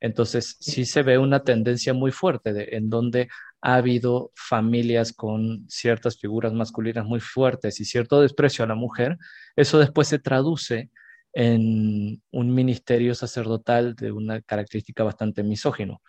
Entonces, 0.00 0.56
sí 0.60 0.86
se 0.86 1.02
ve 1.02 1.18
una 1.18 1.44
tendencia 1.44 1.92
muy 1.92 2.10
fuerte 2.12 2.76
en 2.76 2.88
donde 2.88 3.28
ha 3.60 3.74
habido 3.74 4.32
familias 4.34 5.12
con 5.12 5.68
ciertas 5.68 6.18
figuras 6.18 6.54
masculinas 6.54 7.04
muy 7.04 7.20
fuertes 7.20 7.80
y 7.80 7.84
cierto 7.84 8.22
desprecio 8.22 8.64
a 8.64 8.68
la 8.68 8.74
mujer. 8.74 9.18
Eso 9.56 9.78
después 9.78 10.08
se 10.08 10.18
traduce 10.18 10.90
en 11.34 12.22
un 12.32 12.54
ministerio 12.54 13.14
sacerdotal 13.14 13.94
de 13.94 14.12
una 14.12 14.40
característica 14.40 15.04
bastante 15.04 15.42
misógino 15.42 16.00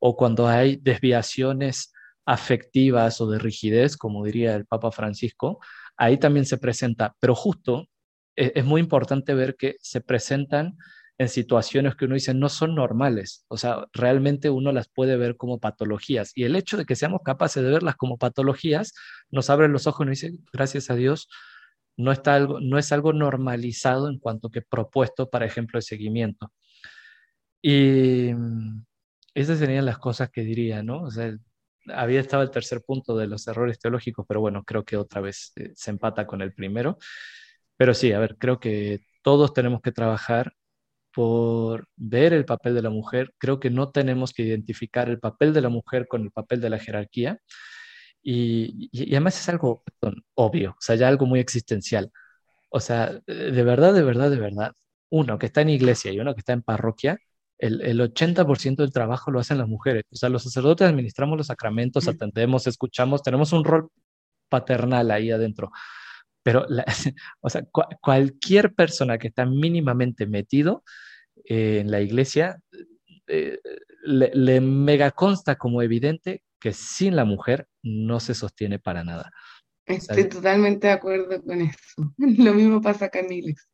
o 0.00 0.16
cuando 0.16 0.48
hay 0.48 0.76
desviaciones 0.76 1.92
afectivas 2.26 3.20
o 3.20 3.30
de 3.30 3.38
rigidez, 3.38 3.96
como 3.96 4.24
diría 4.24 4.54
el 4.56 4.66
Papa 4.66 4.90
Francisco, 4.90 5.60
ahí 5.96 6.18
también 6.18 6.46
se 6.46 6.58
presenta, 6.58 7.14
pero 7.20 7.34
justo 7.34 7.86
e, 8.36 8.52
es, 8.54 8.64
muy 8.64 8.80
importante 8.80 9.34
ver 9.34 9.56
que 9.56 9.76
se 9.80 10.00
presentan 10.00 10.76
en 11.18 11.28
situaciones 11.28 11.96
que 11.96 12.06
uno 12.06 12.14
dice 12.14 12.32
no 12.32 12.48
son 12.48 12.74
normales, 12.74 13.44
o 13.48 13.58
sea, 13.58 13.86
realmente 13.92 14.48
uno 14.48 14.72
las 14.72 14.88
puede 14.88 15.16
ver 15.16 15.36
como 15.36 15.60
patologías. 15.60 16.32
Y 16.34 16.44
el 16.44 16.56
hecho 16.56 16.78
de 16.78 16.86
que 16.86 16.96
seamos 16.96 17.20
capaces 17.22 17.62
de 17.62 17.70
verlas 17.70 17.96
como 17.96 18.16
patologías 18.16 18.94
nos 19.30 19.50
abre 19.50 19.68
los 19.68 19.86
ojos 19.86 20.06
y 20.06 20.08
nos 20.08 20.20
dice, 20.20 20.38
gracias 20.52 20.88
a 20.90 20.94
Dios, 20.94 21.28
no, 21.98 22.12
está 22.12 22.34
algo, 22.34 22.60
no 22.60 22.78
es 22.78 22.92
algo 22.92 23.12
normalizado 23.12 24.08
en 24.08 24.18
cuanto 24.18 24.50
que 24.50 24.62
propuesto 24.62 25.28
para 25.28 25.46
ejemplo 25.46 25.78
de 25.78 25.82
seguimiento. 25.82 26.50
Y 27.62 28.30
esas 29.34 29.58
serían 29.58 29.86
las 29.86 29.98
cosas 29.98 30.30
que 30.30 30.42
diría, 30.42 30.82
¿no? 30.82 31.08
Había 31.88 32.20
estado 32.20 32.42
el 32.42 32.50
tercer 32.50 32.82
punto 32.82 33.16
de 33.16 33.26
los 33.26 33.46
errores 33.48 33.78
teológicos, 33.78 34.26
pero 34.28 34.40
bueno, 34.40 34.64
creo 34.64 34.84
que 34.84 34.96
otra 34.96 35.20
vez 35.20 35.52
eh, 35.56 35.72
se 35.74 35.90
empata 35.90 36.26
con 36.26 36.42
el 36.42 36.52
primero. 36.52 36.98
Pero 37.76 37.94
sí, 37.94 38.12
a 38.12 38.18
ver, 38.20 38.36
creo 38.38 38.60
que 38.60 39.00
todos 39.22 39.54
tenemos 39.54 39.80
que 39.82 39.92
trabajar 39.92 40.52
por 41.12 41.88
ver 41.96 42.32
el 42.34 42.44
papel 42.44 42.74
de 42.74 42.82
la 42.82 42.90
mujer. 42.90 43.34
Creo 43.38 43.60
que 43.60 43.70
no 43.70 43.90
tenemos 43.90 44.32
que 44.32 44.42
identificar 44.44 45.08
el 45.08 45.20
papel 45.20 45.52
de 45.54 45.62
la 45.62 45.68
mujer 45.70 46.06
con 46.08 46.22
el 46.22 46.30
papel 46.32 46.60
de 46.60 46.70
la 46.70 46.78
jerarquía. 46.78 47.40
Y, 48.22 48.90
y, 48.92 49.12
además 49.14 49.38
es 49.40 49.48
algo 49.48 49.82
obvio, 50.34 50.72
o 50.72 50.80
sea, 50.80 50.96
ya 50.96 51.08
algo 51.08 51.26
muy 51.26 51.40
existencial. 51.40 52.12
O 52.70 52.80
sea, 52.80 53.12
de 53.26 53.62
verdad, 53.64 53.94
de 53.94 54.02
verdad, 54.02 54.30
de 54.30 54.38
verdad, 54.38 54.72
uno 55.10 55.38
que 55.38 55.46
está 55.46 55.62
en 55.62 55.70
iglesia 55.70 56.12
y 56.12 56.20
uno 56.20 56.34
que 56.34 56.40
está 56.40 56.52
en 56.54 56.62
parroquia, 56.62 57.18
el, 57.60 57.82
el 57.82 58.00
80% 58.00 58.76
del 58.76 58.92
trabajo 58.92 59.30
lo 59.30 59.38
hacen 59.38 59.58
las 59.58 59.68
mujeres. 59.68 60.04
O 60.10 60.16
sea, 60.16 60.28
los 60.30 60.42
sacerdotes 60.42 60.88
administramos 60.88 61.36
los 61.36 61.48
sacramentos, 61.48 62.08
atendemos, 62.08 62.66
escuchamos, 62.66 63.22
tenemos 63.22 63.52
un 63.52 63.64
rol 63.64 63.90
paternal 64.48 65.10
ahí 65.10 65.30
adentro. 65.30 65.70
Pero, 66.42 66.66
o 67.40 67.50
sea, 67.50 67.62
cualquier 68.00 68.74
persona 68.74 69.18
que 69.18 69.28
está 69.28 69.44
mínimamente 69.44 70.26
metido 70.26 70.82
eh, 71.44 71.80
en 71.80 71.90
la 71.90 72.00
iglesia, 72.00 72.58
eh, 73.26 73.58
le, 74.04 74.30
le, 74.34 74.60
mega 74.60 75.10
consta 75.10 75.56
como 75.56 75.82
evidente 75.82 76.42
que 76.58 76.72
sin 76.72 77.14
la 77.14 77.26
mujer 77.26 77.68
no 77.82 78.20
se 78.20 78.34
sostiene 78.34 78.78
para 78.78 79.04
nada. 79.04 79.30
Estoy 79.84 80.28
totalmente 80.28 80.86
de 80.86 80.92
acuerdo 80.94 81.42
con 81.42 81.60
eso. 81.60 81.78
Lo 82.16 82.54
mismo 82.54 82.80
pasa 82.80 83.06
acá 83.06 83.20
en 83.20 83.32
iglesia. 83.32 83.68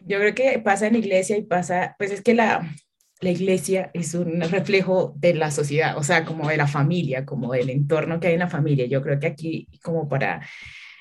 Yo 0.00 0.18
creo 0.18 0.34
que 0.34 0.58
pasa 0.60 0.86
en 0.86 0.92
la 0.92 0.98
iglesia 1.00 1.36
y 1.36 1.42
pasa, 1.42 1.96
pues 1.98 2.12
es 2.12 2.22
que 2.22 2.34
la, 2.34 2.70
la 3.20 3.30
iglesia 3.30 3.90
es 3.94 4.14
un 4.14 4.40
reflejo 4.40 5.14
de 5.16 5.34
la 5.34 5.50
sociedad, 5.50 5.96
o 5.98 6.02
sea, 6.02 6.24
como 6.24 6.48
de 6.48 6.56
la 6.56 6.66
familia, 6.66 7.24
como 7.24 7.52
del 7.52 7.70
entorno 7.70 8.20
que 8.20 8.28
hay 8.28 8.34
en 8.34 8.40
la 8.40 8.48
familia. 8.48 8.86
Yo 8.86 9.02
creo 9.02 9.18
que 9.18 9.26
aquí, 9.26 9.68
como 9.82 10.08
para, 10.08 10.46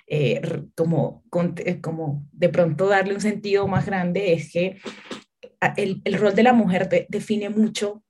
eh, 0.08 0.42
como, 0.76 1.24
eh, 1.58 1.80
como 1.82 2.26
de 2.32 2.50
pronto 2.50 2.88
darle 2.88 3.14
un 3.14 3.22
sentido 3.22 3.68
más 3.68 3.86
grande, 3.86 4.34
es 4.34 4.52
que 4.52 4.78
el, 5.76 6.02
el 6.04 6.20
rol 6.20 6.36
de 6.36 6.44
la 6.44 6.54
mujer 6.54 6.90
define 7.10 7.50
mucho 7.50 8.04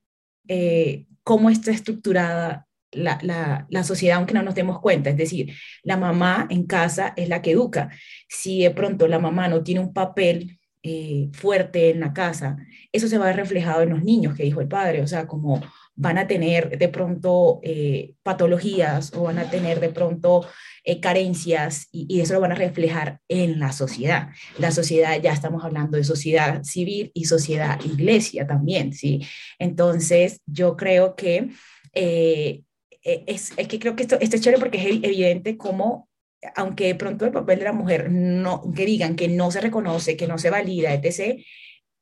eh, 0.47 1.05
cómo 1.23 1.49
está 1.49 1.71
estructurada 1.71 2.67
la, 2.91 3.19
la, 3.21 3.67
la, 3.69 3.83
sociedad, 3.83 4.17
aunque 4.17 4.33
no 4.33 4.43
nos 4.43 4.55
demos 4.55 4.79
cuenta. 4.79 5.09
Es 5.09 5.17
decir, 5.17 5.53
la 5.83 5.97
mamá 5.97 6.47
en 6.49 6.65
casa 6.65 7.13
es 7.17 7.27
la 7.27 7.41
que 7.41 7.51
educa. 7.51 7.89
Si 8.29 8.63
de 8.63 8.71
pronto 8.71 9.07
la 9.07 9.19
mamá 9.19 9.49
no 9.49 9.63
tiene 9.63 9.81
un 9.81 9.93
papel 9.93 10.56
eh, 10.83 11.29
fuerte 11.33 11.89
en 11.89 11.99
la 11.99 12.13
casa, 12.13 12.57
eso 12.91 13.07
se 13.07 13.17
va 13.17 13.25
a 13.25 13.27
ver 13.27 13.37
reflejado 13.37 13.81
en 13.81 13.89
los 13.89 14.03
niños, 14.03 14.35
que 14.35 14.43
dijo 14.43 14.61
el 14.61 14.67
padre, 14.67 15.01
o 15.01 15.07
sea, 15.07 15.27
como 15.27 15.61
van 15.95 16.17
a 16.17 16.27
tener 16.27 16.77
de 16.77 16.87
pronto 16.87 17.59
eh, 17.63 18.13
patologías 18.23 19.11
o 19.15 19.23
van 19.23 19.39
a 19.39 19.49
tener 19.49 19.79
de 19.79 19.89
pronto 19.89 20.45
eh, 20.83 20.99
carencias 20.99 21.87
y, 21.91 22.21
eso 22.21 22.35
lo 22.35 22.41
van 22.41 22.51
a 22.51 22.55
reflejar 22.55 23.19
en 23.27 23.59
la 23.59 23.71
sociedad. 23.71 24.29
La 24.59 24.71
sociedad, 24.71 25.19
ya 25.21 25.33
estamos 25.33 25.63
hablando 25.63 25.97
de 25.97 26.03
sociedad 26.03 26.63
civil 26.63 27.11
y 27.13 27.25
sociedad 27.25 27.79
iglesia 27.83 28.45
también, 28.45 28.93
¿sí? 28.93 29.25
Entonces, 29.59 30.41
yo 30.45 30.77
creo 30.77 31.15
que 31.15 31.49
es, 31.93 33.53
es, 33.57 33.67
que 33.67 33.79
creo 33.79 33.95
que 33.95 34.03
esto, 34.03 34.17
esto 34.19 34.35
es 34.35 34.41
chévere 34.41 34.59
porque 34.59 34.77
es 34.77 34.85
evidente 34.85 35.57
cómo 35.57 36.07
aunque 36.55 36.87
de 36.87 36.95
pronto 36.95 37.25
el 37.25 37.31
papel 37.31 37.59
de 37.59 37.65
la 37.65 37.73
mujer 37.73 38.11
no, 38.11 38.71
que 38.75 38.85
digan 38.85 39.15
que 39.15 39.27
no 39.27 39.51
se 39.51 39.61
reconoce, 39.61 40.17
que 40.17 40.27
no 40.27 40.37
se 40.37 40.49
valida, 40.49 40.93
etc., 40.93 41.41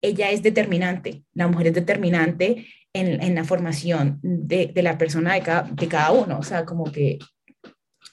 ella 0.01 0.29
es 0.31 0.43
determinante, 0.43 1.23
la 1.33 1.47
mujer 1.47 1.67
es 1.67 1.73
determinante 1.73 2.67
en, 2.93 3.35
la 3.35 3.43
formación 3.43 4.19
de, 4.21 4.71
la 4.75 4.97
persona 4.97 5.33
de 5.33 5.41
cada, 5.41 5.63
de 5.63 5.87
cada 5.87 6.11
uno, 6.11 6.39
o 6.39 6.43
sea, 6.43 6.63
como 6.65 6.91
que, 6.91 7.17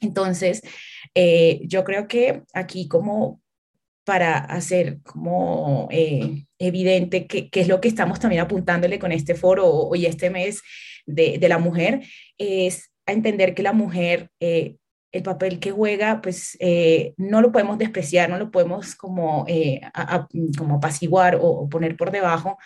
entonces, 0.01 0.63
eh, 1.15 1.61
yo 1.65 1.85
creo 1.85 2.09
que 2.09 2.43
aquí 2.53 2.89
como 2.89 3.41
para 4.05 4.39
hacer 4.39 5.01
como 5.03 5.87
eh, 5.93 6.47
evidente 6.59 7.27
qué 7.27 7.49
es 7.53 7.69
lo 7.69 7.81
que 7.81 7.87
estamos 7.87 8.19
también 8.19 8.43
apuntándole 8.43 8.99
con 8.99 9.13
este 9.13 9.37
foro 9.37 9.69
hoy 9.69 10.07
este 10.07 10.31
mes 10.31 10.61
de, 11.07 11.39
de 11.39 11.49
la 11.49 11.59
mujer, 11.59 12.01
es 12.39 12.91
a 13.07 13.13
entender 13.13 13.55
que 13.55 13.63
la 13.63 13.73
mujer 13.73 14.31
eh, 14.41 14.77
el 15.13 15.23
papel 15.23 15.59
que 15.61 15.71
juega, 15.71 16.21
pues 16.23 16.57
eh, 16.59 17.13
no 17.19 17.43
lo 17.43 17.53
podemos 17.53 17.79
despreciar, 17.79 18.31
no 18.31 18.39
lo 18.39 18.51
podemos 18.51 18.95
como, 18.95 19.45
eh, 19.47 19.81
como 20.57 20.77
apaciguar 20.77 21.39
o, 21.41 21.69
poner 21.69 21.97
por 21.97 22.11
debajo, 22.11 22.59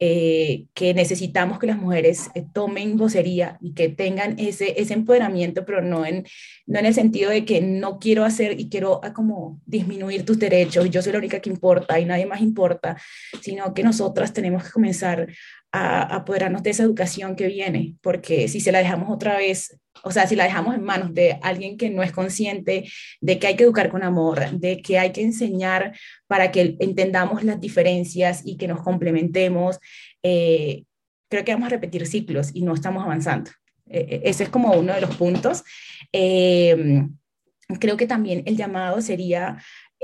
eh, 0.00 0.66
que 0.74 0.94
necesitamos 0.94 1.58
que 1.58 1.66
las 1.66 1.76
mujeres 1.76 2.30
tomen 2.52 2.96
vocería 2.96 3.58
y 3.60 3.74
que 3.74 3.88
tengan 3.88 4.38
ese, 4.38 4.80
ese 4.80 4.94
empoderamiento, 4.94 5.64
pero 5.64 5.82
no 5.82 6.06
en, 6.06 6.24
no 6.66 6.78
en 6.78 6.86
el 6.86 6.94
sentido 6.94 7.32
de 7.32 7.44
que 7.44 7.60
no 7.60 7.98
quiero 7.98 8.24
hacer 8.24 8.60
y 8.60 8.68
quiero 8.68 9.00
ah, 9.02 9.12
como 9.12 9.60
disminuir 9.66 10.24
tus 10.24 10.38
derechos, 10.38 10.88
yo 10.88 11.02
soy 11.02 11.12
la 11.12 11.18
única 11.18 11.40
que 11.40 11.50
importa 11.50 11.98
y 11.98 12.04
nadie 12.04 12.26
más 12.26 12.40
importa, 12.40 12.96
sino 13.40 13.74
que 13.74 13.82
nosotras 13.82 14.32
tenemos 14.32 14.62
que 14.62 14.70
comenzar 14.70 15.26
a 15.72 16.14
apoderarnos 16.14 16.62
de 16.62 16.70
esa 16.70 16.84
educación 16.84 17.34
que 17.34 17.48
viene, 17.48 17.96
porque 18.00 18.46
si 18.46 18.60
se 18.60 18.70
la 18.70 18.78
dejamos 18.78 19.10
otra 19.10 19.36
vez 19.36 19.78
o 20.02 20.10
sea, 20.10 20.26
si 20.26 20.36
la 20.36 20.44
dejamos 20.44 20.74
en 20.74 20.82
manos 20.82 21.14
de 21.14 21.38
alguien 21.42 21.76
que 21.76 21.90
no 21.90 22.02
es 22.02 22.12
consciente 22.12 22.88
de 23.20 23.38
que 23.38 23.46
hay 23.46 23.56
que 23.56 23.64
educar 23.64 23.90
con 23.90 24.02
amor, 24.02 24.50
de 24.50 24.80
que 24.80 24.98
hay 24.98 25.12
que 25.12 25.22
enseñar 25.22 25.96
para 26.26 26.50
que 26.50 26.76
entendamos 26.80 27.42
las 27.44 27.60
diferencias 27.60 28.42
y 28.44 28.56
que 28.56 28.68
nos 28.68 28.82
complementemos, 28.82 29.78
eh, 30.22 30.84
creo 31.28 31.44
que 31.44 31.52
vamos 31.52 31.66
a 31.66 31.70
repetir 31.70 32.06
ciclos 32.06 32.50
y 32.54 32.62
no 32.62 32.74
estamos 32.74 33.04
avanzando. 33.04 33.50
E, 33.86 34.00
e, 34.00 34.30
ese 34.30 34.44
es 34.44 34.48
como 34.48 34.72
uno 34.72 34.94
de 34.94 35.00
los 35.00 35.16
puntos. 35.16 35.64
Em, 36.12 37.16
creo 37.80 37.96
que 37.96 38.06
también 38.06 38.42
el 38.46 38.56
llamado 38.56 39.00
sería 39.00 39.58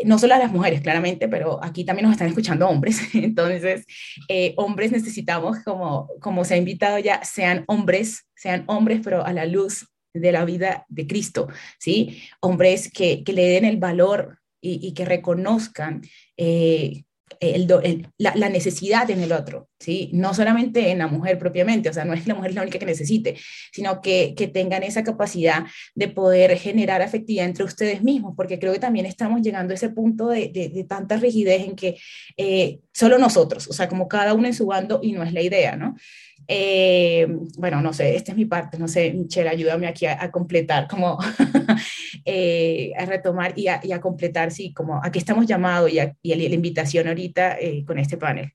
no 0.04 0.18
solo 0.18 0.34
a 0.34 0.38
las 0.38 0.52
mujeres, 0.52 0.80
claramente, 0.80 1.28
pero 1.28 1.62
aquí 1.62 1.84
también 1.84 2.04
nos 2.04 2.14
están 2.14 2.28
escuchando 2.28 2.68
hombres. 2.68 3.00
Entonces, 3.14 3.86
eh, 4.28 4.54
hombres 4.56 4.92
necesitamos, 4.92 5.58
como, 5.64 6.08
como 6.20 6.44
se 6.44 6.54
ha 6.54 6.56
invitado 6.56 6.98
ya, 6.98 7.22
sean 7.24 7.64
hombres, 7.68 8.26
sean 8.34 8.64
hombres, 8.66 9.00
pero 9.04 9.24
a 9.24 9.32
la 9.32 9.46
luz 9.46 9.86
de 10.12 10.32
la 10.32 10.44
vida 10.44 10.86
de 10.88 11.06
Cristo, 11.06 11.48
¿sí? 11.78 12.22
Hombres 12.40 12.90
que, 12.92 13.24
que 13.24 13.32
le 13.32 13.48
den 13.48 13.64
el 13.64 13.78
valor 13.78 14.38
y, 14.66 14.94
que 14.94 15.04
reconozcan 15.04 16.00
eh, 16.38 17.04
el, 17.40 18.08
la, 18.18 18.34
la, 18.36 18.48
necesidad 18.48 19.10
en 19.10 19.20
el 19.20 19.32
otro, 19.32 19.68
¿sí? 19.78 20.10
No 20.12 20.34
solamente 20.34 20.90
en 20.90 20.98
la 20.98 21.06
mujer 21.06 21.38
propiamente, 21.38 21.88
o 21.88 21.92
sea, 21.92 22.04
no 22.04 22.14
es 22.14 22.22
que 22.22 22.28
la 22.28 22.34
mujer 22.34 22.50
es 22.50 22.54
la 22.56 22.62
única 22.62 22.78
que 22.78 22.86
necesite, 22.86 23.36
sino 23.72 24.00
que, 24.00 24.34
que 24.36 24.48
tengan 24.48 24.82
esa 24.82 25.02
capacidad 25.02 25.64
de 25.94 26.08
poder 26.08 26.56
generar 26.58 27.02
afectividad 27.02 27.46
entre 27.46 27.64
ustedes 27.64 28.02
mismos, 28.02 28.34
porque 28.36 28.58
creo 28.58 28.72
que 28.72 28.78
también 28.78 29.06
estamos 29.06 29.42
llegando 29.42 29.72
a 29.72 29.76
ese 29.76 29.90
punto 29.90 30.28
de, 30.28 30.48
de, 30.48 30.68
de 30.68 30.84
tanta 30.84 31.16
rigidez 31.16 31.62
en 31.62 31.76
que 31.76 31.96
eh, 32.36 32.80
solo 32.92 33.18
nosotros, 33.18 33.68
o 33.68 33.72
sea, 33.72 33.88
como 33.88 34.08
cada 34.08 34.34
uno 34.34 34.46
en 34.46 34.54
su 34.54 34.66
bando 34.66 35.00
y 35.02 35.12
no 35.12 35.22
es 35.22 35.32
la 35.32 35.42
idea, 35.42 35.76
¿no? 35.76 35.96
Eh, 36.46 37.26
bueno, 37.56 37.80
no 37.80 37.92
sé, 37.92 38.16
esta 38.16 38.32
es 38.32 38.38
mi 38.38 38.44
parte, 38.44 38.78
no 38.78 38.88
sé, 38.88 39.12
Michelle, 39.12 39.48
ayúdame 39.48 39.86
aquí 39.86 40.06
a, 40.06 40.22
a 40.22 40.30
completar, 40.30 40.86
como 40.88 41.18
eh, 42.24 42.92
a 42.98 43.06
retomar 43.06 43.58
y 43.58 43.68
a, 43.68 43.80
y 43.82 43.92
a, 43.92 44.00
completar, 44.00 44.50
sí, 44.50 44.72
como 44.72 45.02
a 45.02 45.10
qué 45.10 45.18
estamos 45.18 45.46
llamados 45.46 45.90
y, 45.90 45.98
a, 45.98 46.14
y 46.22 46.34
la 46.34 46.54
invitación 46.54 47.08
ahorita 47.08 47.58
eh, 47.58 47.84
con 47.86 47.98
este 47.98 48.16
panel. 48.16 48.52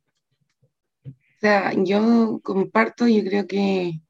O 1.06 1.40
sea, 1.40 1.74
yo 1.76 2.42
comparto, 2.44 3.08
yo 3.08 3.24
creo 3.24 3.48
que 3.48 4.02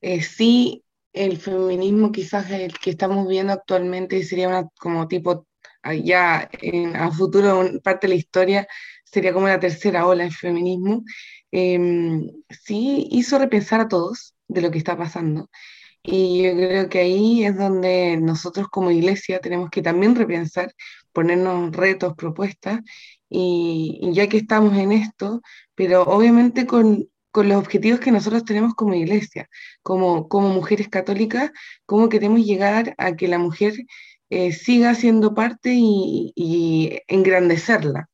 eh, 0.00 0.22
sí, 0.22 0.84
el 1.12 1.38
feminismo 1.38 2.12
quizás 2.12 2.50
el 2.50 2.78
que 2.78 2.90
estamos 2.90 3.26
viendo 3.26 3.52
actualmente 3.52 4.22
sería 4.22 4.48
una 4.48 4.68
como 4.78 5.08
tipo 5.08 5.46
ya 6.04 6.48
en, 6.60 6.94
a 6.94 7.10
futuro 7.10 7.64
parte 7.82 8.06
de 8.06 8.14
la 8.14 8.18
historia 8.18 8.68
sería 9.04 9.32
como 9.32 9.48
la 9.48 9.58
tercera 9.58 10.06
ola 10.06 10.24
del 10.24 10.32
feminismo 10.32 11.04
eh, 11.52 12.32
sí 12.50 13.08
hizo 13.10 13.38
repensar 13.38 13.80
a 13.80 13.88
todos 13.88 14.34
de 14.48 14.62
lo 14.62 14.70
que 14.70 14.78
está 14.78 14.96
pasando. 14.96 15.50
Y 16.02 16.42
yo 16.44 16.52
creo 16.54 16.88
que 16.88 17.00
ahí 17.00 17.44
es 17.44 17.56
donde 17.56 18.16
nosotros 18.16 18.68
como 18.68 18.90
iglesia 18.90 19.40
tenemos 19.40 19.70
que 19.70 19.82
también 19.82 20.16
repensar, 20.16 20.74
ponernos 21.12 21.72
retos, 21.76 22.14
propuestas, 22.16 22.80
y, 23.28 24.00
ya 24.12 24.28
que 24.28 24.38
estamos 24.38 24.76
en 24.78 24.92
esto, 24.92 25.42
pero 25.74 26.02
obviamente 26.04 26.66
con, 26.66 27.08
con, 27.30 27.48
los 27.48 27.58
objetivos 27.58 28.00
que 28.00 28.12
nosotros 28.12 28.44
tenemos 28.44 28.74
como 28.74 28.94
iglesia, 28.94 29.48
como, 29.82 30.28
como 30.28 30.48
mujeres 30.50 30.88
católicas, 30.88 31.52
cómo 31.86 32.08
queremos 32.08 32.40
llegar 32.44 32.94
a 32.98 33.16
que 33.16 33.28
la 33.28 33.38
mujer 33.38 33.74
eh, 34.30 34.52
siga 34.52 34.94
siendo 34.94 35.34
parte 35.34 35.72
y 35.74 37.00
engrandecerla 37.08 38.10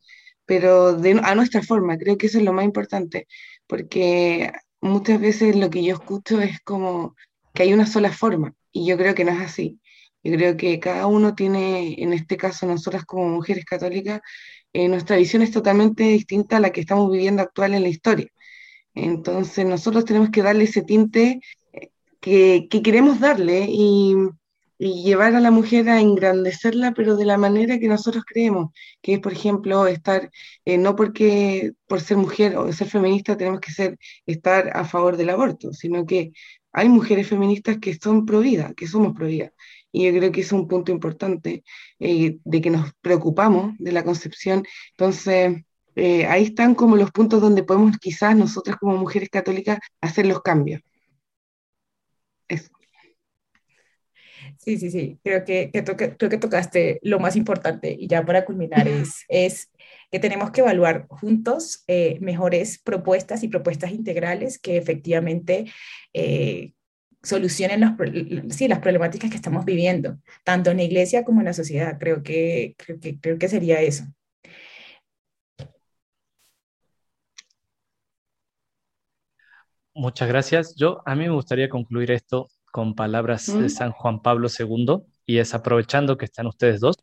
pero 0.46 0.94
de, 0.94 1.20
a 1.22 1.34
nuestra 1.34 1.62
forma, 1.62 1.98
creo 1.98 2.16
que 2.16 2.26
eso 2.26 2.38
es 2.38 2.44
lo 2.44 2.52
más 2.52 2.64
importante, 2.64 3.26
porque 3.66 4.52
muchas 4.80 5.20
veces 5.20 5.56
lo 5.56 5.70
que 5.70 5.84
yo 5.84 5.94
escucho 5.94 6.40
es 6.40 6.60
como 6.60 7.16
que 7.54 7.64
hay 7.64 7.74
una 7.74 7.86
sola 7.86 8.12
forma, 8.12 8.54
y 8.72 8.86
yo 8.86 8.96
creo 8.96 9.14
que 9.14 9.24
no 9.24 9.32
es 9.32 9.40
así. 9.40 9.80
Yo 10.22 10.32
creo 10.36 10.56
que 10.56 10.80
cada 10.80 11.06
uno 11.06 11.34
tiene, 11.34 12.02
en 12.02 12.12
este 12.12 12.36
caso 12.36 12.66
nosotras 12.66 13.04
como 13.04 13.28
mujeres 13.28 13.64
católicas, 13.64 14.20
eh, 14.72 14.88
nuestra 14.88 15.16
visión 15.16 15.42
es 15.42 15.52
totalmente 15.52 16.04
distinta 16.04 16.56
a 16.56 16.60
la 16.60 16.70
que 16.70 16.80
estamos 16.80 17.10
viviendo 17.10 17.42
actual 17.42 17.74
en 17.74 17.82
la 17.82 17.88
historia. 17.88 18.28
Entonces 18.94 19.66
nosotros 19.66 20.04
tenemos 20.04 20.30
que 20.30 20.42
darle 20.42 20.64
ese 20.64 20.82
tinte 20.82 21.40
eh, 21.72 21.90
que, 22.20 22.68
que 22.70 22.82
queremos 22.82 23.20
darle 23.20 23.66
y, 23.68 24.16
y 24.78 25.02
llevar 25.04 25.34
a 25.34 25.40
la 25.40 25.50
mujer 25.50 25.88
a 25.88 26.00
engrandecerla, 26.00 26.92
pero 26.92 27.16
de 27.16 27.24
la 27.24 27.38
manera 27.38 27.78
que 27.78 27.88
nosotros 27.88 28.24
creemos, 28.26 28.72
que 29.02 29.14
es, 29.14 29.20
por 29.20 29.32
ejemplo, 29.32 29.86
estar, 29.86 30.30
eh, 30.64 30.78
no 30.78 30.96
porque 30.96 31.72
por 31.86 32.00
ser 32.00 32.16
mujer 32.18 32.56
o 32.56 32.72
ser 32.72 32.88
feminista 32.88 33.36
tenemos 33.36 33.60
que 33.60 33.72
ser, 33.72 33.98
estar 34.26 34.70
a 34.76 34.84
favor 34.84 35.16
del 35.16 35.30
aborto, 35.30 35.72
sino 35.72 36.06
que 36.06 36.32
hay 36.72 36.88
mujeres 36.88 37.28
feministas 37.28 37.78
que 37.78 37.94
son 37.94 38.26
pro 38.26 38.42
que 38.76 38.86
somos 38.86 39.14
pro. 39.14 39.28
Y 39.28 40.04
yo 40.04 40.12
creo 40.18 40.32
que 40.32 40.42
es 40.42 40.52
un 40.52 40.68
punto 40.68 40.92
importante 40.92 41.64
eh, 41.98 42.38
de 42.44 42.60
que 42.60 42.70
nos 42.70 42.92
preocupamos 43.00 43.74
de 43.78 43.92
la 43.92 44.04
concepción. 44.04 44.64
Entonces, 44.92 45.56
eh, 45.94 46.26
ahí 46.26 46.44
están 46.44 46.74
como 46.74 46.96
los 46.96 47.10
puntos 47.12 47.40
donde 47.40 47.62
podemos 47.64 47.96
quizás 47.98 48.36
nosotras 48.36 48.76
como 48.76 48.96
mujeres 48.98 49.30
católicas 49.30 49.78
hacer 50.02 50.26
los 50.26 50.42
cambios. 50.42 50.82
Eso. 52.48 52.75
Sí, 54.66 54.78
sí, 54.78 54.90
sí, 54.90 55.20
creo 55.22 55.44
que, 55.44 55.70
creo 56.18 56.28
que 56.28 56.38
tocaste 56.38 56.98
lo 57.02 57.20
más 57.20 57.36
importante 57.36 57.96
y 57.96 58.08
ya 58.08 58.24
para 58.26 58.44
culminar 58.44 58.88
es, 58.88 59.24
es 59.28 59.70
que 60.10 60.18
tenemos 60.18 60.50
que 60.50 60.60
evaluar 60.60 61.06
juntos 61.08 61.84
eh, 61.86 62.18
mejores 62.20 62.80
propuestas 62.82 63.44
y 63.44 63.48
propuestas 63.48 63.92
integrales 63.92 64.58
que 64.58 64.76
efectivamente 64.76 65.66
eh, 66.12 66.72
solucionen 67.22 67.80
los, 67.80 67.92
sí, 68.56 68.66
las 68.66 68.80
problemáticas 68.80 69.30
que 69.30 69.36
estamos 69.36 69.64
viviendo, 69.64 70.18
tanto 70.42 70.72
en 70.72 70.78
la 70.78 70.82
iglesia 70.82 71.24
como 71.24 71.42
en 71.42 71.46
la 71.46 71.52
sociedad. 71.52 71.96
Creo 72.00 72.24
que, 72.24 72.74
creo 72.76 72.98
que, 72.98 73.20
creo 73.20 73.38
que 73.38 73.48
sería 73.48 73.80
eso. 73.82 74.04
Muchas 79.94 80.28
gracias. 80.28 80.74
Yo 80.76 81.02
a 81.06 81.14
mí 81.14 81.24
me 81.24 81.30
gustaría 81.34 81.68
concluir 81.68 82.10
esto 82.10 82.48
con 82.76 82.94
palabras 82.94 83.46
de 83.58 83.70
San 83.70 83.90
Juan 83.90 84.20
Pablo 84.20 84.48
II 84.50 84.98
y 85.24 85.38
es 85.38 85.54
aprovechando 85.54 86.18
que 86.18 86.26
están 86.26 86.46
ustedes 86.46 86.78
dos 86.78 86.96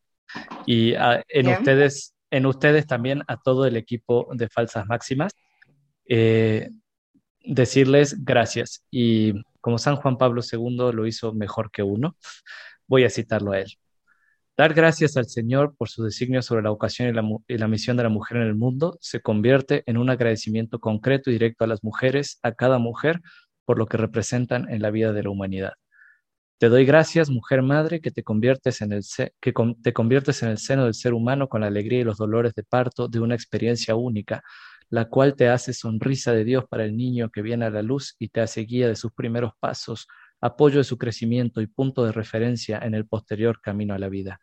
y 0.67 0.93
ah, 0.93 1.23
en 1.29 1.47
ustedes 1.47 2.13
en 2.29 2.45
ustedes 2.45 2.85
también 2.85 3.23
a 3.25 3.37
todo 3.37 3.65
el 3.65 3.75
equipo 3.75 4.27
de 4.33 4.49
Falsas 4.49 4.85
Máximas 4.85 5.33
eh, 6.07 6.69
decirles 7.43 8.23
gracias. 8.23 8.85
Y 8.91 9.33
como 9.61 9.79
San 9.79 9.95
Juan 9.95 10.19
Pablo 10.19 10.43
II 10.43 10.91
lo 10.93 11.07
hizo 11.07 11.33
mejor 11.33 11.71
que 11.71 11.81
uno, 11.81 12.17
voy 12.85 13.05
a 13.05 13.09
citarlo 13.09 13.53
a 13.53 13.61
él. 13.61 13.73
Dar 14.55 14.75
gracias 14.75 15.17
al 15.17 15.25
Señor 15.25 15.75
por 15.75 15.89
su 15.89 16.03
designio 16.03 16.43
sobre 16.43 16.61
la 16.61 16.69
vocación 16.69 17.09
y 17.09 17.13
la, 17.13 17.27
y 17.47 17.57
la, 17.57 17.67
misión 17.67 17.97
de 17.97 18.03
la 18.03 18.09
mujer 18.09 18.37
en 18.37 18.43
el 18.43 18.53
mundo 18.53 18.95
se 19.01 19.21
convierte 19.21 19.81
en 19.87 19.97
un 19.97 20.11
agradecimiento 20.11 20.79
concreto 20.79 21.31
y 21.31 21.33
directo 21.33 21.63
a 21.63 21.67
las 21.67 21.83
mujeres, 21.83 22.37
a 22.43 22.51
cada 22.51 22.77
mujer, 22.77 23.21
por 23.65 23.77
lo 23.77 23.85
que 23.87 23.97
representan 23.97 24.69
en 24.69 24.81
la 24.81 24.91
vida 24.91 25.13
de 25.13 25.23
la 25.23 25.29
humanidad. 25.29 25.73
Te 26.57 26.69
doy 26.69 26.85
gracias, 26.85 27.29
mujer 27.29 27.61
madre, 27.61 27.99
que 27.99 28.11
te 28.11 28.23
conviertes 28.23 28.81
en 28.81 28.93
el 28.93 29.03
que 29.41 29.53
te 29.81 29.93
conviertes 29.93 30.43
en 30.43 30.49
el 30.49 30.57
seno 30.57 30.85
del 30.85 30.93
ser 30.93 31.13
humano 31.13 31.49
con 31.49 31.61
la 31.61 31.67
alegría 31.67 31.99
y 31.99 32.03
los 32.05 32.17
dolores 32.17 32.53
de 32.53 32.63
parto 32.63 33.09
de 33.09 33.19
una 33.19 33.35
experiencia 33.35 33.95
única, 33.95 34.43
la 34.89 35.09
cual 35.09 35.35
te 35.35 35.49
hace 35.49 35.73
sonrisa 35.73 36.31
de 36.31 36.45
Dios 36.45 36.65
para 36.69 36.85
el 36.85 36.95
niño 36.95 37.29
que 37.31 37.41
viene 37.41 37.65
a 37.65 37.69
la 37.69 37.81
luz 37.81 38.15
y 38.17 38.29
te 38.29 38.41
hace 38.41 38.61
guía 38.61 38.87
de 38.87 38.95
sus 38.95 39.11
primeros 39.11 39.51
pasos, 39.59 40.07
apoyo 40.39 40.77
de 40.77 40.83
su 40.83 40.97
crecimiento 40.97 41.61
y 41.61 41.67
punto 41.67 42.05
de 42.05 42.11
referencia 42.11 42.79
en 42.79 42.93
el 42.93 43.07
posterior 43.07 43.59
camino 43.59 43.93
a 43.93 43.99
la 43.99 44.07
vida. 44.07 44.39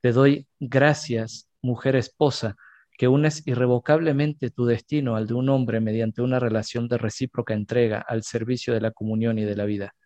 Te 0.00 0.12
doy 0.12 0.46
gracias, 0.60 1.48
mujer 1.60 1.96
esposa, 1.96 2.56
que 3.02 3.08
unes 3.08 3.44
irrevocablemente 3.48 4.50
tu 4.50 4.64
destino 4.64 5.16
al 5.16 5.26
de 5.26 5.34
un 5.34 5.48
hombre 5.48 5.80
mediante 5.80 6.22
una 6.22 6.38
relación 6.38 6.86
de 6.86 6.98
recíproca 6.98 7.52
entrega 7.52 7.98
al 7.98 8.22
servicio 8.22 8.74
de 8.74 8.80
la 8.80 8.92
comunión 8.92 9.40
y 9.40 9.44
de 9.44 9.56
la 9.56 9.64
vida. 9.64 9.96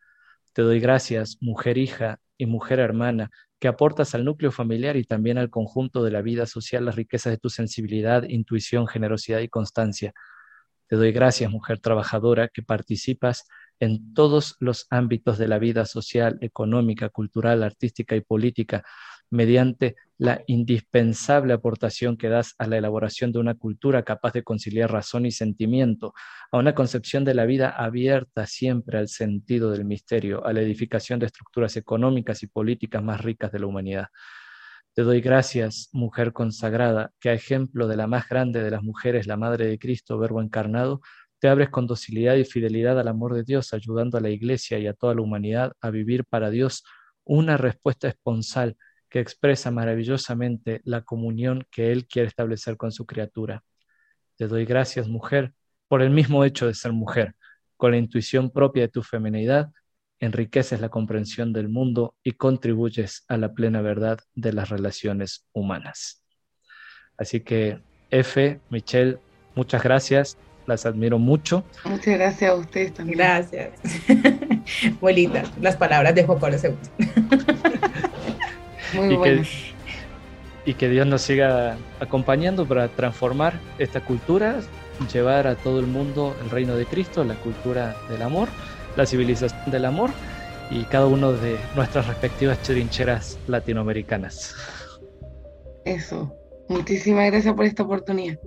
Te 0.54 0.62
doy 0.62 0.80
gracias, 0.80 1.36
mujer 1.42 1.76
hija 1.76 2.20
y 2.38 2.46
mujer 2.46 2.78
hermana, 2.78 3.30
que 3.60 3.68
aportas 3.68 4.14
al 4.14 4.24
núcleo 4.24 4.50
familiar 4.50 4.96
y 4.96 5.04
también 5.04 5.36
al 5.36 5.50
conjunto 5.50 6.02
de 6.02 6.10
la 6.10 6.22
vida 6.22 6.46
social 6.46 6.86
las 6.86 6.96
riquezas 6.96 7.32
de 7.32 7.36
tu 7.36 7.50
sensibilidad, 7.50 8.22
intuición, 8.22 8.86
generosidad 8.86 9.40
y 9.40 9.50
constancia. 9.50 10.14
Te 10.88 10.96
doy 10.96 11.12
gracias, 11.12 11.50
mujer 11.50 11.80
trabajadora, 11.80 12.48
que 12.48 12.62
participas 12.62 13.46
en 13.78 14.14
todos 14.14 14.56
los 14.58 14.86
ámbitos 14.88 15.36
de 15.36 15.48
la 15.48 15.58
vida 15.58 15.84
social, 15.84 16.38
económica, 16.40 17.10
cultural, 17.10 17.62
artística 17.62 18.16
y 18.16 18.22
política, 18.22 18.84
mediante 19.28 19.96
la 20.18 20.42
indispensable 20.46 21.52
aportación 21.52 22.16
que 22.16 22.28
das 22.28 22.54
a 22.58 22.66
la 22.66 22.78
elaboración 22.78 23.32
de 23.32 23.38
una 23.38 23.54
cultura 23.54 24.02
capaz 24.02 24.32
de 24.32 24.42
conciliar 24.42 24.90
razón 24.90 25.26
y 25.26 25.30
sentimiento, 25.30 26.14
a 26.50 26.58
una 26.58 26.74
concepción 26.74 27.24
de 27.24 27.34
la 27.34 27.44
vida 27.44 27.70
abierta 27.70 28.46
siempre 28.46 28.98
al 28.98 29.08
sentido 29.08 29.70
del 29.70 29.84
misterio, 29.84 30.44
a 30.46 30.52
la 30.52 30.62
edificación 30.62 31.18
de 31.18 31.26
estructuras 31.26 31.76
económicas 31.76 32.42
y 32.42 32.46
políticas 32.46 33.02
más 33.02 33.20
ricas 33.20 33.52
de 33.52 33.58
la 33.58 33.66
humanidad. 33.66 34.06
Te 34.94 35.02
doy 35.02 35.20
gracias, 35.20 35.90
mujer 35.92 36.32
consagrada, 36.32 37.10
que 37.20 37.28
a 37.28 37.34
ejemplo 37.34 37.86
de 37.86 37.96
la 37.96 38.06
más 38.06 38.28
grande 38.28 38.62
de 38.62 38.70
las 38.70 38.82
mujeres, 38.82 39.26
la 39.26 39.36
Madre 39.36 39.66
de 39.66 39.78
Cristo, 39.78 40.18
Verbo 40.18 40.40
encarnado, 40.40 41.02
te 41.38 41.48
abres 41.48 41.68
con 41.68 41.86
docilidad 41.86 42.36
y 42.36 42.44
fidelidad 42.44 42.98
al 42.98 43.08
amor 43.08 43.34
de 43.34 43.42
Dios, 43.42 43.74
ayudando 43.74 44.16
a 44.16 44.22
la 44.22 44.30
Iglesia 44.30 44.78
y 44.78 44.86
a 44.86 44.94
toda 44.94 45.14
la 45.14 45.20
humanidad 45.20 45.72
a 45.82 45.90
vivir 45.90 46.24
para 46.24 46.48
Dios 46.48 46.82
una 47.24 47.58
respuesta 47.58 48.08
esponsal 48.08 48.76
que 49.08 49.20
expresa 49.20 49.70
maravillosamente 49.70 50.80
la 50.84 51.02
comunión 51.02 51.66
que 51.70 51.92
Él 51.92 52.06
quiere 52.06 52.28
establecer 52.28 52.76
con 52.76 52.92
su 52.92 53.06
criatura. 53.06 53.62
Te 54.36 54.48
doy 54.48 54.64
gracias, 54.64 55.08
mujer, 55.08 55.54
por 55.88 56.02
el 56.02 56.10
mismo 56.10 56.44
hecho 56.44 56.66
de 56.66 56.74
ser 56.74 56.92
mujer. 56.92 57.34
Con 57.76 57.92
la 57.92 57.98
intuición 57.98 58.50
propia 58.50 58.82
de 58.82 58.88
tu 58.88 59.02
feminidad, 59.02 59.70
enriqueces 60.20 60.80
la 60.80 60.88
comprensión 60.88 61.52
del 61.52 61.68
mundo 61.68 62.14
y 62.22 62.32
contribuyes 62.32 63.24
a 63.28 63.36
la 63.36 63.52
plena 63.52 63.80
verdad 63.82 64.18
de 64.34 64.52
las 64.52 64.68
relaciones 64.68 65.46
humanas. 65.52 66.24
Así 67.18 67.40
que, 67.40 67.80
F, 68.10 68.60
Michelle, 68.70 69.18
muchas 69.54 69.82
gracias, 69.82 70.38
las 70.66 70.86
admiro 70.86 71.18
mucho. 71.18 71.64
Muchas 71.84 72.14
gracias 72.14 72.50
a 72.50 72.54
ustedes 72.54 72.94
también. 72.94 73.18
Gracias. 73.18 73.70
Abuelita, 74.98 75.44
las 75.60 75.76
palabras 75.76 76.14
de 76.14 76.24
Juan 76.24 76.38
Pablo 76.38 76.56
II. 76.62 76.74
y, 78.94 79.20
que, 79.20 79.42
y 80.64 80.74
que 80.74 80.88
Dios 80.88 81.06
nos 81.06 81.22
siga 81.22 81.76
acompañando 82.00 82.66
para 82.66 82.88
transformar 82.88 83.54
esta 83.78 84.00
cultura, 84.00 84.60
llevar 85.12 85.46
a 85.46 85.56
todo 85.56 85.80
el 85.80 85.86
mundo 85.86 86.34
el 86.42 86.50
reino 86.50 86.76
de 86.76 86.86
Cristo, 86.86 87.24
la 87.24 87.34
cultura 87.34 87.96
del 88.08 88.22
amor, 88.22 88.48
la 88.96 89.06
civilización 89.06 89.70
del 89.70 89.84
amor 89.84 90.10
y 90.70 90.84
cada 90.84 91.06
uno 91.06 91.32
de 91.32 91.58
nuestras 91.74 92.06
respectivas 92.06 92.58
trincheras 92.62 93.38
latinoamericanas. 93.46 94.54
Eso. 95.84 96.34
Muchísimas 96.68 97.30
gracias 97.30 97.54
por 97.54 97.64
esta 97.64 97.84
oportunidad. 97.84 98.38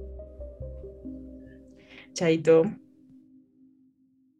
Chaito. 2.13 2.63